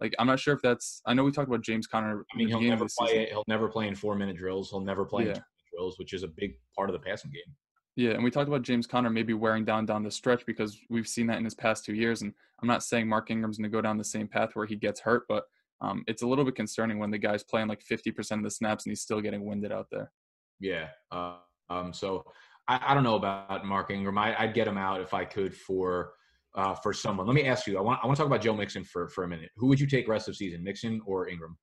like 0.00 0.14
I'm 0.18 0.26
not 0.26 0.40
sure 0.40 0.54
if 0.54 0.62
that's. 0.62 1.02
I 1.06 1.12
know 1.12 1.22
we 1.22 1.30
talked 1.30 1.48
about 1.48 1.60
James 1.60 1.86
Conner. 1.86 2.24
I 2.32 2.36
mean, 2.36 2.48
he'll 2.48 2.62
never 2.62 2.86
play. 2.98 3.08
Season. 3.08 3.26
He'll 3.28 3.44
never 3.46 3.68
play 3.68 3.88
in 3.88 3.94
four 3.94 4.16
minute 4.16 4.36
drills. 4.36 4.70
He'll 4.70 4.80
never 4.80 5.04
play 5.04 5.26
yeah. 5.26 5.34
in 5.34 5.42
drills, 5.70 5.98
which 5.98 6.14
is 6.14 6.22
a 6.22 6.28
big 6.28 6.54
part 6.74 6.88
of 6.88 6.94
the 6.94 6.98
passing 6.98 7.30
game. 7.30 7.54
Yeah, 7.94 8.12
and 8.12 8.24
we 8.24 8.30
talked 8.30 8.48
about 8.48 8.62
James 8.62 8.86
Conner 8.86 9.10
maybe 9.10 9.34
wearing 9.34 9.66
down 9.66 9.84
down 9.84 10.02
the 10.02 10.10
stretch 10.10 10.46
because 10.46 10.78
we've 10.88 11.06
seen 11.06 11.26
that 11.26 11.36
in 11.36 11.44
his 11.44 11.54
past 11.54 11.84
two 11.84 11.94
years. 11.94 12.22
And 12.22 12.32
I'm 12.62 12.68
not 12.68 12.82
saying 12.82 13.06
Mark 13.06 13.30
Ingram's 13.30 13.58
going 13.58 13.70
to 13.70 13.76
go 13.76 13.82
down 13.82 13.98
the 13.98 14.04
same 14.04 14.26
path 14.26 14.50
where 14.54 14.64
he 14.64 14.76
gets 14.76 14.98
hurt, 14.98 15.24
but 15.28 15.44
um, 15.82 16.04
it's 16.06 16.22
a 16.22 16.26
little 16.26 16.44
bit 16.44 16.54
concerning 16.54 16.98
when 16.98 17.10
the 17.10 17.18
guy's 17.18 17.42
playing 17.42 17.68
like 17.68 17.82
50% 17.84 18.38
of 18.38 18.44
the 18.44 18.50
snaps 18.50 18.86
and 18.86 18.92
he's 18.92 19.02
still 19.02 19.20
getting 19.20 19.44
winded 19.44 19.72
out 19.72 19.88
there. 19.90 20.10
Yeah. 20.58 20.88
Uh, 21.10 21.36
um, 21.68 21.92
so 21.92 22.24
I, 22.68 22.80
I, 22.88 22.94
don't 22.94 23.02
know 23.02 23.16
about 23.16 23.64
Mark 23.64 23.90
Ingram. 23.90 24.18
I, 24.18 24.46
would 24.46 24.54
get 24.54 24.68
him 24.68 24.78
out 24.78 25.00
if 25.00 25.14
I 25.14 25.24
could 25.24 25.54
for 25.54 26.12
uh, 26.54 26.74
for 26.74 26.92
someone. 26.92 27.26
Let 27.26 27.34
me 27.34 27.44
ask 27.44 27.66
you. 27.66 27.78
I 27.78 27.80
want 27.80 28.00
I 28.02 28.06
want 28.06 28.16
to 28.16 28.20
talk 28.22 28.26
about 28.26 28.42
Joe 28.42 28.54
Mixon 28.54 28.84
for 28.84 29.08
for 29.08 29.24
a 29.24 29.28
minute. 29.28 29.50
Who 29.56 29.66
would 29.68 29.80
you 29.80 29.86
take 29.86 30.08
rest 30.08 30.28
of 30.28 30.36
season, 30.36 30.62
Mixon 30.62 31.00
or 31.06 31.28
Ingram? 31.28 31.56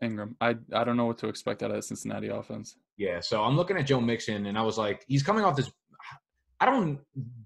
Ingram. 0.00 0.36
I 0.40 0.56
I 0.72 0.84
don't 0.84 0.96
know 0.96 1.06
what 1.06 1.18
to 1.18 1.28
expect 1.28 1.62
out 1.62 1.70
of 1.70 1.76
the 1.76 1.82
Cincinnati 1.82 2.28
offense. 2.28 2.76
Yeah, 2.96 3.20
so 3.20 3.42
I'm 3.42 3.56
looking 3.56 3.76
at 3.76 3.86
Joe 3.86 4.00
Mixon, 4.00 4.46
and 4.46 4.58
I 4.58 4.62
was 4.62 4.78
like, 4.78 5.04
he's 5.08 5.22
coming 5.22 5.44
off 5.44 5.56
this. 5.56 5.70
I 6.60 6.66
don't. 6.66 7.00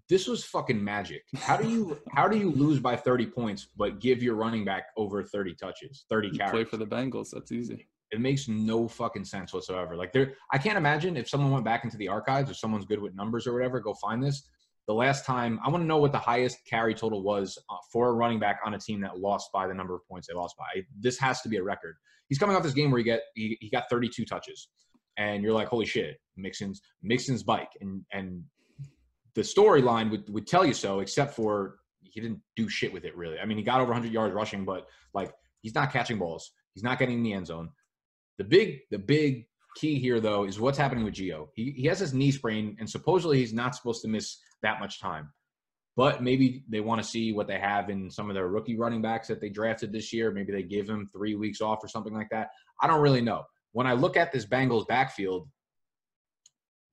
This 0.08 0.28
was 0.28 0.44
fucking 0.44 0.82
magic. 0.82 1.22
How 1.36 1.56
do 1.56 1.68
you 1.68 1.98
how 2.12 2.28
do 2.28 2.36
you 2.36 2.50
lose 2.50 2.78
by 2.78 2.96
30 2.96 3.26
points 3.26 3.68
but 3.76 3.98
give 4.00 4.22
your 4.22 4.34
running 4.34 4.64
back 4.64 4.88
over 4.96 5.22
30 5.22 5.54
touches, 5.54 6.04
30 6.08 6.28
You 6.28 6.38
carries? 6.38 6.52
play 6.52 6.64
for 6.64 6.76
the 6.76 6.86
Bengals. 6.86 7.30
That's 7.32 7.50
easy. 7.50 7.88
It 8.10 8.20
makes 8.20 8.48
no 8.48 8.86
fucking 8.86 9.24
sense 9.24 9.52
whatsoever. 9.52 9.96
Like 9.96 10.12
there, 10.12 10.34
I 10.52 10.58
can't 10.58 10.78
imagine 10.78 11.16
if 11.16 11.28
someone 11.28 11.50
went 11.50 11.64
back 11.64 11.84
into 11.84 11.96
the 11.96 12.08
archives, 12.08 12.50
if 12.50 12.56
someone's 12.56 12.84
good 12.84 13.00
with 13.00 13.14
numbers 13.14 13.46
or 13.46 13.52
whatever, 13.52 13.80
go 13.80 13.94
find 13.94 14.22
this. 14.22 14.48
The 14.86 14.94
last 14.94 15.24
time, 15.24 15.58
I 15.64 15.68
want 15.68 15.82
to 15.82 15.86
know 15.86 15.96
what 15.96 16.12
the 16.12 16.18
highest 16.18 16.58
carry 16.68 16.94
total 16.94 17.22
was 17.24 17.58
uh, 17.68 17.76
for 17.92 18.08
a 18.08 18.12
running 18.12 18.38
back 18.38 18.60
on 18.64 18.74
a 18.74 18.78
team 18.78 19.00
that 19.00 19.18
lost 19.18 19.50
by 19.52 19.66
the 19.66 19.74
number 19.74 19.96
of 19.96 20.06
points 20.08 20.28
they 20.28 20.34
lost 20.34 20.56
by. 20.56 20.82
This 21.00 21.18
has 21.18 21.40
to 21.40 21.48
be 21.48 21.56
a 21.56 21.62
record. 21.62 21.96
He's 22.28 22.38
coming 22.38 22.54
off 22.54 22.62
this 22.62 22.72
game 22.72 22.92
where 22.92 22.98
he 22.98 23.04
get 23.04 23.22
he, 23.34 23.58
he 23.60 23.68
got 23.68 23.84
32 23.90 24.24
touches, 24.24 24.68
and 25.16 25.42
you're 25.42 25.52
like, 25.52 25.66
holy 25.66 25.86
shit, 25.86 26.18
Mixon's 26.36 26.80
Mixon's 27.02 27.42
bike, 27.42 27.70
and 27.80 28.02
and 28.12 28.44
the 29.34 29.42
storyline 29.42 30.10
would 30.10 30.28
would 30.30 30.46
tell 30.46 30.64
you 30.64 30.72
so, 30.72 31.00
except 31.00 31.34
for 31.34 31.78
he 32.02 32.20
didn't 32.20 32.40
do 32.54 32.68
shit 32.68 32.92
with 32.92 33.04
it 33.04 33.16
really. 33.16 33.40
I 33.40 33.44
mean, 33.44 33.58
he 33.58 33.64
got 33.64 33.80
over 33.80 33.90
100 33.90 34.12
yards 34.12 34.34
rushing, 34.34 34.64
but 34.64 34.86
like 35.14 35.32
he's 35.62 35.74
not 35.74 35.92
catching 35.92 36.18
balls. 36.18 36.52
He's 36.74 36.84
not 36.84 36.98
getting 36.98 37.18
in 37.18 37.22
the 37.24 37.32
end 37.32 37.46
zone. 37.48 37.70
The 38.38 38.44
big 38.44 38.80
the 38.90 38.98
big 38.98 39.46
key 39.76 39.98
here 39.98 40.20
though 40.20 40.44
is 40.44 40.60
what's 40.60 40.78
happening 40.78 41.04
with 41.04 41.14
Gio. 41.14 41.48
He 41.54 41.72
he 41.72 41.86
has 41.86 41.98
his 41.98 42.14
knee 42.14 42.30
sprain 42.30 42.76
and 42.78 42.88
supposedly 42.88 43.38
he's 43.38 43.52
not 43.52 43.74
supposed 43.74 44.02
to 44.02 44.08
miss 44.08 44.38
that 44.62 44.80
much 44.80 45.00
time. 45.00 45.32
But 45.96 46.22
maybe 46.22 46.64
they 46.68 46.80
want 46.80 47.02
to 47.02 47.08
see 47.08 47.32
what 47.32 47.46
they 47.46 47.58
have 47.58 47.88
in 47.88 48.10
some 48.10 48.28
of 48.28 48.34
their 48.34 48.48
rookie 48.48 48.76
running 48.76 49.00
backs 49.00 49.28
that 49.28 49.40
they 49.40 49.48
drafted 49.48 49.92
this 49.92 50.12
year. 50.12 50.30
Maybe 50.30 50.52
they 50.52 50.62
give 50.62 50.88
him 50.88 51.08
three 51.10 51.34
weeks 51.34 51.62
off 51.62 51.82
or 51.82 51.88
something 51.88 52.12
like 52.12 52.28
that. 52.30 52.48
I 52.82 52.86
don't 52.86 53.00
really 53.00 53.22
know. 53.22 53.44
When 53.72 53.86
I 53.86 53.94
look 53.94 54.16
at 54.16 54.30
this 54.30 54.44
Bengals 54.44 54.86
backfield, 54.86 55.48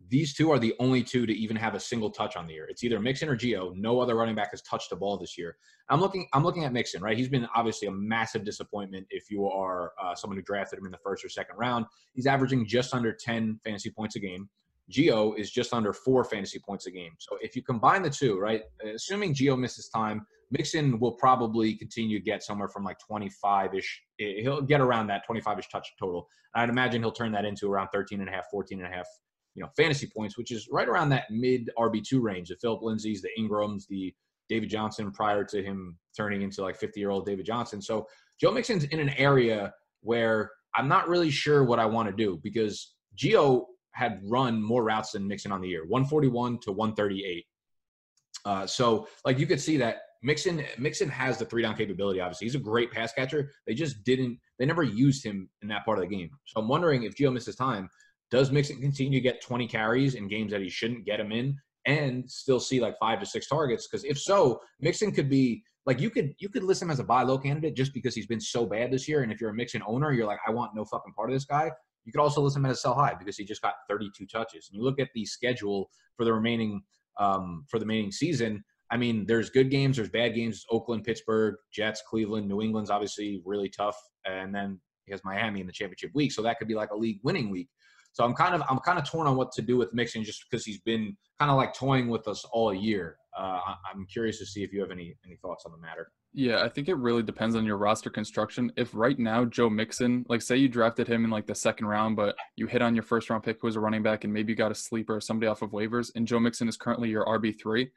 these 0.10 0.34
two 0.34 0.52
are 0.52 0.60
the 0.60 0.74
only 0.80 1.04
two 1.04 1.26
to 1.26 1.34
even 1.34 1.56
have 1.56 1.76
a 1.76 1.80
single 1.80 2.10
touch 2.10 2.36
on 2.36 2.48
the 2.48 2.54
year. 2.54 2.68
It's 2.70 2.84
either 2.84 3.00
Mixon 3.00 3.30
or 3.30 3.38
Gio. 3.38 3.76
No 3.76 4.00
other 4.00 4.16
running 4.16 4.36
back 4.36 4.52
has 4.52 4.62
touched 4.62 4.89
the 4.89 4.96
ball 4.96 5.18
this 5.18 5.38
year. 5.38 5.56
I'm 5.89 6.00
looking. 6.00 6.28
I'm 6.34 6.44
looking 6.44 6.66
at 6.66 6.74
Mixon. 6.74 7.02
Right, 7.02 7.18
he's 7.18 7.30
been 7.30 7.48
obviously 7.56 7.88
a 7.88 7.92
massive 7.92 8.44
disappointment. 8.44 9.08
If 9.10 9.30
you 9.30 9.48
are 9.48 9.94
uh, 10.02 10.16
someone 10.16 10.38
who 10.38 10.44
drafted 10.44 10.80
him 10.80 10.86
in 10.86 10.92
the 10.92 10.98
first 10.98 11.24
or 11.24 11.30
second 11.30 11.58
round, 11.58 11.86
he's 12.13 12.28
averaging 12.28 12.66
just 12.66 12.94
under 12.94 13.13
10 13.13 13.60
fantasy 13.63 13.89
points 13.89 14.16
a 14.16 14.20
game. 14.20 14.50
Gio 14.92 15.38
is 15.38 15.50
just 15.50 15.74
under 15.74 15.94
four 15.94 16.24
fantasy 16.24 16.60
points 16.60 16.88
a 16.88 16.92
game. 16.92 17.13
So 17.20 17.38
if 17.42 17.56
you 17.56 17.63
combine 17.63 18.04
the 18.04 18.10
two, 18.10 18.38
right, 18.38 18.63
assuming 18.94 19.34
Gio 19.34 19.58
misses 19.58 19.88
time, 19.88 20.26
Mixon 20.52 21.00
will 21.00 21.13
probably 21.13 21.74
continue 21.76 22.20
to 22.20 22.24
get 22.24 22.44
somewhere 22.44 22.68
from 22.68 22.84
like 22.84 23.00
25 23.00 23.74
ish. 23.76 24.04
He'll 24.18 24.62
get 24.62 24.82
around 24.82 25.08
that 25.08 25.26
25 25.26 25.60
ish 25.60 25.70
touch 25.70 25.88
total. 26.00 26.28
I'd 26.54 26.70
imagine 26.70 27.02
he'll 27.02 27.12
turn 27.12 27.32
that 27.32 27.46
into 27.46 27.72
around 27.72 27.89
13 27.94 28.20
and 28.20 28.30
a 28.30 28.32
half, 28.32 28.46
14 28.52 28.80
and 28.80 28.94
a 28.94 28.96
half 28.96 29.08
you 29.56 29.63
know, 29.63 29.70
fantasy 29.78 30.10
points, 30.16 30.38
which 30.38 30.52
is 30.52 30.68
right 30.72 30.88
around 30.88 31.10
that 31.10 31.30
mid 31.30 31.70
RB2 31.78 32.22
range. 32.22 32.50
The 32.50 32.56
Phillip 32.56 32.82
Lindsay's, 32.82 33.22
the 33.22 33.30
Ingrams, 33.38 33.88
the 33.88 34.13
David 34.50 34.70
Johnson 34.70 35.12
prior 35.12 35.44
to 35.46 35.63
him 35.63 35.98
turning 36.16 36.42
into 36.42 36.62
like 36.62 36.76
50 36.76 37.00
year 37.00 37.10
old 37.10 37.26
David 37.26 37.46
Johnson. 37.46 37.82
So 37.82 38.08
Joe 38.39 38.52
Mixon's 38.52 38.84
in 38.86 39.00
an 39.00 39.10
area 39.10 39.74
where 40.02 40.52
I'm 40.76 40.88
not 40.88 41.08
really 41.08 41.30
sure 41.30 41.63
what 41.63 41.80
I 41.80 41.86
want 41.86 42.10
to 42.10 42.16
do 42.16 42.39
because 42.44 42.96
Gio 43.16 43.66
had 43.92 44.20
run 44.24 44.62
more 44.62 44.84
routes 44.84 45.12
than 45.12 45.28
Mixon 45.28 45.52
on 45.52 45.62
the 45.62 45.68
year 45.68 45.86
141 45.88 46.60
to 46.62 46.72
138. 46.72 47.46
Uh, 48.46 48.68
so, 48.68 49.08
like, 49.24 49.39
you 49.39 49.46
could 49.46 49.62
see 49.62 49.78
that 49.78 49.98
Mixon 50.24 50.63
Mixon 50.78 51.10
has 51.10 51.38
the 51.38 51.46
three 51.46 51.62
down 51.62 51.76
capability. 51.76 52.20
Obviously, 52.20 52.46
he's 52.46 52.56
a 52.56 52.60
great 52.60 52.92
pass 52.92 53.13
catcher. 53.13 53.52
They 53.68 53.74
just 53.74 54.04
didn't. 54.04 54.39
They 54.58 54.66
never 54.66 54.84
used 54.84 55.24
him 55.24 55.50
in 55.62 55.68
that 55.68 55.86
part 55.86 56.00
of 56.00 56.10
the 56.10 56.16
game. 56.16 56.30
So 56.46 56.60
I'm 56.60 56.68
wondering 56.68 57.04
if 57.04 57.16
Gio 57.16 57.32
misses 57.32 57.56
time, 57.56 57.89
does 58.34 58.52
Mixon 58.52 58.82
continue 58.82 59.19
to 59.19 59.24
get 59.24 59.43
20 59.43 59.67
carries 59.67 60.15
in 60.15 60.28
games 60.28 60.52
that 60.52 60.60
he 60.60 60.67
shouldn't 60.67 61.06
get 61.06 61.19
him 61.19 61.32
in 61.32 61.56
and 61.86 62.28
still 62.28 62.60
see 62.60 62.82
like 62.82 62.98
five 63.00 63.19
to 63.19 63.28
six 63.28 63.48
targets? 63.48 63.88
Because 63.88 64.04
if 64.06 64.19
so, 64.19 64.60
Mixon 64.82 65.12
could 65.12 65.30
be 65.30 65.62
like 65.86 66.02
you 66.02 66.10
could 66.10 66.34
you 66.39 66.50
could 66.50 66.63
list 66.63 66.82
him 66.82 66.89
as 66.89 67.00
a 67.00 67.04
buy 67.04 67.22
low 67.22 67.38
candidate 67.38 67.76
just 67.76 67.93
because 67.93 68.15
he's 68.15 68.26
been 68.26 68.41
so 68.41 68.65
bad 68.65 68.89
this 68.89 69.08
year. 69.08 69.22
And 69.22 69.32
if 69.32 69.39
you're 69.39 69.52
a 69.52 69.54
Mixon 69.54 69.84
owner, 69.86 70.12
you're 70.12 70.26
like, 70.26 70.39
I 70.48 70.52
want 70.52 70.74
no 70.74 70.84
fucking 70.84 71.13
part 71.13 71.30
of 71.30 71.36
this 71.36 71.46
guy. 71.46 71.69
You 72.06 72.12
could 72.12 72.22
also 72.22 72.41
list 72.41 72.58
him 72.58 72.65
as 72.65 72.78
a 72.78 72.82
sell 72.82 72.96
high 72.96 73.13
because 73.13 73.38
he 73.38 73.46
just 73.46 73.62
got 73.62 73.76
32 73.88 74.26
touches. 74.26 74.67
And 74.67 74.80
you 74.80 74.84
look 74.84 75.00
at 75.00 75.10
the 75.13 75.28
schedule 75.28 75.91
for 76.17 76.26
the 76.26 76.34
remaining 76.34 76.82
um, 77.19 77.65
for 77.69 77.78
the 77.78 77.86
remaining 77.86 78.12
season. 78.12 78.63
I 78.89 78.98
mean, 78.98 79.28
there's 79.28 79.52
good 79.52 79.69
games, 79.69 79.98
there's 79.98 80.10
bad 80.10 80.34
games. 80.34 80.65
Oakland, 80.72 81.04
Pittsburgh, 81.04 81.56
Jets, 81.72 82.02
Cleveland, 82.10 82.48
New 82.48 82.63
England's 82.63 82.89
obviously 82.89 83.43
really 83.46 83.69
tough, 83.69 83.98
and 84.26 84.54
then 84.54 84.80
he 85.06 85.12
has 85.12 85.22
Miami 85.24 85.62
in 85.62 85.67
the 85.67 85.74
championship 85.74 86.12
week, 86.15 86.32
so 86.32 86.41
that 86.41 86.58
could 86.58 86.67
be 86.67 86.76
like 86.76 86.89
a 86.89 86.98
league 86.98 87.19
winning 87.24 87.52
week. 87.52 87.69
So 88.13 88.23
I'm 88.23 88.34
kind 88.34 88.56
of 88.56 88.63
I'm 88.69 88.80
kind 88.80 88.97
of 88.97 89.10
torn 89.10 89.28
on 89.28 89.36
what 89.36 89.52
to 89.54 89.62
do 89.62 89.76
with 89.76 89.93
Mixon 89.93 90.23
just 90.23 90.45
because 90.49 90.65
he's 90.65 90.80
been 90.80 91.17
kind 91.39 91.52
of 91.52 91.58
like 91.58 91.73
toying 91.73 92.08
with 92.08 92.28
us 92.28 92.45
all 92.52 92.73
year. 92.73 93.17
Uh, 93.38 93.60
I'm 93.91 94.06
curious 94.06 94.38
to 94.39 94.45
see 94.45 94.63
if 94.63 94.71
you 94.71 94.80
have 94.82 94.91
any 94.91 95.15
any 95.26 95.36
thoughts 95.38 95.65
on 95.65 95.71
the 95.71 95.80
matter. 95.80 96.12
Yeah, 96.36 96.63
I 96.63 96.69
think 96.69 96.89
it 96.89 96.95
really 96.95 97.21
depends 97.21 97.56
on 97.56 97.65
your 97.65 97.78
roster 97.78 98.10
construction. 98.10 98.71
If 98.76 98.93
right 98.93 99.17
now 99.19 99.45
Joe 99.45 99.69
Mixon, 99.69 100.26
like 100.30 100.41
say 100.41 100.58
you 100.58 100.69
drafted 100.69 101.08
him 101.08 101.26
in 101.26 101.32
like 101.32 101.47
the 101.47 101.56
second 101.56 101.88
round, 101.88 102.15
but 102.15 102.36
you 102.56 102.67
hit 102.67 102.82
on 102.82 102.95
your 102.95 103.04
first 103.04 103.30
round 103.30 103.43
pick 103.43 103.58
who 103.62 103.67
was 103.67 103.76
a 103.76 103.80
running 103.80 104.04
back 104.04 104.23
and 104.23 104.34
maybe 104.34 104.52
you 104.52 104.56
got 104.56 104.71
a 104.71 104.76
sleeper 104.76 105.15
or 105.15 105.21
somebody 105.21 105.47
off 105.47 105.62
of 105.62 105.71
waivers, 105.71 106.12
and 106.15 106.28
Joe 106.28 106.39
Mixon 106.39 106.67
is 106.67 106.78
currently 106.78 107.10
your 107.10 107.26
RB 107.26 107.60
three, 107.60 107.91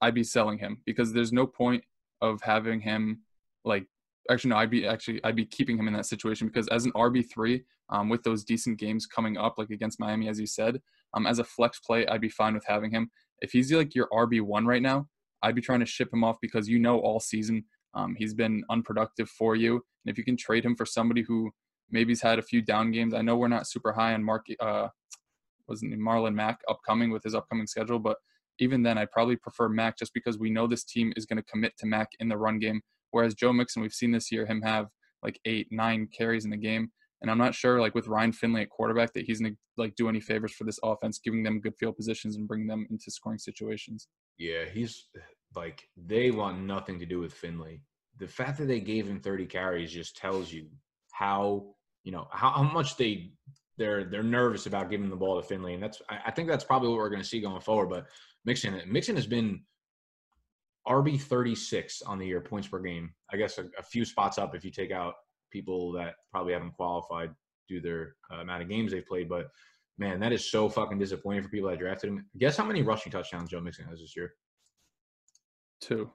I'd 0.00 0.14
be 0.14 0.24
selling 0.24 0.58
him 0.58 0.78
because 0.84 1.12
there's 1.12 1.32
no 1.32 1.46
point 1.46 1.84
of 2.20 2.40
having 2.42 2.80
him 2.80 3.20
like 3.64 3.86
actually 4.30 4.50
no, 4.50 4.56
I'd 4.56 4.70
be 4.70 4.86
actually 4.86 5.22
I'd 5.24 5.36
be 5.36 5.46
keeping 5.46 5.78
him 5.78 5.88
in 5.88 5.94
that 5.94 6.06
situation 6.06 6.46
because 6.46 6.68
as 6.68 6.84
an 6.84 6.92
RB 6.92 7.24
three, 7.30 7.64
um, 7.90 8.08
with 8.08 8.22
those 8.22 8.44
decent 8.44 8.78
games 8.78 9.06
coming 9.06 9.36
up, 9.36 9.54
like 9.58 9.70
against 9.70 10.00
Miami, 10.00 10.28
as 10.28 10.38
you 10.38 10.46
said, 10.46 10.80
um, 11.14 11.26
as 11.26 11.38
a 11.38 11.44
flex 11.44 11.80
play, 11.80 12.06
I'd 12.06 12.20
be 12.20 12.28
fine 12.28 12.54
with 12.54 12.64
having 12.66 12.90
him. 12.90 13.10
If 13.40 13.52
he's 13.52 13.72
like 13.72 13.94
your 13.94 14.08
RB 14.12 14.40
one 14.40 14.66
right 14.66 14.82
now, 14.82 15.08
I'd 15.42 15.54
be 15.54 15.60
trying 15.60 15.80
to 15.80 15.86
ship 15.86 16.12
him 16.12 16.24
off 16.24 16.36
because 16.40 16.68
you 16.68 16.78
know 16.78 16.98
all 16.98 17.20
season 17.20 17.64
um, 17.94 18.14
he's 18.16 18.34
been 18.34 18.62
unproductive 18.70 19.28
for 19.28 19.56
you, 19.56 19.72
and 19.74 20.12
if 20.12 20.18
you 20.18 20.24
can 20.24 20.36
trade 20.36 20.64
him 20.64 20.76
for 20.76 20.86
somebody 20.86 21.22
who 21.22 21.50
maybe's 21.92 22.22
had 22.22 22.38
a 22.38 22.42
few 22.42 22.62
down 22.62 22.92
games, 22.92 23.14
I 23.14 23.22
know 23.22 23.36
we're 23.36 23.48
not 23.48 23.66
super 23.66 23.92
high 23.92 24.14
on 24.14 24.22
Mark, 24.22 24.46
uh, 24.60 24.88
wasn't 25.66 25.94
Marlon 25.94 26.34
Mack 26.34 26.60
upcoming 26.68 27.10
with 27.10 27.24
his 27.24 27.34
upcoming 27.34 27.66
schedule, 27.66 27.98
but 27.98 28.16
even 28.60 28.82
then, 28.82 28.98
I'd 28.98 29.10
probably 29.10 29.36
prefer 29.36 29.68
Mack 29.68 29.98
just 29.98 30.12
because 30.14 30.38
we 30.38 30.50
know 30.50 30.66
this 30.66 30.84
team 30.84 31.12
is 31.16 31.26
going 31.26 31.38
to 31.38 31.42
commit 31.42 31.72
to 31.78 31.86
Mack 31.86 32.08
in 32.20 32.28
the 32.28 32.36
run 32.36 32.58
game. 32.58 32.82
Whereas 33.10 33.34
Joe 33.34 33.52
Mixon, 33.52 33.82
we've 33.82 33.92
seen 33.92 34.12
this 34.12 34.30
year 34.30 34.46
him 34.46 34.62
have 34.62 34.86
like 35.22 35.38
eight, 35.44 35.68
nine 35.70 36.08
carries 36.16 36.44
in 36.44 36.50
the 36.50 36.56
game. 36.56 36.90
And 37.22 37.30
I'm 37.30 37.38
not 37.38 37.54
sure, 37.54 37.80
like 37.80 37.94
with 37.94 38.08
Ryan 38.08 38.32
Finley 38.32 38.62
at 38.62 38.70
quarterback, 38.70 39.12
that 39.12 39.26
he's 39.26 39.40
gonna 39.40 39.54
like 39.76 39.94
do 39.94 40.08
any 40.08 40.20
favors 40.20 40.52
for 40.52 40.64
this 40.64 40.78
offense, 40.82 41.20
giving 41.22 41.42
them 41.42 41.60
good 41.60 41.74
field 41.78 41.96
positions 41.96 42.36
and 42.36 42.48
bring 42.48 42.66
them 42.66 42.86
into 42.90 43.10
scoring 43.10 43.38
situations. 43.38 44.08
Yeah, 44.38 44.64
he's 44.64 45.06
like 45.54 45.82
they 45.96 46.30
want 46.30 46.62
nothing 46.62 46.98
to 46.98 47.06
do 47.06 47.20
with 47.20 47.34
Finley. 47.34 47.82
The 48.18 48.26
fact 48.26 48.58
that 48.58 48.66
they 48.66 48.80
gave 48.80 49.06
him 49.06 49.20
30 49.20 49.46
carries 49.46 49.92
just 49.92 50.16
tells 50.16 50.50
you 50.50 50.68
how 51.12 51.74
you 52.04 52.12
know 52.12 52.26
how, 52.30 52.50
how 52.50 52.62
much 52.62 52.96
they 52.96 53.32
they're 53.76 54.04
they're 54.04 54.22
nervous 54.22 54.66
about 54.66 54.90
giving 54.90 55.10
the 55.10 55.16
ball 55.16 55.40
to 55.40 55.46
Finley, 55.46 55.74
and 55.74 55.82
that's 55.82 56.00
I, 56.08 56.20
I 56.26 56.30
think 56.30 56.48
that's 56.48 56.64
probably 56.64 56.88
what 56.88 56.98
we're 56.98 57.10
going 57.10 57.22
to 57.22 57.28
see 57.28 57.40
going 57.40 57.60
forward. 57.60 57.90
But 57.90 58.06
Mixon 58.44 58.80
Mixon 58.86 59.16
has 59.16 59.26
been 59.26 59.62
RB 60.88 61.20
36 61.20 62.02
on 62.02 62.18
the 62.18 62.26
year 62.26 62.40
points 62.40 62.68
per 62.68 62.80
game. 62.80 63.12
I 63.32 63.36
guess 63.36 63.58
a, 63.58 63.64
a, 63.78 63.82
few 63.82 64.04
spots 64.04 64.38
up 64.38 64.54
if 64.54 64.64
you 64.64 64.70
take 64.70 64.90
out 64.90 65.14
people 65.50 65.92
that 65.92 66.14
probably 66.30 66.52
haven't 66.52 66.72
qualified 66.72 67.30
due 67.68 67.80
their 67.80 68.14
uh, 68.32 68.40
amount 68.40 68.62
of 68.62 68.68
games 68.68 68.92
they've 68.92 69.06
played. 69.06 69.28
But 69.28 69.48
man, 69.98 70.18
that 70.20 70.32
is 70.32 70.50
so 70.50 70.68
fucking 70.68 70.98
disappointing 70.98 71.42
for 71.42 71.48
people 71.48 71.68
that 71.68 71.78
drafted 71.78 72.10
him. 72.10 72.26
Guess 72.38 72.56
how 72.56 72.64
many 72.64 72.82
rushing 72.82 73.12
touchdowns 73.12 73.50
Joe 73.50 73.60
Mixon 73.60 73.86
has 73.86 74.00
this 74.00 74.16
year? 74.16 74.32
Two. 75.80 76.10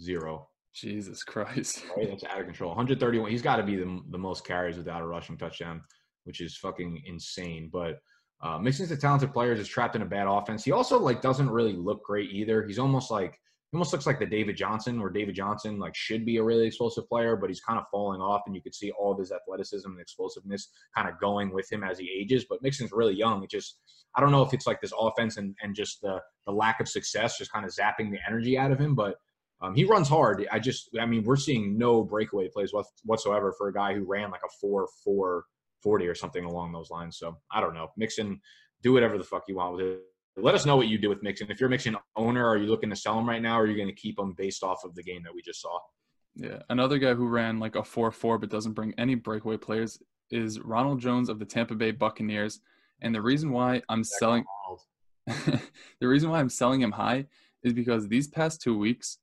Zero. 0.00 0.48
Jesus 0.74 1.22
Christ. 1.24 1.84
Right? 1.96 2.08
That's 2.08 2.24
out 2.24 2.40
of 2.40 2.46
control. 2.46 2.70
131. 2.70 3.30
He's 3.30 3.42
got 3.42 3.56
to 3.56 3.62
be 3.62 3.76
the, 3.76 4.00
the 4.10 4.18
most 4.18 4.46
carries 4.46 4.76
without 4.76 5.02
a 5.02 5.06
rushing 5.06 5.36
touchdown, 5.36 5.82
which 6.24 6.40
is 6.40 6.56
fucking 6.56 7.02
insane. 7.06 7.70
But 7.72 8.00
uh, 8.42 8.58
Mixon's 8.58 8.90
a 8.90 8.96
talented 8.96 9.32
player, 9.32 9.54
just 9.54 9.70
trapped 9.70 9.96
in 9.96 10.02
a 10.02 10.06
bad 10.06 10.26
offense. 10.26 10.64
He 10.64 10.72
also 10.72 10.98
like 10.98 11.22
doesn't 11.22 11.48
really 11.48 11.72
look 11.72 12.02
great 12.04 12.30
either. 12.30 12.66
He's 12.66 12.78
almost 12.78 13.10
like 13.10 13.38
almost 13.72 13.92
looks 13.92 14.06
like 14.06 14.18
the 14.18 14.26
David 14.26 14.56
Johnson, 14.56 15.00
where 15.00 15.10
David 15.10 15.34
Johnson 15.34 15.78
like 15.78 15.94
should 15.94 16.24
be 16.24 16.36
a 16.36 16.42
really 16.42 16.66
explosive 16.66 17.08
player, 17.08 17.36
but 17.36 17.50
he's 17.50 17.60
kind 17.60 17.78
of 17.78 17.86
falling 17.90 18.20
off, 18.20 18.42
and 18.46 18.54
you 18.54 18.62
could 18.62 18.74
see 18.74 18.90
all 18.92 19.12
of 19.12 19.18
his 19.18 19.32
athleticism 19.32 19.90
and 19.90 20.00
explosiveness 20.00 20.68
kind 20.94 21.08
of 21.08 21.18
going 21.20 21.52
with 21.52 21.70
him 21.70 21.82
as 21.82 21.98
he 21.98 22.10
ages. 22.10 22.46
But 22.48 22.62
Mixon's 22.62 22.92
really 22.92 23.14
young. 23.14 23.42
It 23.42 23.50
just 23.50 23.78
I 24.14 24.20
don't 24.20 24.32
know 24.32 24.42
if 24.42 24.54
it's 24.54 24.66
like 24.66 24.80
this 24.80 24.92
offense 24.98 25.36
and 25.36 25.54
and 25.62 25.74
just 25.74 26.00
the 26.00 26.20
the 26.46 26.52
lack 26.52 26.80
of 26.80 26.88
success 26.88 27.38
just 27.38 27.52
kind 27.52 27.64
of 27.64 27.72
zapping 27.72 28.10
the 28.10 28.18
energy 28.26 28.58
out 28.58 28.72
of 28.72 28.78
him, 28.78 28.94
but. 28.94 29.16
Um, 29.62 29.74
he 29.74 29.84
runs 29.84 30.06
hard. 30.06 30.46
I 30.52 30.58
just, 30.58 30.90
I 31.00 31.06
mean, 31.06 31.24
we're 31.24 31.36
seeing 31.36 31.78
no 31.78 32.04
breakaway 32.04 32.50
plays 32.50 32.74
whatsoever 33.04 33.54
for 33.56 33.68
a 33.68 33.72
guy 33.72 33.94
who 33.94 34.04
ran 34.04 34.30
like 34.30 34.42
a 34.44 34.50
four 34.60 34.86
four 35.02 35.44
forty 35.82 36.06
or 36.06 36.14
something 36.14 36.44
along 36.44 36.72
those 36.72 36.90
lines. 36.90 37.16
So 37.16 37.38
I 37.50 37.62
don't 37.62 37.72
know. 37.72 37.88
Mixon, 37.96 38.38
do 38.82 38.92
whatever 38.92 39.16
the 39.16 39.24
fuck 39.24 39.44
you 39.48 39.56
want 39.56 39.76
with 39.76 39.86
it 39.86 40.00
let 40.36 40.54
us 40.54 40.66
know 40.66 40.76
what 40.76 40.88
you 40.88 40.98
do 40.98 41.08
with 41.08 41.22
Mixon. 41.22 41.50
If 41.50 41.60
you're 41.60 41.68
a 41.68 41.70
Mixon 41.70 41.96
owner, 42.14 42.46
are 42.46 42.58
you 42.58 42.66
looking 42.66 42.90
to 42.90 42.96
sell 42.96 43.18
him 43.18 43.28
right 43.28 43.40
now, 43.40 43.58
or 43.58 43.62
are 43.62 43.66
you 43.66 43.76
going 43.76 43.88
to 43.88 43.94
keep 43.94 44.18
him 44.18 44.34
based 44.36 44.62
off 44.62 44.84
of 44.84 44.94
the 44.94 45.02
game 45.02 45.22
that 45.24 45.34
we 45.34 45.42
just 45.42 45.62
saw? 45.62 45.78
Yeah, 46.34 46.60
another 46.68 46.98
guy 46.98 47.14
who 47.14 47.26
ran 47.26 47.58
like 47.58 47.76
a 47.76 47.82
four-four 47.82 48.38
but 48.38 48.50
doesn't 48.50 48.74
bring 48.74 48.92
any 48.98 49.14
breakaway 49.14 49.56
players 49.56 49.98
is 50.30 50.60
Ronald 50.60 51.00
Jones 51.00 51.28
of 51.28 51.38
the 51.38 51.46
Tampa 51.46 51.74
Bay 51.74 51.90
Buccaneers. 51.90 52.60
And 53.00 53.14
the 53.14 53.22
reason 53.22 53.50
why 53.50 53.82
I'm 53.88 54.04
selling, 54.04 54.44
the 55.26 55.60
reason 56.06 56.30
why 56.30 56.40
I'm 56.40 56.48
selling 56.48 56.82
him 56.82 56.92
high 56.92 57.26
is 57.62 57.72
because 57.72 58.08
these 58.08 58.28
past 58.28 58.60
two 58.60 58.76
weeks, 58.76 59.18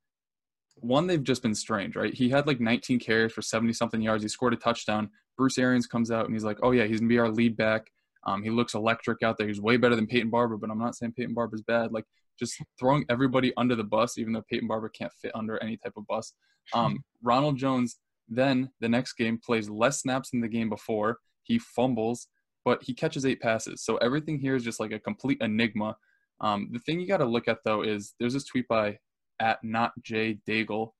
one, 0.76 1.08
they've 1.08 1.24
just 1.24 1.44
been 1.44 1.56
strange, 1.56 1.96
right? 1.96 2.14
He 2.14 2.30
had 2.30 2.48
like 2.48 2.60
19 2.60 3.00
carries 3.00 3.32
for 3.32 3.42
70 3.42 3.74
something 3.74 4.02
yards. 4.02 4.24
He 4.24 4.30
scored 4.30 4.54
a 4.54 4.58
touchdown. 4.58 5.10
Bruce 5.38 5.58
Arians 5.58 5.88
comes 5.88 6.12
out 6.12 6.26
and 6.26 6.34
he's 6.34 6.44
like, 6.44 6.60
oh, 6.62 6.72
yeah, 6.72 6.86
he's 6.86 7.00
going 7.00 7.10
to 7.10 7.14
be 7.14 7.20
our 7.20 7.30
lead 7.30 7.56
back. 7.56 7.92
Um, 8.26 8.44
he 8.44 8.50
looks 8.50 8.74
electric 8.74 9.22
out 9.24 9.38
there. 9.38 9.48
He's 9.48 9.62
way 9.62 9.78
better 9.78 9.96
than 9.96 10.08
Peyton 10.08 10.30
Barber, 10.30 10.58
but 10.58 10.70
I'm 10.70 10.80
not 10.80 10.96
saying 10.96 11.14
Peyton 11.18 11.34
Barber's 11.34 11.62
bad. 11.62 11.92
Like 11.92 12.06
just 12.40 12.62
throwing 12.80 13.06
everybody 13.10 13.54
under 13.58 13.76
the 13.76 13.84
bus, 13.84 14.18
even 14.18 14.34
though 14.34 14.44
Peyton 14.50 14.68
Barber 14.68 14.90
can't 14.90 15.12
fit 15.22 15.32
under 15.36 15.62
any 15.62 15.78
type 15.78 15.94
of 15.98 16.08
bus. 16.08 16.34
Um, 16.74 17.04
Ronald 17.22 17.58
Jones 17.58 17.98
then 18.30 18.70
the 18.80 18.90
next 18.90 19.14
game 19.14 19.38
plays 19.38 19.70
less 19.70 20.02
snaps 20.02 20.32
than 20.32 20.42
the 20.42 20.48
game 20.48 20.70
before. 20.70 21.18
He 21.44 21.60
fumbles, 21.60 22.28
but 22.64 22.84
he 22.84 22.94
catches 22.94 23.26
eight 23.26 23.42
passes. 23.42 23.84
So 23.84 23.98
everything 23.98 24.40
here 24.40 24.56
is 24.56 24.64
just 24.64 24.80
like 24.80 24.92
a 24.92 25.00
complete 25.00 25.40
enigma. 25.42 25.98
Um, 26.42 26.70
the 26.72 26.80
thing 26.80 27.00
you 27.00 27.08
got 27.08 27.18
to 27.18 27.26
look 27.26 27.48
at 27.48 27.60
though 27.66 27.84
is 27.84 28.16
there's 28.20 28.34
this 28.34 28.46
tweet 28.46 28.68
by 28.68 28.98
at 29.40 29.64
not 29.64 29.92
Jay 30.02 30.40
Daigle. 30.48 30.92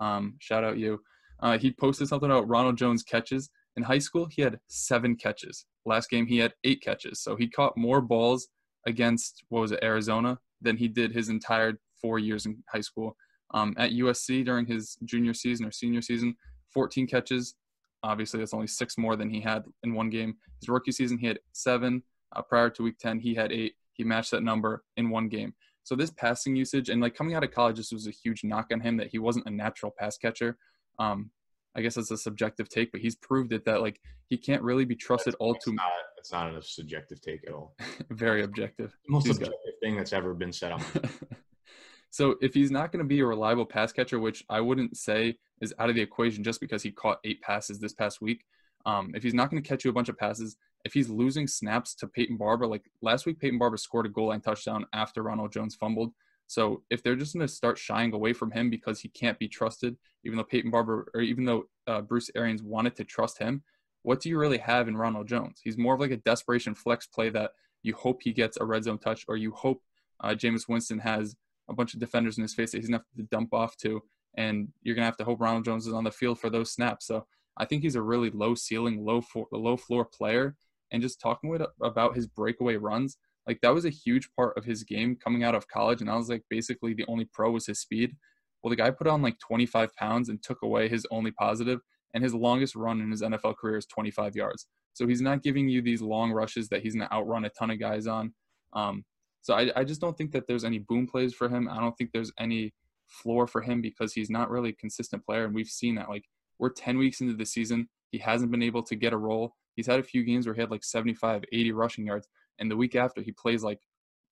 Um, 0.00 0.36
shout 0.38 0.64
out 0.64 0.78
you. 0.78 1.00
Uh, 1.40 1.58
he 1.58 1.72
posted 1.72 2.08
something 2.08 2.30
about 2.30 2.48
Ronald 2.48 2.78
Jones 2.78 3.02
catches. 3.02 3.50
In 3.76 3.82
high 3.82 3.98
school, 3.98 4.26
he 4.30 4.42
had 4.42 4.58
seven 4.68 5.16
catches. 5.16 5.66
Last 5.84 6.10
game, 6.10 6.26
he 6.26 6.38
had 6.38 6.54
eight 6.64 6.82
catches. 6.82 7.22
So 7.22 7.36
he 7.36 7.48
caught 7.48 7.76
more 7.76 8.00
balls 8.00 8.48
against, 8.86 9.44
what 9.48 9.60
was 9.60 9.72
it, 9.72 9.80
Arizona, 9.82 10.38
than 10.60 10.76
he 10.76 10.88
did 10.88 11.12
his 11.12 11.28
entire 11.28 11.80
four 12.00 12.18
years 12.18 12.46
in 12.46 12.62
high 12.68 12.80
school. 12.80 13.16
Um, 13.54 13.74
at 13.76 13.92
USC 13.92 14.44
during 14.44 14.66
his 14.66 14.96
junior 15.04 15.34
season 15.34 15.66
or 15.66 15.72
senior 15.72 16.02
season, 16.02 16.36
14 16.72 17.06
catches. 17.06 17.54
Obviously, 18.02 18.40
that's 18.40 18.54
only 18.54 18.66
six 18.66 18.98
more 18.98 19.16
than 19.16 19.30
he 19.30 19.40
had 19.40 19.64
in 19.84 19.94
one 19.94 20.10
game. 20.10 20.36
His 20.60 20.68
rookie 20.68 20.92
season, 20.92 21.18
he 21.18 21.26
had 21.26 21.38
seven. 21.52 22.02
Uh, 22.34 22.42
prior 22.42 22.70
to 22.70 22.82
week 22.82 22.98
10, 22.98 23.20
he 23.20 23.34
had 23.34 23.52
eight. 23.52 23.74
He 23.92 24.04
matched 24.04 24.30
that 24.30 24.42
number 24.42 24.82
in 24.96 25.10
one 25.10 25.28
game. 25.28 25.54
So 25.84 25.94
this 25.94 26.10
passing 26.10 26.56
usage 26.56 26.88
and 26.88 27.00
like 27.00 27.14
coming 27.14 27.34
out 27.34 27.44
of 27.44 27.50
college, 27.50 27.76
this 27.76 27.92
was 27.92 28.06
a 28.06 28.12
huge 28.12 28.44
knock 28.44 28.68
on 28.72 28.80
him 28.80 28.96
that 28.96 29.08
he 29.08 29.18
wasn't 29.18 29.46
a 29.46 29.50
natural 29.50 29.92
pass 29.98 30.16
catcher. 30.16 30.56
Um, 30.98 31.30
I 31.74 31.80
guess 31.82 31.94
that's 31.94 32.10
a 32.10 32.16
subjective 32.18 32.68
take, 32.68 32.92
but 32.92 33.00
he's 33.00 33.16
proved 33.16 33.52
it 33.52 33.64
that 33.64 33.80
like 33.80 34.00
he 34.28 34.36
can't 34.36 34.62
really 34.62 34.84
be 34.84 34.96
trusted 34.96 35.32
That's- 35.34 35.40
all 35.46 35.54
too 35.54 35.72
much. 35.72 35.84
it's 36.18 36.32
not 36.32 36.54
a 36.54 36.62
subjective 36.62 37.20
take 37.20 37.46
at 37.46 37.52
all. 37.54 37.74
very 38.10 38.42
objective. 38.42 38.90
The 39.06 39.12
most 39.12 39.26
He's 39.26 39.38
got- 39.38 39.48
objective 39.48 39.74
thing 39.82 39.96
that's 39.96 40.12
ever 40.12 40.34
been 40.34 40.52
said 40.52 40.72
on. 40.72 40.82
so 42.10 42.36
if 42.42 42.52
he's 42.54 42.70
not 42.70 42.92
going 42.92 43.02
to 43.02 43.08
be 43.08 43.20
a 43.20 43.26
reliable 43.26 43.64
pass 43.66 43.92
catcher, 43.92 44.18
which 44.20 44.44
I 44.50 44.60
wouldn't 44.60 44.96
say 44.96 45.38
is 45.60 45.72
out 45.78 45.88
of 45.88 45.94
the 45.94 46.02
equation 46.02 46.44
just 46.44 46.60
because 46.60 46.82
he 46.82 46.90
caught 46.90 47.18
eight 47.24 47.40
passes 47.40 47.78
this 47.78 47.94
past 47.94 48.20
week, 48.20 48.44
um, 48.84 49.12
if 49.14 49.22
he's 49.22 49.34
not 49.34 49.50
going 49.50 49.62
to 49.62 49.68
catch 49.68 49.84
you 49.84 49.90
a 49.90 49.94
bunch 49.94 50.08
of 50.08 50.18
passes, 50.18 50.56
if 50.84 50.92
he's 50.92 51.08
losing 51.08 51.46
snaps 51.46 51.94
to 51.94 52.06
Peyton 52.08 52.36
Barber, 52.36 52.66
like 52.66 52.82
last 53.00 53.24
week, 53.24 53.38
Peyton 53.38 53.58
Barber 53.58 53.76
scored 53.76 54.06
a 54.06 54.08
goal 54.08 54.28
line 54.28 54.40
touchdown 54.40 54.84
after 54.92 55.22
Ronald 55.22 55.52
Jones 55.52 55.74
fumbled. 55.76 56.12
So 56.46 56.82
if 56.90 57.02
they're 57.02 57.16
just 57.16 57.34
going 57.34 57.46
to 57.46 57.52
start 57.52 57.78
shying 57.78 58.12
away 58.12 58.32
from 58.32 58.50
him 58.50 58.68
because 58.68 59.00
he 59.00 59.08
can't 59.08 59.38
be 59.38 59.48
trusted, 59.48 59.96
even 60.24 60.36
though 60.36 60.44
Peyton 60.44 60.70
Barber 60.70 61.10
or 61.14 61.20
even 61.20 61.44
though 61.44 61.64
uh, 61.86 62.02
Bruce 62.02 62.30
Arians 62.34 62.62
wanted 62.62 62.94
to 62.96 63.04
trust 63.04 63.38
him, 63.38 63.62
what 64.02 64.20
do 64.20 64.28
you 64.28 64.38
really 64.38 64.58
have 64.58 64.88
in 64.88 64.96
Ronald 64.96 65.28
Jones? 65.28 65.60
He's 65.62 65.78
more 65.78 65.94
of 65.94 66.00
like 66.00 66.10
a 66.10 66.16
desperation 66.18 66.74
flex 66.74 67.06
play 67.06 67.30
that 67.30 67.52
you 67.82 67.94
hope 67.94 68.22
he 68.22 68.32
gets 68.32 68.58
a 68.60 68.64
red 68.64 68.84
zone 68.84 68.98
touch 68.98 69.24
or 69.28 69.36
you 69.36 69.52
hope 69.52 69.82
uh, 70.20 70.30
Jameis 70.30 70.68
Winston 70.68 70.98
has 70.98 71.34
a 71.68 71.74
bunch 71.74 71.94
of 71.94 72.00
defenders 72.00 72.38
in 72.38 72.42
his 72.42 72.54
face 72.54 72.72
that 72.72 72.78
he's 72.78 72.88
going 72.88 73.00
to 73.00 73.04
have 73.04 73.26
to 73.26 73.34
dump 73.34 73.52
off 73.54 73.76
to. 73.78 74.02
And 74.36 74.68
you're 74.82 74.94
going 74.94 75.02
to 75.02 75.06
have 75.06 75.16
to 75.18 75.24
hope 75.24 75.40
Ronald 75.40 75.64
Jones 75.64 75.86
is 75.86 75.92
on 75.92 76.04
the 76.04 76.10
field 76.10 76.38
for 76.38 76.50
those 76.50 76.72
snaps. 76.72 77.06
So 77.06 77.26
I 77.56 77.64
think 77.64 77.82
he's 77.82 77.96
a 77.96 78.02
really 78.02 78.30
low 78.30 78.54
ceiling, 78.54 79.04
low, 79.04 79.20
for, 79.20 79.46
low 79.52 79.76
floor 79.76 80.04
player. 80.04 80.56
And 80.90 81.02
just 81.02 81.20
talking 81.20 81.48
with 81.48 81.62
about 81.80 82.14
his 82.14 82.26
breakaway 82.26 82.76
runs, 82.76 83.16
like 83.46 83.60
that 83.62 83.74
was 83.74 83.84
a 83.84 83.90
huge 83.90 84.28
part 84.36 84.56
of 84.56 84.64
his 84.64 84.84
game 84.84 85.16
coming 85.16 85.42
out 85.42 85.54
of 85.54 85.68
college. 85.68 86.00
And 86.00 86.10
I 86.10 86.16
was 86.16 86.28
like, 86.28 86.42
basically 86.48 86.94
the 86.94 87.04
only 87.08 87.24
pro 87.32 87.50
was 87.50 87.66
his 87.66 87.80
speed. 87.80 88.16
Well, 88.62 88.70
the 88.70 88.76
guy 88.76 88.90
put 88.90 89.08
on 89.08 89.22
like 89.22 89.38
25 89.40 89.94
pounds 89.96 90.28
and 90.28 90.42
took 90.42 90.62
away 90.62 90.88
his 90.88 91.06
only 91.10 91.32
positive, 91.32 91.80
and 92.14 92.22
his 92.22 92.34
longest 92.34 92.76
run 92.76 93.00
in 93.00 93.10
his 93.10 93.22
NFL 93.22 93.56
career 93.56 93.76
is 93.76 93.86
25 93.86 94.36
yards. 94.36 94.66
So 94.92 95.06
he's 95.06 95.22
not 95.22 95.42
giving 95.42 95.68
you 95.68 95.82
these 95.82 96.02
long 96.02 96.30
rushes 96.30 96.68
that 96.68 96.82
he's 96.82 96.94
going 96.94 97.08
to 97.08 97.14
outrun 97.14 97.44
a 97.44 97.50
ton 97.50 97.70
of 97.70 97.80
guys 97.80 98.06
on. 98.06 98.34
Um, 98.74 99.04
so 99.40 99.54
I, 99.54 99.72
I 99.74 99.84
just 99.84 100.00
don't 100.00 100.16
think 100.16 100.32
that 100.32 100.46
there's 100.46 100.64
any 100.64 100.78
boom 100.78 101.06
plays 101.06 101.34
for 101.34 101.48
him. 101.48 101.68
I 101.68 101.80
don't 101.80 101.96
think 101.96 102.10
there's 102.12 102.32
any 102.38 102.72
floor 103.08 103.46
for 103.46 103.60
him 103.60 103.80
because 103.80 104.12
he's 104.12 104.30
not 104.30 104.50
really 104.50 104.70
a 104.70 104.74
consistent 104.74 105.24
player, 105.24 105.44
and 105.44 105.54
we've 105.54 105.66
seen 105.66 105.96
that. 105.96 106.08
Like 106.08 106.24
we're 106.58 106.70
10 106.70 106.98
weeks 106.98 107.20
into 107.20 107.34
the 107.34 107.46
season, 107.46 107.88
he 108.10 108.18
hasn't 108.18 108.50
been 108.50 108.62
able 108.62 108.82
to 108.84 108.94
get 108.94 109.12
a 109.12 109.16
role. 109.16 109.54
He's 109.74 109.86
had 109.86 109.98
a 109.98 110.04
few 110.04 110.22
games 110.22 110.46
where 110.46 110.54
he 110.54 110.60
had 110.60 110.70
like 110.70 110.84
75, 110.84 111.44
80 111.50 111.72
rushing 111.72 112.06
yards, 112.06 112.28
and 112.58 112.70
the 112.70 112.76
week 112.76 112.94
after 112.94 113.20
he 113.20 113.32
plays 113.32 113.62
like 113.62 113.80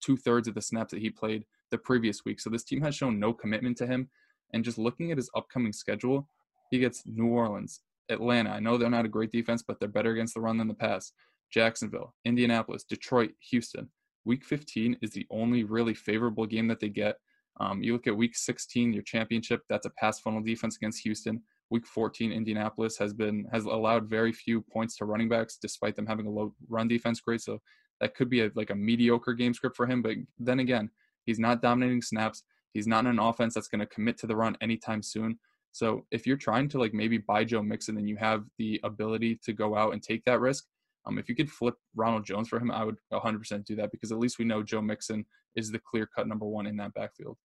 two 0.01 0.17
thirds 0.17 0.49
of 0.49 0.55
the 0.55 0.63
snaps 0.63 0.93
that 0.93 1.01
he 1.01 1.11
played 1.11 1.45
the 1.71 1.79
previous 1.79 2.25
week. 2.25 2.41
So 2.41 2.51
this 2.51 2.65
team 2.65 2.81
has 2.83 2.95
shown 2.95 3.19
no 3.19 3.33
commitment 3.33 3.77
to 3.79 3.87
him. 3.87 4.09
And 4.53 4.65
just 4.65 4.79
looking 4.79 5.11
at 5.11 5.19
his 5.19 5.31
upcoming 5.37 5.73
schedule, 5.73 6.29
he 6.71 6.79
gets 6.79 7.03
New 7.07 7.29
Orleans, 7.29 7.81
Atlanta. 8.09 8.51
I 8.51 8.61
know 8.61 8.77
they're 8.77 8.91
not 8.91 9.05
a 9.05 9.09
great 9.09 9.31
defense, 9.31 9.63
but 9.63 9.79
they're 9.79 9.89
better 9.89 10.13
against 10.13 10.35
the 10.35 10.41
run 10.41 10.59
than 10.59 10.69
the 10.69 10.75
pass. 10.75 11.13
Jacksonville, 11.53 12.15
Indianapolis, 12.25 12.85
Detroit, 12.85 13.33
Houston. 13.51 13.89
Week 14.25 14.45
15 14.45 14.99
is 15.03 15.13
the 15.13 15.27
only 15.31 15.65
really 15.65 15.95
favorable 15.95 16.47
game 16.47 16.69
that 16.69 16.81
they 16.81 16.89
get. 16.89 17.17
Um, 17.59 17.83
you 17.83 17.93
look 17.93 18.07
at 18.07 18.17
week 18.17 18.37
16, 18.37 18.93
your 18.93 19.03
championship, 19.03 19.63
that's 19.69 19.87
a 19.87 19.91
pass 19.91 20.21
funnel 20.21 20.43
defense 20.43 20.77
against 20.77 21.03
Houston. 21.03 21.43
Week 21.71 21.87
14, 21.87 22.33
Indianapolis 22.33 22.99
has 22.99 23.13
been 23.13 23.47
has 23.53 23.65
allowed 23.65 24.09
very 24.09 24.33
few 24.33 24.61
points 24.61 24.97
to 24.97 25.05
running 25.05 25.29
backs, 25.29 25.59
despite 25.61 25.95
them 25.95 26.07
having 26.07 26.27
a 26.27 26.31
low 26.31 26.55
run 26.69 26.89
defense 26.89 27.21
grade. 27.21 27.41
So 27.41 27.61
that 28.01 28.15
could 28.15 28.31
be 28.31 28.41
a, 28.43 28.51
like 28.55 28.71
a 28.71 28.75
mediocre 28.75 29.35
game 29.35 29.55
script 29.55 29.77
for 29.77 29.87
him. 29.87 30.03
But 30.03 30.17
then 30.39 30.61
again, 30.61 30.91
he's 31.27 31.39
not 31.39 31.63
dominating 31.63 32.03
snaps. 32.03 32.43
He's 32.73 32.87
not 32.87 33.05
in 33.05 33.13
an 33.13 33.19
offense 33.19 33.55
that's 33.55 33.69
going 33.69 33.81
to 33.81 33.87
commit 33.87 34.19
to 34.19 34.27
the 34.27 34.37
run 34.37 34.57
anytime 34.61 35.03
soon. 35.03 35.39
So 35.73 36.07
if 36.11 36.27
you're 36.27 36.37
trying 36.37 36.69
to 36.71 36.79
like 36.79 36.95
maybe 36.95 37.19
buy 37.19 37.45
Joe 37.45 37.63
Mixon 37.63 37.97
and 37.97 38.09
you 38.09 38.17
have 38.17 38.45
the 38.59 38.81
ability 38.83 39.41
to 39.45 39.53
go 39.53 39.77
out 39.77 39.93
and 39.93 40.03
take 40.03 40.25
that 40.25 40.41
risk, 40.41 40.65
um, 41.07 41.19
if 41.19 41.29
you 41.29 41.35
could 41.35 41.51
flip 41.51 41.75
Ronald 41.95 42.25
Jones 42.25 42.49
for 42.49 42.59
him, 42.59 42.71
I 42.71 42.85
would 42.85 42.97
100% 43.13 43.65
do 43.65 43.77
that 43.77 43.91
because 43.91 44.13
at 44.13 44.19
least 44.19 44.39
we 44.39 44.45
know 44.45 44.63
Joe 44.63 44.83
Mixon 44.83 45.25
is 45.57 45.71
the 45.71 45.79
clear 45.79 46.07
cut 46.07 46.29
number 46.29 46.47
one 46.47 46.67
in 46.67 46.77
that 46.77 46.95
backfield. 46.95 47.37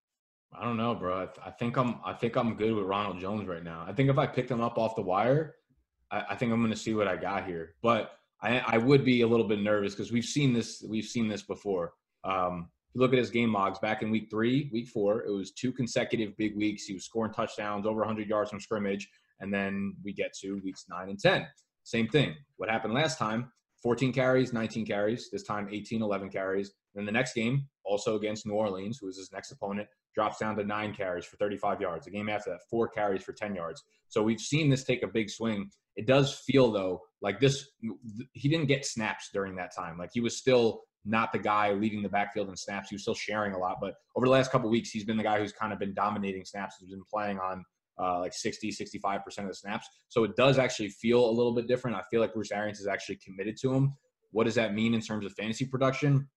I 0.52 0.64
don't 0.64 0.76
know, 0.76 0.94
bro. 0.94 1.22
I, 1.22 1.26
th- 1.26 1.38
I 1.46 1.50
think 1.50 1.76
I'm 1.76 1.96
I 2.04 2.12
think 2.12 2.36
I'm 2.36 2.54
good 2.54 2.74
with 2.74 2.84
Ronald 2.84 3.18
Jones 3.18 3.48
right 3.48 3.62
now. 3.62 3.84
I 3.86 3.92
think 3.92 4.08
if 4.08 4.18
I 4.18 4.26
picked 4.26 4.50
him 4.50 4.60
up 4.60 4.78
off 4.78 4.94
the 4.94 5.02
wire, 5.02 5.56
I, 6.10 6.24
I 6.30 6.36
think 6.36 6.52
I'm 6.52 6.60
going 6.60 6.70
to 6.70 6.78
see 6.78 6.94
what 6.94 7.08
I 7.08 7.16
got 7.16 7.44
here. 7.44 7.74
But 7.82 8.12
I, 8.44 8.59
I 8.66 8.78
would 8.78 9.04
be 9.04 9.22
a 9.22 9.26
little 9.26 9.48
bit 9.48 9.61
nervous 9.61 9.94
because 9.94 10.12
we've 10.12 10.24
seen 10.24 10.52
this 10.52 10.85
we've 10.88 11.07
seen 11.07 11.28
this 11.28 11.42
before. 11.42 11.94
Um, 12.24 12.68
if 12.88 12.94
you 12.94 13.00
look 13.00 13.12
at 13.12 13.18
his 13.18 13.30
game 13.30 13.52
logs 13.52 13.78
back 13.78 14.02
in 14.02 14.11
week 14.11 14.28
three, 14.30 14.70
week 14.72 14.88
four, 14.88 15.24
it 15.24 15.30
was 15.30 15.50
two 15.50 15.72
consecutive 15.72 16.37
big 16.37 16.57
weeks. 16.57 16.85
He 16.85 16.94
was 16.94 17.04
scoring 17.04 17.33
touchdowns, 17.33 17.87
over 17.87 18.00
100 18.00 18.28
yards 18.28 18.50
from 18.50 18.61
scrimmage, 18.61 19.09
and 19.40 19.52
then 19.52 19.96
we 20.04 20.12
get 20.12 20.33
to 20.42 20.61
weeks 20.62 20.85
nine 20.88 21.09
and 21.09 21.18
10. 21.18 21.46
Same 21.83 22.07
thing. 22.07 22.35
What 22.57 22.70
happened 22.70 22.94
last 22.94 23.18
time? 23.18 23.50
14 23.83 24.12
carries, 24.12 24.52
19 24.52 24.87
carries. 24.87 25.28
This 25.30 25.42
time, 25.42 25.68
18, 25.70 26.02
11 26.02 26.30
carries. 26.30 26.72
Then 26.94 27.04
the 27.04 27.12
next 27.12 27.35
game, 27.35 27.66
also 27.85 28.16
against 28.16 28.46
New 28.46 28.54
Orleans, 28.54 28.98
who 28.98 29.07
was 29.07 29.18
his 29.18 29.33
next 29.33 29.50
opponent, 29.50 29.88
drops 30.14 30.38
down 30.38 30.57
to 30.57 30.64
nine 30.64 30.94
carries 30.94 31.24
for 31.24 31.37
35 31.37 31.80
yards. 31.80 32.04
The 32.04 32.12
game 32.12 32.28
after 32.28 32.50
that, 32.50 32.61
four 32.70 32.88
carries 32.88 33.24
for 33.24 33.33
10 33.33 33.54
yards. 33.54 33.83
So 34.09 34.22
we've 34.22 34.40
seen 34.40 34.70
this 34.70 34.85
take 34.85 35.02
a 35.02 35.09
big 35.09 35.28
swing. 35.28 35.70
It 35.96 36.07
does 36.07 36.35
feel 36.46 36.72
though 36.72 37.02
like 37.24 37.40
this. 37.40 37.70
He 38.32 38.48
didn't 38.48 38.66
get 38.66 38.84
snaps 38.84 39.30
during 39.32 39.56
that 39.56 39.74
time. 39.74 39.96
Like 39.98 40.10
he 40.12 40.20
was 40.20 40.37
still 40.37 40.82
not 41.06 41.32
the 41.32 41.38
guy 41.38 41.72
leading 41.72 42.02
the 42.02 42.08
backfield 42.08 42.48
in 42.48 42.56
snaps. 42.56 42.90
He 42.90 42.94
was 42.94 43.02
still 43.02 43.14
sharing 43.14 43.54
a 43.54 43.58
lot. 43.58 43.76
But 43.80 43.94
over 44.14 44.26
the 44.26 44.32
last 44.32 44.52
couple 44.52 44.70
weeks, 44.70 44.90
he's 44.90 45.04
been 45.04 45.16
the 45.16 45.22
guy 45.22 45.38
who's 45.38 45.52
kind 45.52 45.72
of 45.72 45.78
been 45.78 45.94
dominating 45.94 46.44
snaps. 46.44 46.76
He's 46.78 46.90
been 46.90 47.02
playing 47.10 47.38
on 47.38 47.64
uh, 48.00 48.20
like 48.20 48.34
60, 48.34 48.70
65% 48.70 49.38
of 49.38 49.48
the 49.48 49.54
snaps. 49.54 49.87
So 50.08 50.24
it 50.24 50.37
does 50.37 50.58
actually 50.58 50.90
feel 50.90 51.28
a 51.28 51.32
little 51.32 51.54
bit 51.54 51.66
different. 51.66 51.96
I 51.96 52.02
feel 52.10 52.20
like 52.20 52.34
Bruce 52.34 52.52
Arians 52.52 52.80
is 52.80 52.87
actually 52.87 53.18
committed 53.24 53.56
to 53.62 53.72
him. 53.72 53.94
What 54.32 54.44
does 54.44 54.54
that 54.56 54.74
mean 54.74 54.94
in 54.94 55.00
terms 55.00 55.24
of 55.24 55.32
fantasy 55.32 55.64
production? 55.66 56.28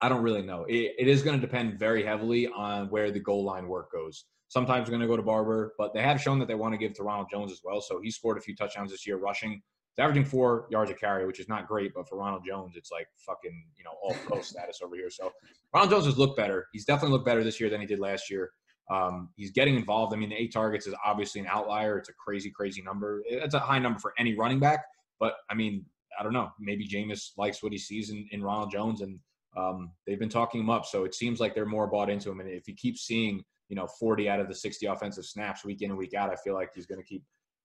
I 0.00 0.08
don't 0.08 0.22
really 0.22 0.42
know. 0.42 0.64
it, 0.68 0.92
it 0.98 1.08
is 1.08 1.22
going 1.22 1.40
to 1.40 1.46
depend 1.46 1.78
very 1.78 2.04
heavily 2.04 2.46
on 2.48 2.88
where 2.88 3.10
the 3.10 3.20
goal 3.20 3.44
line 3.44 3.68
work 3.68 3.90
goes. 3.92 4.26
Sometimes 4.48 4.88
going 4.88 5.00
to 5.00 5.06
go 5.06 5.16
to 5.16 5.22
Barber, 5.22 5.72
but 5.78 5.94
they 5.94 6.02
have 6.02 6.20
shown 6.20 6.38
that 6.40 6.48
they 6.48 6.54
want 6.54 6.74
to 6.74 6.78
give 6.78 6.92
to 6.94 7.02
Ronald 7.02 7.28
Jones 7.30 7.50
as 7.50 7.60
well. 7.64 7.80
So 7.80 8.00
he 8.02 8.10
scored 8.10 8.36
a 8.36 8.40
few 8.40 8.54
touchdowns 8.54 8.90
this 8.90 9.06
year 9.06 9.16
rushing. 9.16 9.62
He's 9.94 10.02
averaging 10.02 10.24
four 10.24 10.66
yards 10.70 10.90
a 10.90 10.94
carry, 10.94 11.24
which 11.24 11.38
is 11.38 11.48
not 11.48 11.68
great, 11.68 11.92
but 11.94 12.08
for 12.08 12.18
Ronald 12.18 12.42
Jones, 12.44 12.74
it's 12.76 12.90
like 12.90 13.06
fucking, 13.24 13.64
you 13.76 13.84
know, 13.84 13.92
all 14.02 14.14
pro 14.26 14.40
status 14.42 14.80
over 14.82 14.96
here. 14.96 15.10
So 15.10 15.30
Ronald 15.72 15.90
Jones 15.90 16.06
has 16.06 16.18
looked 16.18 16.36
better. 16.36 16.66
He's 16.72 16.84
definitely 16.84 17.12
looked 17.12 17.26
better 17.26 17.44
this 17.44 17.60
year 17.60 17.70
than 17.70 17.80
he 17.80 17.86
did 17.86 18.00
last 18.00 18.28
year. 18.28 18.50
Um, 18.90 19.30
he's 19.36 19.52
getting 19.52 19.76
involved. 19.76 20.12
I 20.12 20.16
mean, 20.16 20.30
the 20.30 20.36
eight 20.36 20.52
targets 20.52 20.86
is 20.86 20.94
obviously 21.04 21.40
an 21.40 21.46
outlier. 21.48 21.96
It's 21.96 22.08
a 22.08 22.12
crazy, 22.12 22.50
crazy 22.50 22.82
number. 22.82 23.22
It's 23.26 23.54
a 23.54 23.58
high 23.58 23.78
number 23.78 23.98
for 23.98 24.12
any 24.18 24.34
running 24.34 24.58
back. 24.58 24.84
But 25.20 25.34
I 25.48 25.54
mean, 25.54 25.84
I 26.18 26.22
don't 26.22 26.32
know. 26.32 26.50
Maybe 26.58 26.88
Jameis 26.88 27.30
likes 27.36 27.62
what 27.62 27.72
he 27.72 27.78
sees 27.78 28.10
in, 28.10 28.26
in 28.32 28.42
Ronald 28.42 28.70
Jones, 28.70 29.00
and 29.00 29.18
um, 29.56 29.92
they've 30.06 30.18
been 30.18 30.28
talking 30.28 30.60
him 30.60 30.70
up. 30.70 30.86
So 30.86 31.04
it 31.04 31.14
seems 31.14 31.40
like 31.40 31.54
they're 31.54 31.66
more 31.66 31.86
bought 31.86 32.10
into 32.10 32.30
him. 32.30 32.40
And 32.40 32.48
if 32.48 32.66
he 32.66 32.74
keeps 32.74 33.02
seeing, 33.02 33.42
you 33.68 33.76
know, 33.76 33.86
40 33.86 34.28
out 34.28 34.40
of 34.40 34.48
the 34.48 34.54
60 34.54 34.86
offensive 34.86 35.24
snaps 35.24 35.64
week 35.64 35.82
in 35.82 35.90
and 35.90 35.98
week 35.98 36.14
out, 36.14 36.30
I 36.30 36.36
feel 36.36 36.54
like 36.54 36.70
he's 36.74 36.86
going 36.86 37.00
to 37.00 37.06
keep 37.06 37.22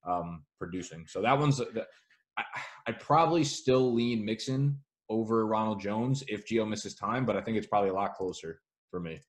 um, 0.07 0.43
producing. 0.57 1.05
So 1.07 1.21
that 1.21 1.37
one's. 1.37 1.61
I'd 2.87 2.99
probably 2.99 3.43
still 3.43 3.93
lean 3.93 4.25
Mixon 4.25 4.79
over 5.09 5.45
Ronald 5.45 5.79
Jones 5.79 6.23
if 6.27 6.45
Gio 6.47 6.67
misses 6.67 6.95
time, 6.95 7.25
but 7.25 7.35
I 7.35 7.41
think 7.41 7.57
it's 7.57 7.67
probably 7.67 7.89
a 7.89 7.93
lot 7.93 8.13
closer 8.13 8.61
for 8.91 8.99
me. 8.99 9.19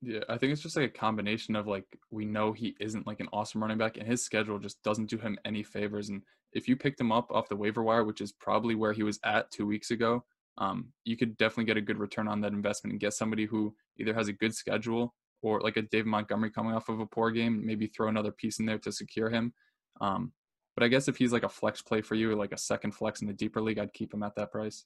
Yeah, 0.00 0.20
I 0.28 0.38
think 0.38 0.52
it's 0.52 0.62
just 0.62 0.76
like 0.76 0.84
a 0.84 0.98
combination 0.98 1.56
of 1.56 1.66
like 1.66 1.84
we 2.10 2.24
know 2.24 2.52
he 2.52 2.76
isn't 2.80 3.06
like 3.06 3.20
an 3.20 3.28
awesome 3.32 3.60
running 3.60 3.78
back, 3.78 3.96
and 3.96 4.06
his 4.06 4.24
schedule 4.24 4.58
just 4.58 4.82
doesn't 4.82 5.10
do 5.10 5.18
him 5.18 5.38
any 5.44 5.62
favors. 5.62 6.08
And 6.08 6.22
if 6.52 6.68
you 6.68 6.76
picked 6.76 7.00
him 7.00 7.10
up 7.10 7.30
off 7.32 7.48
the 7.48 7.56
waiver 7.56 7.82
wire, 7.82 8.04
which 8.04 8.20
is 8.20 8.32
probably 8.32 8.74
where 8.74 8.92
he 8.92 9.02
was 9.02 9.18
at 9.24 9.50
two 9.50 9.66
weeks 9.66 9.90
ago, 9.90 10.24
um, 10.58 10.92
you 11.04 11.16
could 11.16 11.36
definitely 11.36 11.64
get 11.64 11.76
a 11.76 11.82
good 11.82 11.98
return 11.98 12.28
on 12.28 12.40
that 12.42 12.52
investment 12.52 12.92
and 12.92 13.00
get 13.00 13.14
somebody 13.14 13.44
who 13.44 13.74
either 13.98 14.14
has 14.14 14.28
a 14.28 14.32
good 14.32 14.54
schedule 14.54 15.14
or 15.42 15.60
like 15.60 15.76
a 15.76 15.82
David 15.82 16.06
Montgomery 16.06 16.50
coming 16.50 16.74
off 16.74 16.88
of 16.88 17.00
a 17.00 17.06
poor 17.06 17.30
game, 17.30 17.64
maybe 17.64 17.86
throw 17.86 18.08
another 18.08 18.32
piece 18.32 18.58
in 18.58 18.66
there 18.66 18.78
to 18.78 18.92
secure 18.92 19.30
him. 19.30 19.52
Um, 20.00 20.32
but 20.78 20.84
I 20.84 20.88
guess 20.88 21.08
if 21.08 21.16
he's 21.16 21.32
like 21.32 21.42
a 21.42 21.48
flex 21.48 21.82
play 21.82 22.02
for 22.02 22.14
you, 22.14 22.36
like 22.36 22.52
a 22.52 22.56
second 22.56 22.92
flex 22.92 23.20
in 23.20 23.26
the 23.26 23.32
deeper 23.32 23.60
league, 23.60 23.80
I'd 23.80 23.92
keep 23.92 24.14
him 24.14 24.22
at 24.22 24.36
that 24.36 24.52
price. 24.52 24.84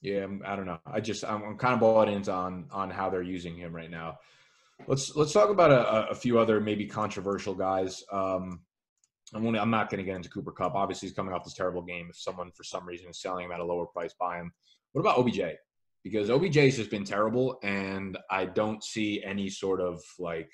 Yeah, 0.00 0.26
I 0.46 0.56
don't 0.56 0.64
know. 0.64 0.78
I 0.86 1.00
just 1.00 1.22
I'm, 1.22 1.42
I'm 1.42 1.58
kind 1.58 1.74
of 1.74 1.80
bought 1.80 2.08
into 2.08 2.32
on 2.32 2.64
on 2.70 2.88
how 2.88 3.10
they're 3.10 3.20
using 3.20 3.54
him 3.54 3.76
right 3.76 3.90
now. 3.90 4.20
Let's 4.86 5.14
let's 5.14 5.34
talk 5.34 5.50
about 5.50 5.70
a, 5.70 6.08
a 6.08 6.14
few 6.14 6.38
other 6.38 6.62
maybe 6.62 6.86
controversial 6.86 7.54
guys. 7.54 8.02
Um, 8.10 8.62
I'm, 9.34 9.46
only, 9.46 9.58
I'm 9.58 9.68
not 9.68 9.90
going 9.90 9.98
to 9.98 10.02
get 10.04 10.16
into 10.16 10.30
Cooper 10.30 10.50
Kupp. 10.50 10.74
Obviously, 10.74 11.08
he's 11.08 11.14
coming 11.14 11.34
off 11.34 11.44
this 11.44 11.52
terrible 11.52 11.82
game. 11.82 12.06
If 12.08 12.16
someone 12.16 12.50
for 12.50 12.64
some 12.64 12.88
reason 12.88 13.10
is 13.10 13.20
selling 13.20 13.44
him 13.44 13.52
at 13.52 13.60
a 13.60 13.64
lower 13.64 13.84
price, 13.84 14.14
buy 14.18 14.38
him. 14.38 14.50
What 14.92 15.02
about 15.02 15.18
OBJ? 15.18 15.40
Because 16.02 16.30
OBJ 16.30 16.56
has 16.56 16.76
just 16.76 16.90
been 16.90 17.04
terrible, 17.04 17.58
and 17.62 18.16
I 18.30 18.46
don't 18.46 18.82
see 18.82 19.22
any 19.22 19.50
sort 19.50 19.82
of 19.82 20.02
like. 20.18 20.50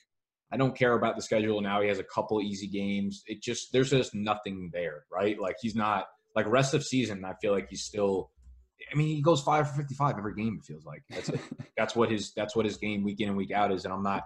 I 0.53 0.57
don't 0.57 0.77
care 0.77 0.93
about 0.93 1.17
the 1.17 1.23
schedule 1.23 1.61
now. 1.61 1.83
He 1.83 1.89
has 1.89 1.99
a 1.99 2.05
couple 2.05 2.41
easy 2.41 2.69
games. 2.69 3.23
It 3.27 3.43
just 3.43 3.73
there's 3.73 3.91
just 3.91 4.15
nothing 4.15 4.71
there, 4.73 5.05
right? 5.11 5.39
Like 5.41 5.57
he's 5.61 5.75
not 5.75 6.07
like 6.35 6.47
rest 6.47 6.75
of 6.75 6.85
season. 6.85 7.25
I 7.25 7.35
feel 7.41 7.53
like 7.53 7.69
he's 7.69 7.83
still 7.83 8.31
I 8.93 8.97
mean, 8.97 9.09
he 9.09 9.23
goes 9.23 9.43
five 9.43 9.69
for 9.69 9.77
fifty-five 9.77 10.17
every 10.19 10.35
game. 10.35 10.59
It 10.61 10.67
feels 10.67 10.85
like 10.85 11.03
that's 11.11 11.31
that's 11.77 11.97
what 11.97 12.11
his 12.11 12.33
that's 12.35 12.55
what 12.55 12.65
his 12.65 12.77
game 12.77 13.03
week 13.03 13.21
in 13.21 13.29
and 13.29 13.37
week 13.37 13.51
out 13.51 13.73
is. 13.73 13.85
And 13.85 13.93
I'm 13.93 14.03
not 14.03 14.25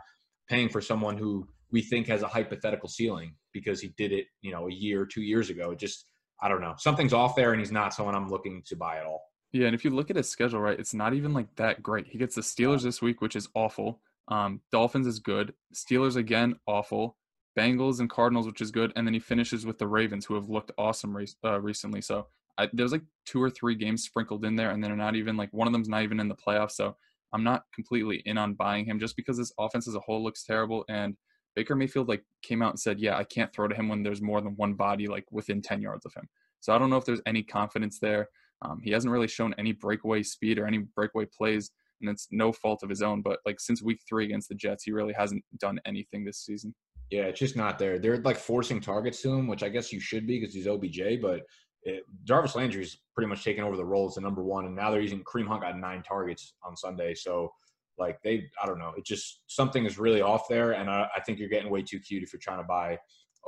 paying 0.49 0.69
for 0.69 0.81
someone 0.81 1.17
who 1.17 1.49
we 1.71 1.83
think 1.83 2.09
has 2.09 2.23
a 2.23 2.29
hypothetical 2.29 2.89
ceiling 2.89 3.35
because 3.53 3.81
he 3.81 3.89
did 3.97 4.13
it, 4.13 4.27
you 4.43 4.51
know, 4.51 4.69
a 4.69 4.73
year, 4.73 5.07
two 5.07 5.23
years 5.23 5.51
ago. 5.51 5.71
It 5.71 5.79
just 5.79 6.05
I 6.43 6.49
don't 6.49 6.61
know. 6.61 6.75
Something's 6.79 7.13
off 7.13 7.37
there, 7.37 7.53
and 7.53 7.61
he's 7.61 7.73
not 7.73 7.95
someone 7.95 8.15
I'm 8.15 8.29
looking 8.29 8.63
to 8.67 8.77
buy 8.77 8.99
at 8.99 9.07
all. 9.07 9.23
Yeah, 9.53 9.67
and 9.67 9.75
if 9.75 9.85
you 9.85 9.91
look 9.91 10.11
at 10.11 10.17
his 10.17 10.29
schedule, 10.29 10.61
right, 10.61 10.79
it's 10.79 10.95
not 10.95 11.13
even 11.15 11.33
like 11.33 11.55
that 11.57 11.83
great. 11.83 12.07
He 12.07 12.19
gets 12.19 12.37
the 12.37 12.41
Steelers 12.41 12.83
this 12.83 13.03
week, 13.03 13.21
which 13.21 13.35
is 13.35 13.49
awful. 13.55 14.01
Um, 14.31 14.61
Dolphins 14.71 15.07
is 15.07 15.19
good. 15.19 15.53
Steelers 15.75 16.17
again, 16.17 16.57
awful. 16.67 17.17
Bengals 17.59 17.99
and 18.01 18.09
Cardinals, 18.09 18.47
which 18.47 18.61
is 18.61 18.71
good, 18.71 18.93
and 18.95 19.07
then 19.07 19.13
he 19.13 19.21
finishes 19.21 19.67
with 19.67 19.79
the 19.79 19.87
Ravens, 19.87 20.25
who 20.25 20.35
have 20.35 20.49
looked 20.49 20.71
awesome 20.79 21.17
re- 21.17 21.27
uh, 21.45 21.61
recently. 21.61 22.01
So 22.01 22.29
I, 22.57 22.69
there's 22.73 22.93
like 22.93 23.03
two 23.27 23.43
or 23.43 23.51
three 23.51 23.75
games 23.75 24.05
sprinkled 24.05 24.45
in 24.45 24.55
there, 24.55 24.71
and 24.71 24.83
they're 24.83 24.97
not 24.97 25.17
even 25.17 25.37
like 25.37 25.53
one 25.53 25.67
of 25.67 25.73
them's 25.73 25.89
not 25.89 26.03
even 26.03 26.21
in 26.21 26.29
the 26.29 26.37
playoffs. 26.37 26.73
So 26.73 26.97
I'm 27.33 27.43
not 27.43 27.65
completely 27.75 28.23
in 28.25 28.39
on 28.39 28.55
buying 28.55 28.85
him 28.85 29.01
just 29.01 29.17
because 29.17 29.37
this 29.37 29.53
offense 29.59 29.89
as 29.89 29.95
a 29.95 30.01
whole 30.01 30.23
looks 30.23 30.45
terrible. 30.45 30.85
And 30.89 31.17
Baker 31.57 31.75
Mayfield 31.75 32.09
like 32.09 32.25
came 32.43 32.63
out 32.63 32.71
and 32.71 32.81
said, 32.81 33.01
"Yeah, 33.01 33.17
I 33.17 33.25
can't 33.25 33.53
throw 33.53 33.67
to 33.67 33.75
him 33.75 33.89
when 33.89 34.03
there's 34.03 34.23
more 34.23 34.41
than 34.41 34.55
one 34.57 34.75
body 34.75 35.09
like 35.09 35.27
within 35.33 35.61
10 35.61 35.83
yards 35.83 36.07
of 36.07 36.15
him." 36.15 36.29
So 36.61 36.73
I 36.73 36.79
don't 36.79 36.91
know 36.91 36.97
if 36.97 37.05
there's 37.05 37.23
any 37.27 37.43
confidence 37.43 37.99
there. 37.99 38.29
Um, 38.63 38.81
he 38.83 38.91
hasn't 38.91 39.13
really 39.13 39.29
shown 39.29 39.55
any 39.59 39.73
breakaway 39.73 40.23
speed 40.23 40.59
or 40.59 40.67
any 40.67 40.79
breakaway 40.79 41.25
plays, 41.25 41.71
and 42.01 42.11
it's 42.11 42.29
no 42.31 42.53
fault 42.53 42.83
of 42.83 42.89
his 42.89 43.03
own. 43.03 43.23
But 43.23 43.41
like 43.47 43.61
since 43.61 43.83
week 43.83 44.01
three 44.09 44.25
against 44.25 44.49
the 44.49 44.55
Jets, 44.55 44.85
he 44.85 44.93
really 44.93 45.15
hasn't 45.17 45.45
done 45.59 45.79
anything 45.87 46.25
this 46.25 46.45
season. 46.45 46.75
Yeah, 47.11 47.23
it's 47.23 47.41
just 47.41 47.57
not 47.57 47.79
there. 47.79 47.99
They're 47.99 48.19
like 48.19 48.37
forcing 48.37 48.81
targets 48.81 49.21
to 49.23 49.33
him, 49.33 49.49
which 49.49 49.63
I 49.63 49.69
guess 49.69 49.93
you 49.93 50.01
should 50.01 50.27
be 50.27 50.39
because 50.39 50.55
he's 50.55 50.69
OBJ. 50.69 51.21
But 51.21 51.41
it, 51.83 52.05
Jarvis 52.25 52.55
Landry's 52.55 52.99
pretty 53.15 53.29
much 53.29 53.43
taken 53.45 53.65
over 53.65 53.77
the 53.77 53.85
role 53.85 54.07
as 54.07 54.15
the 54.15 54.21
number 54.21 54.45
one, 54.45 54.67
and 54.67 54.77
now 54.77 54.91
they're 54.91 55.01
using 55.01 55.25
Kareem 55.25 55.49
Hunt 55.49 55.63
got 55.63 55.79
nine 55.79 56.03
targets 56.03 56.55
on 56.63 56.77
Sunday. 56.77 57.15
So, 57.15 57.53
like 57.99 58.19
they, 58.23 58.45
I 58.63 58.67
don't 58.67 58.79
know, 58.79 58.93
it 58.97 59.05
just 59.05 59.41
something 59.47 59.85
is 59.87 59.99
really 59.99 60.23
off 60.23 60.47
there, 60.49 60.73
and 60.73 60.89
I, 60.89 61.09
I 61.17 61.21
think 61.21 61.39
you're 61.39 61.49
getting 61.49 61.71
way 61.71 61.83
too 61.83 61.99
cute 61.99 62.23
if 62.23 62.33
you're 62.33 62.41
trying 62.41 62.59
to 62.59 62.65
buy 62.65 62.99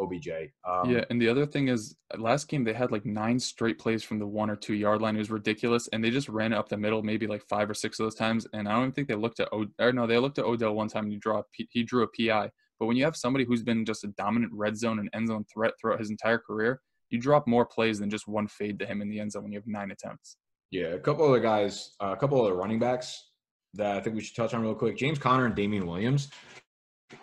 OBJ. 0.01 0.28
Um, 0.68 0.90
yeah, 0.90 1.05
and 1.11 1.20
the 1.20 1.28
other 1.28 1.47
thing 1.47 1.68
is, 1.68 1.95
last 2.16 2.49
game 2.49 2.64
they 2.64 2.72
had 2.72 2.93
like 2.93 3.05
nine 3.05 3.38
straight 3.38 3.78
plays 3.78 4.03
from 4.03 4.18
the 4.18 4.26
one 4.26 4.51
or 4.51 4.57
two 4.57 4.74
yard 4.74 5.03
line. 5.03 5.16
It 5.16 5.20
was 5.20 5.30
ridiculous, 5.30 5.88
and 5.93 6.03
they 6.03 6.11
just 6.11 6.28
ran 6.28 6.53
up 6.53 6.68
the 6.68 6.76
middle, 6.76 7.03
maybe 7.03 7.26
like 7.26 7.43
five 7.49 7.68
or 7.70 7.74
six 7.74 7.99
of 7.99 8.07
those 8.07 8.14
times. 8.14 8.47
And 8.53 8.68
I 8.68 8.72
don't 8.72 8.82
even 8.82 8.93
think 8.93 9.09
they 9.09 9.14
looked 9.14 9.40
at 9.40 9.49
O. 9.53 9.66
Or 9.78 9.93
no, 9.93 10.07
they 10.07 10.18
looked 10.18 10.38
at 10.38 10.45
Odell 10.45 10.74
one 10.74 10.88
time. 10.88 11.05
And 11.05 11.12
he 11.12 11.18
draw 11.18 11.40
a 11.40 11.45
P, 11.53 11.68
he 11.70 11.82
drew 11.82 12.05
a 12.05 12.09
PI. 12.09 12.51
But 12.78 12.86
when 12.86 12.97
you 12.97 13.05
have 13.05 13.16
somebody 13.16 13.45
who's 13.45 13.62
been 13.62 13.84
just 13.84 14.05
a 14.05 14.09
dominant 14.09 14.53
red 14.55 14.76
zone 14.76 14.99
and 14.99 15.09
end 15.12 15.28
zone 15.28 15.45
threat 15.53 15.74
throughout 15.80 16.01
his 16.01 16.11
entire 16.11 16.38
career, 16.38 16.80
you 17.11 17.20
drop 17.20 17.47
more 17.47 17.66
plays 17.66 17.99
than 17.99 18.11
just 18.11 18.26
one 18.26 18.49
fade 18.49 18.78
to 18.80 18.86
him 18.86 19.03
in 19.03 19.09
the 19.09 19.20
end 19.20 19.32
zone 19.32 19.45
when 19.45 19.53
you 19.53 19.59
have 19.59 19.66
nine 19.66 19.90
attempts. 19.90 20.36
Yeah, 20.70 20.86
a 20.86 20.99
couple 20.99 21.28
other 21.28 21.40
guys, 21.40 21.93
uh, 22.03 22.12
a 22.12 22.16
couple 22.16 22.40
other 22.40 22.55
running 22.55 22.78
backs 22.78 23.28
that 23.74 23.97
I 23.97 24.01
think 24.01 24.16
we 24.16 24.22
should 24.22 24.36
touch 24.36 24.55
on 24.55 24.62
real 24.62 24.74
quick. 24.74 24.97
James 24.97 25.18
Conner 25.18 25.47
and 25.47 25.55
Damien 25.55 25.86
Williams. 25.86 26.30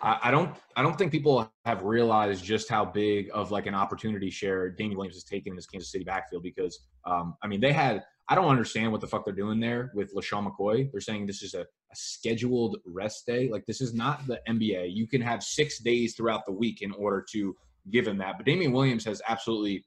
I, 0.02 0.32
don't, 0.32 0.56
I 0.76 0.82
don't 0.82 0.98
think 0.98 1.12
people 1.12 1.52
have 1.66 1.84
realized 1.84 2.44
just 2.44 2.70
how 2.70 2.86
big 2.86 3.30
of 3.34 3.52
like 3.52 3.66
an 3.66 3.76
opportunity 3.76 4.30
share 4.30 4.70
Damien 4.70 4.98
Williams 4.98 5.16
has 5.16 5.24
taken 5.24 5.52
in 5.54 5.56
this 5.56 5.66
Kansas 5.66 5.92
City 5.92 6.04
backfield. 6.04 6.44
Because, 6.44 6.80
um, 7.06 7.36
I 7.44 7.48
mean, 7.48 7.62
they 7.62 7.74
had. 7.74 8.04
I 8.32 8.36
don't 8.36 8.46
understand 8.46 8.92
what 8.92 9.02
the 9.02 9.08
fuck 9.08 9.26
they're 9.26 9.34
doing 9.34 9.60
there 9.60 9.92
with 9.96 10.14
LeSean 10.14 10.48
McCoy. 10.48 10.92
They're 10.92 11.02
saying 11.02 11.26
this 11.26 11.42
is 11.42 11.56
a, 11.56 11.62
a 11.62 11.96
scheduled 11.96 12.78
rest 12.86 13.26
day. 13.26 13.50
Like 13.50 13.66
this 13.66 13.82
is 13.82 13.96
not 13.96 14.28
the 14.28 14.40
NBA. 14.48 14.94
You 14.94 15.08
can 15.08 15.20
have 15.20 15.42
six 15.42 15.80
days 15.80 16.14
throughout 16.16 16.46
the 16.46 16.52
week 16.52 16.84
in 16.84 16.92
order 16.92 17.26
to 17.32 17.56
give 17.90 18.08
him 18.08 18.20
that. 18.20 18.38
But 18.38 18.46
Damien 18.46 18.72
Williams 18.72 19.04
has 19.06 19.20
absolutely 19.28 19.84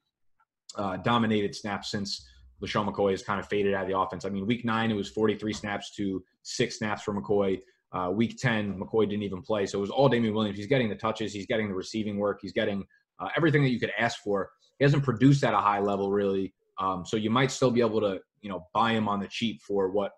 uh, 0.76 0.96
dominated 0.98 1.54
snaps 1.54 1.92
since 1.92 2.26
LeSean 2.62 2.88
McCoy 2.88 3.10
has 3.10 3.22
kind 3.22 3.40
of 3.40 3.48
faded 3.48 3.74
out 3.74 3.82
of 3.82 3.88
the 3.88 3.98
offense. 3.98 4.24
I 4.24 4.28
mean, 4.28 4.46
week 4.46 4.64
nine, 4.64 4.90
it 4.90 4.94
was 4.94 5.08
43 5.10 5.52
snaps 5.52 5.94
to 5.96 6.22
six 6.42 6.78
snaps 6.78 7.02
for 7.02 7.14
McCoy. 7.14 7.60
Uh, 7.92 8.10
week 8.10 8.38
10, 8.38 8.78
McCoy 8.78 9.08
didn't 9.08 9.22
even 9.22 9.42
play. 9.42 9.66
So 9.66 9.78
it 9.78 9.80
was 9.82 9.90
all 9.90 10.08
Damien 10.08 10.34
Williams. 10.34 10.58
He's 10.58 10.66
getting 10.66 10.88
the 10.88 10.96
touches, 10.96 11.32
he's 11.32 11.46
getting 11.46 11.68
the 11.68 11.74
receiving 11.74 12.16
work, 12.18 12.38
he's 12.40 12.52
getting 12.52 12.84
uh, 13.20 13.28
everything 13.36 13.62
that 13.62 13.70
you 13.70 13.78
could 13.78 13.92
ask 13.98 14.22
for. 14.22 14.50
He 14.78 14.84
hasn't 14.84 15.04
produced 15.04 15.44
at 15.44 15.54
a 15.54 15.58
high 15.58 15.80
level, 15.80 16.10
really. 16.10 16.54
Um, 16.78 17.04
so 17.04 17.16
you 17.16 17.30
might 17.30 17.50
still 17.50 17.70
be 17.70 17.80
able 17.80 18.00
to, 18.00 18.18
you 18.40 18.48
know, 18.48 18.66
buy 18.72 18.92
him 18.92 19.08
on 19.08 19.20
the 19.20 19.28
cheap 19.28 19.60
for 19.62 19.90
what 19.90 20.12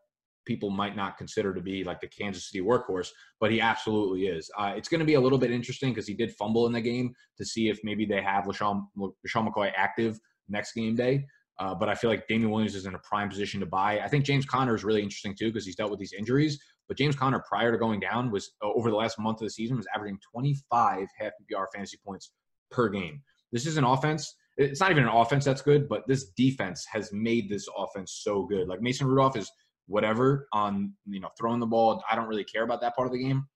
people 0.45 0.71
might 0.71 0.95
not 0.95 1.17
consider 1.17 1.55
to 1.55 1.61
be 1.61 1.85
like 1.85 2.01
the 2.01 2.07
Kansas 2.07 2.51
City 2.51 2.63
workhorse, 2.63 3.09
but 3.41 3.51
he 3.51 3.61
absolutely 3.61 4.27
is. 4.27 4.51
Uh, 4.59 4.75
it's 4.77 4.89
going 4.89 5.01
to 5.01 5.07
be 5.07 5.15
a 5.15 5.21
little 5.21 5.39
bit 5.39 5.51
interesting 5.51 5.91
because 5.91 6.07
he 6.07 6.15
did 6.15 6.33
fumble 6.37 6.67
in 6.67 6.73
the 6.73 6.81
game 6.81 7.15
to 7.39 7.45
see 7.45 7.69
if 7.69 7.81
maybe 7.83 8.05
they 8.05 8.23
have 8.23 8.45
LeSean, 8.45 8.87
LeSean 8.97 9.49
McCoy 9.49 9.73
active 9.77 10.19
next 10.49 10.73
game 10.75 10.95
day. 10.95 11.25
Uh, 11.59 11.75
but 11.75 11.89
I 11.89 11.95
feel 11.95 12.11
like 12.11 12.27
Damien 12.27 12.51
Williams 12.51 12.75
is 12.75 12.87
in 12.87 12.95
a 12.95 12.99
prime 12.99 13.29
position 13.29 13.61
to 13.61 13.67
buy. 13.67 14.01
I 14.01 14.09
think 14.09 14.25
James 14.25 14.45
Conner 14.45 14.75
is 14.75 14.85
really 14.85 15.03
interesting 15.03 15.35
too 15.39 15.47
because 15.47 15.65
he's 15.65 15.77
dealt 15.77 15.91
with 15.91 16.01
these 16.01 16.13
injuries. 16.13 16.59
But 16.89 16.99
James 16.99 17.17
Conner, 17.17 17.43
prior 17.49 17.73
to 17.73 17.79
going 17.79 18.01
down, 18.01 18.31
was 18.31 18.53
uh, 18.63 18.69
over 18.69 18.91
the 18.91 18.97
last 18.97 19.19
month 19.19 19.41
of 19.41 19.47
the 19.47 19.51
season 19.51 19.77
was 19.77 19.87
averaging 19.95 20.19
25 20.33 21.07
half 21.19 21.33
PPR 21.33 21.67
fantasy 21.75 21.99
points 22.05 22.33
per 22.71 22.89
game. 22.89 23.23
This 23.53 23.67
is 23.67 23.77
an 23.77 23.85
offense. 23.85 24.35
It's 24.57 24.81
not 24.81 24.91
even 24.91 25.05
an 25.05 25.11
offense 25.11 25.45
that's 25.45 25.63
good, 25.63 25.89
but 25.89 26.07
this 26.07 26.31
defense 26.37 26.87
has 26.93 27.11
made 27.13 27.49
this 27.49 27.67
offense 27.77 28.21
so 28.23 28.45
good. 28.45 28.69
Like 28.69 28.83
Mason 28.83 29.07
Rudolph 29.07 29.37
is 29.37 29.51
whatever 29.87 30.49
on 30.53 30.93
you 31.07 31.21
know 31.21 31.29
throwing 31.39 31.61
the 31.61 31.67
ball. 31.67 32.03
I 32.11 32.17
don't 32.17 32.29
really 32.29 32.45
care 32.45 32.65
about 32.65 32.81
that 32.83 32.95
part 32.95 33.07
of 33.07 33.13
the 33.13 33.23
game. 33.23 33.47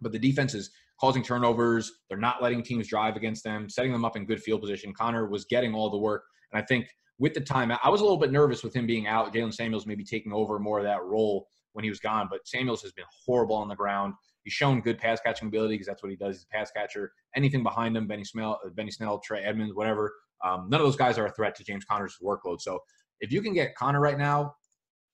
But 0.00 0.12
the 0.12 0.18
defense 0.18 0.54
is 0.54 0.70
causing 1.00 1.22
turnovers. 1.22 1.90
They're 2.08 2.18
not 2.18 2.42
letting 2.42 2.62
teams 2.62 2.88
drive 2.88 3.16
against 3.16 3.44
them, 3.44 3.68
setting 3.68 3.92
them 3.92 4.04
up 4.04 4.16
in 4.16 4.26
good 4.26 4.42
field 4.42 4.60
position. 4.60 4.92
Conner 4.94 5.28
was 5.28 5.44
getting 5.44 5.74
all 5.74 5.90
the 5.90 5.98
work, 5.98 6.24
and 6.52 6.62
I 6.62 6.64
think 6.66 6.86
with 7.18 7.34
the 7.34 7.40
time, 7.40 7.72
I 7.82 7.88
was 7.88 8.00
a 8.00 8.04
little 8.04 8.18
bit 8.18 8.32
nervous 8.32 8.62
with 8.62 8.74
him 8.74 8.86
being 8.86 9.06
out. 9.06 9.32
Jaylen 9.32 9.54
Samuels 9.54 9.86
maybe 9.86 10.04
taking 10.04 10.32
over 10.32 10.58
more 10.58 10.78
of 10.78 10.84
that 10.84 11.02
role 11.02 11.46
when 11.76 11.84
he 11.84 11.90
was 11.90 12.00
gone, 12.00 12.26
but 12.30 12.46
Samuels 12.46 12.82
has 12.82 12.92
been 12.92 13.04
horrible 13.26 13.56
on 13.56 13.68
the 13.68 13.74
ground. 13.74 14.14
He's 14.44 14.52
shown 14.52 14.80
good 14.80 14.98
pass 14.98 15.20
catching 15.20 15.48
ability 15.48 15.74
because 15.74 15.86
that's 15.86 16.02
what 16.02 16.10
he 16.10 16.16
does. 16.16 16.36
He's 16.36 16.46
a 16.50 16.56
pass 16.56 16.70
catcher. 16.70 17.12
Anything 17.34 17.62
behind 17.62 17.96
him, 17.96 18.06
Benny 18.06 18.24
Snell, 18.24 18.60
Benny 18.74 18.90
Snell, 18.90 19.20
Trey 19.20 19.42
Edmunds, 19.42 19.74
whatever. 19.74 20.12
Um, 20.44 20.68
none 20.70 20.80
of 20.80 20.86
those 20.86 20.96
guys 20.96 21.18
are 21.18 21.26
a 21.26 21.32
threat 21.32 21.54
to 21.56 21.64
James 21.64 21.84
Conner's 21.84 22.16
workload. 22.22 22.60
So 22.60 22.78
if 23.20 23.32
you 23.32 23.42
can 23.42 23.52
get 23.52 23.74
Conner 23.74 24.00
right 24.00 24.18
now, 24.18 24.54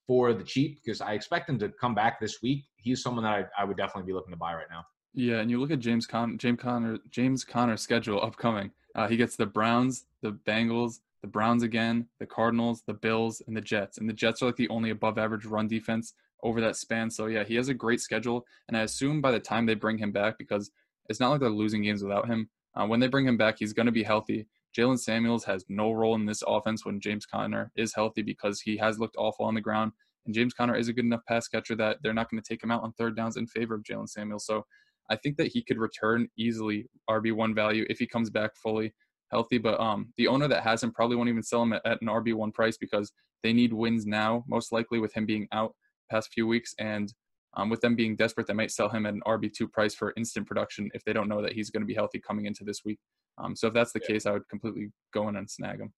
for 0.07 0.33
the 0.33 0.45
cheap 0.45 0.81
because 0.83 1.01
I 1.01 1.13
expect 1.13 1.49
him 1.49 1.59
to 1.61 1.69
come 1.69 1.95
back 1.95 2.21
this 2.21 2.43
week. 2.43 2.65
He's 2.77 3.03
someone 3.03 3.25
that 3.25 3.51
I, 3.57 3.63
I 3.63 3.65
would 3.65 3.77
definitely 3.77 4.07
be 4.07 4.13
looking 4.13 4.33
to 4.33 4.37
buy 4.37 4.55
right 4.55 4.67
now. 4.71 4.85
Yeah, 5.15 5.37
and 5.37 5.51
you 5.51 5.61
look 5.61 5.71
at 5.71 5.79
James 5.79 6.07
Con 6.07 6.39
James 6.39 6.61
Conner 6.61 6.99
James 7.11 7.45
Conner's 7.45 7.83
schedule 7.83 8.23
upcoming. 8.23 8.71
Uh, 8.95 9.09
he 9.09 9.17
gets 9.17 9.37
the 9.37 9.47
Browns, 9.47 10.07
the 10.23 10.33
Bengals, 10.47 11.01
the 11.23 11.29
Browns 11.29 11.63
again, 11.63 12.09
the 12.19 12.27
Cardinals, 12.27 12.83
the 12.87 12.95
Bills, 12.95 13.43
and 13.47 13.57
the 13.57 13.61
Jets. 13.61 13.99
And 13.99 14.09
the 14.09 14.15
Jets 14.15 14.43
are 14.43 14.47
like 14.47 14.57
the 14.57 14.69
only 14.69 14.91
above 14.91 15.19
average 15.19 15.45
run 15.45 15.69
defense 15.69 16.15
over 16.43 16.61
that 16.61 16.76
span. 16.76 17.11
So 17.11 17.26
yeah, 17.26 17.45
he 17.45 17.55
has 17.57 17.68
a 17.68 17.74
great 17.74 18.01
schedule. 18.01 18.45
And 18.68 18.76
I 18.76 18.82
assume 18.82 19.20
by 19.20 19.30
the 19.30 19.40
time 19.40 19.66
they 19.66 19.74
bring 19.74 19.99
him 19.99 20.12
back, 20.12 20.38
because 20.38 20.70
it's 21.09 21.20
not 21.20 21.30
like 21.30 21.40
they're 21.40 21.51
losing 21.51 21.82
games 21.82 22.03
without 22.03 22.28
him. 22.28 22.49
Uh, 22.74 22.86
when 22.86 23.01
they 23.01 23.09
bring 23.09 23.26
him 23.26 23.36
back, 23.36 23.57
he's 23.59 23.72
going 23.72 23.86
to 23.86 23.93
be 23.93 24.03
healthy. 24.03 24.47
Jaylen 24.76 24.99
Samuels 24.99 25.45
has 25.45 25.64
no 25.68 25.93
role 25.93 26.14
in 26.14 26.24
this 26.24 26.43
offense 26.47 26.84
when 26.84 27.01
James 27.01 27.26
Conner 27.26 27.70
is 27.76 27.95
healthy 27.95 28.22
because 28.22 28.61
he 28.61 28.76
has 28.78 28.99
looked 28.99 29.16
awful 29.18 29.45
on 29.45 29.55
the 29.55 29.61
ground. 29.61 29.93
And 30.24 30.34
James 30.34 30.55
Conner 30.55 30.74
is 30.74 30.88
a 30.88 30.93
good 30.93 31.05
enough 31.05 31.24
pass 31.28 31.49
catcher 31.49 31.74
that 31.76 31.99
they're 32.03 32.14
not 32.14 32.30
going 32.30 32.43
to 32.43 32.49
take 32.49 32.62
him 32.62 32.70
out 32.70 32.82
on 32.82 32.93
third 32.93 33.16
downs 33.16 33.36
in 33.36 33.47
favor 33.47 33.74
of 33.74 33.82
Jaylen 33.82 34.09
Samuels. 34.09 34.47
So 34.47 34.64
I 35.11 35.16
think 35.16 35.36
that 35.36 35.49
he 35.49 35.62
could 35.62 35.78
return 35.78 36.28
easily 36.38 36.86
RB1 37.11 37.55
value 37.55 37.84
if 37.90 37.99
he 37.99 38.07
comes 38.07 38.30
back 38.30 38.57
fully 38.57 38.95
healthy. 39.30 39.59
But 39.59 39.78
um, 39.80 40.12
the 40.16 40.28
owner 40.28 40.49
that 40.49 40.62
has 40.62 40.82
him 40.82 40.93
probably 40.93 41.16
won't 41.16 41.28
even 41.28 41.43
sell 41.43 41.62
him 41.62 41.74
at, 41.74 41.84
at 41.84 42.01
an 42.01 42.09
RB 42.09 42.34
one 42.34 42.53
price 42.53 42.76
because 42.78 43.12
they 43.43 43.53
need 43.53 43.72
wins 43.72 44.07
now, 44.07 44.45
most 44.49 44.72
likely 44.72 45.01
with 45.01 45.12
him 45.12 45.26
being 45.26 45.49
out 45.53 45.74
past 46.11 46.32
few 46.32 46.46
weeks, 46.46 46.74
and 46.78 47.12
um, 47.55 47.68
with 47.68 47.80
them 47.80 47.94
being 47.94 48.16
desperate, 48.16 48.46
they 48.46 48.55
might 48.55 48.70
sell 48.70 48.88
him 48.88 49.07
at 49.07 49.14
an 49.14 49.20
RB 49.26 49.53
two 49.53 49.68
price 49.68 49.94
for 49.94 50.12
instant 50.16 50.46
production 50.46 50.90
if 50.94 51.05
they 51.05 51.12
don't 51.12 51.28
know 51.28 51.42
that 51.42 51.53
he's 51.53 51.70
going 51.70 51.82
to 51.82 51.86
be 51.86 51.94
healthy 51.94 52.18
coming 52.18 52.46
into 52.46 52.64
this 52.64 52.84
week. 52.84 52.98
Um, 53.38 53.55
so 53.57 53.68
if 53.68 53.74
that's 53.74 53.92
the 53.92 54.00
yeah. 54.03 54.09
case, 54.09 54.26
I 54.26 54.32
would 54.32 54.48
completely 54.48 54.90
go 55.12 55.28
in 55.28 55.36
and 55.36 55.50
snag 55.50 55.80
him. 55.80 55.92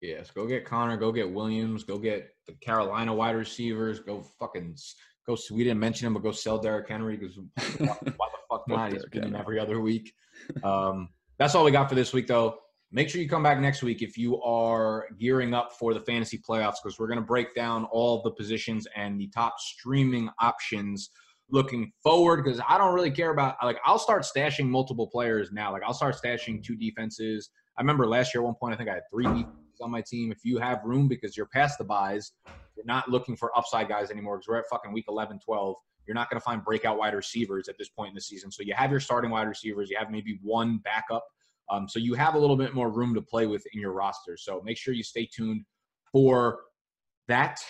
Yes, 0.00 0.30
go 0.30 0.46
get 0.46 0.64
Conner, 0.64 0.96
go 0.96 1.12
get 1.12 1.30
Williams, 1.30 1.84
go 1.84 1.98
get 1.98 2.30
the 2.46 2.54
Carolina 2.54 3.14
wide 3.14 3.36
receivers, 3.36 4.00
go 4.00 4.22
fucking 4.38 4.76
go. 5.26 5.36
We 5.50 5.62
didn't 5.62 5.80
mention 5.80 6.06
him, 6.06 6.14
but 6.14 6.22
go 6.22 6.32
sell 6.32 6.58
Derrick 6.58 6.88
Henry 6.88 7.18
because 7.18 7.36
why, 7.78 7.96
the 8.02 8.14
fuck 8.50 8.64
not? 8.68 8.92
He's 8.92 9.04
getting 9.06 9.34
every 9.34 9.58
other 9.58 9.80
week. 9.80 10.12
Um, 10.64 11.10
that's 11.38 11.54
all 11.54 11.64
we 11.64 11.70
got 11.70 11.90
for 11.90 11.94
this 11.94 12.14
week, 12.14 12.26
though. 12.26 12.56
Make 12.92 13.08
sure 13.08 13.20
you 13.20 13.28
come 13.28 13.44
back 13.44 13.60
next 13.60 13.84
week 13.84 14.02
if 14.02 14.18
you 14.18 14.42
are 14.42 15.06
gearing 15.16 15.54
up 15.54 15.72
for 15.78 15.94
the 15.94 16.00
fantasy 16.00 16.38
playoffs 16.38 16.76
because 16.82 16.98
we're 16.98 17.06
going 17.06 17.20
to 17.20 17.24
break 17.24 17.54
down 17.54 17.84
all 17.84 18.20
the 18.22 18.32
positions 18.32 18.84
and 18.96 19.20
the 19.20 19.28
top 19.28 19.60
streaming 19.60 20.28
options 20.40 21.10
looking 21.52 21.92
forward 22.02 22.42
because 22.42 22.60
I 22.68 22.78
don't 22.78 22.92
really 22.92 23.12
care 23.12 23.30
about 23.30 23.56
like 23.62 23.78
I'll 23.84 23.98
start 23.98 24.22
stashing 24.22 24.66
multiple 24.66 25.06
players 25.06 25.52
now. 25.52 25.70
Like 25.70 25.82
I'll 25.84 25.94
start 25.94 26.16
stashing 26.16 26.64
two 26.64 26.74
defenses. 26.74 27.50
I 27.78 27.82
remember 27.82 28.08
last 28.08 28.34
year 28.34 28.42
at 28.42 28.46
one 28.46 28.56
point 28.56 28.74
I 28.74 28.76
think 28.76 28.90
I 28.90 28.94
had 28.94 29.02
three 29.12 29.24
defenses 29.24 29.80
on 29.80 29.92
my 29.92 30.02
team. 30.04 30.32
If 30.32 30.38
you 30.42 30.58
have 30.58 30.80
room 30.84 31.06
because 31.06 31.36
you're 31.36 31.46
past 31.46 31.78
the 31.78 31.84
buys, 31.84 32.32
you're 32.74 32.86
not 32.86 33.08
looking 33.08 33.36
for 33.36 33.56
upside 33.56 33.88
guys 33.88 34.10
anymore 34.10 34.38
because 34.38 34.48
we're 34.48 34.58
at 34.58 34.68
fucking 34.68 34.92
week 34.92 35.04
11, 35.08 35.38
12. 35.44 35.76
You're 36.06 36.14
not 36.16 36.28
going 36.28 36.40
to 36.40 36.44
find 36.44 36.64
breakout 36.64 36.98
wide 36.98 37.14
receivers 37.14 37.68
at 37.68 37.78
this 37.78 37.88
point 37.88 38.08
in 38.08 38.14
the 38.16 38.20
season. 38.20 38.50
So 38.50 38.64
you 38.64 38.74
have 38.74 38.90
your 38.90 38.98
starting 38.98 39.30
wide 39.30 39.46
receivers. 39.46 39.90
You 39.90 39.96
have 39.98 40.10
maybe 40.10 40.40
one 40.42 40.78
backup 40.78 41.24
um, 41.70 41.88
so 41.88 41.98
you 41.98 42.14
have 42.14 42.34
a 42.34 42.38
little 42.38 42.56
bit 42.56 42.74
more 42.74 42.90
room 42.90 43.14
to 43.14 43.22
play 43.22 43.46
with 43.46 43.64
in 43.72 43.80
your 43.80 43.92
roster. 43.92 44.36
So 44.36 44.60
make 44.64 44.76
sure 44.76 44.92
you 44.92 45.02
stay 45.02 45.26
tuned 45.26 45.64
for 46.12 46.60
that. 47.28 47.60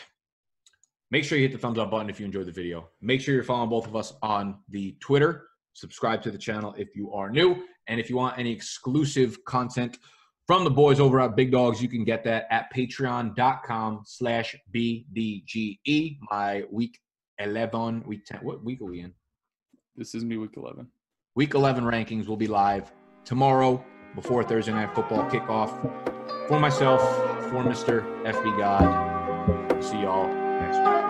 Make 1.10 1.24
sure 1.24 1.38
you 1.38 1.44
hit 1.44 1.52
the 1.52 1.58
thumbs 1.58 1.78
up 1.78 1.90
button 1.90 2.08
if 2.08 2.18
you 2.18 2.26
enjoyed 2.26 2.46
the 2.46 2.52
video. 2.52 2.88
Make 3.00 3.20
sure 3.20 3.34
you're 3.34 3.44
following 3.44 3.68
both 3.68 3.86
of 3.86 3.96
us 3.96 4.14
on 4.22 4.58
the 4.68 4.96
Twitter. 5.00 5.48
Subscribe 5.74 6.22
to 6.22 6.30
the 6.30 6.38
channel 6.38 6.74
if 6.78 6.96
you 6.96 7.12
are 7.12 7.30
new. 7.30 7.64
And 7.88 8.00
if 8.00 8.08
you 8.08 8.16
want 8.16 8.38
any 8.38 8.52
exclusive 8.52 9.44
content 9.44 9.98
from 10.46 10.64
the 10.64 10.70
boys 10.70 11.00
over 11.00 11.20
at 11.20 11.36
Big 11.36 11.50
Dogs, 11.50 11.82
you 11.82 11.88
can 11.88 12.04
get 12.04 12.24
that 12.24 12.46
at 12.50 12.72
patreon.com 12.74 14.02
slash 14.04 14.56
BDGE. 14.74 16.18
My 16.30 16.64
week 16.70 16.98
11, 17.38 18.04
week 18.06 18.24
10, 18.24 18.40
what 18.40 18.64
week 18.64 18.80
are 18.80 18.86
we 18.86 19.00
in? 19.00 19.12
This 19.96 20.14
is 20.14 20.24
me 20.24 20.36
week 20.36 20.56
11. 20.56 20.86
Week 21.34 21.54
11 21.54 21.84
rankings 21.84 22.26
will 22.26 22.36
be 22.36 22.46
live 22.46 22.92
tomorrow 23.30 23.80
before 24.16 24.42
Thursday 24.42 24.72
Night 24.72 24.92
Football 24.92 25.30
kickoff. 25.30 25.70
For 26.48 26.58
myself, 26.58 27.00
for 27.48 27.62
Mr. 27.62 28.02
FB 28.24 28.58
God, 28.58 29.84
see 29.84 30.00
y'all 30.00 30.26
next 30.60 31.09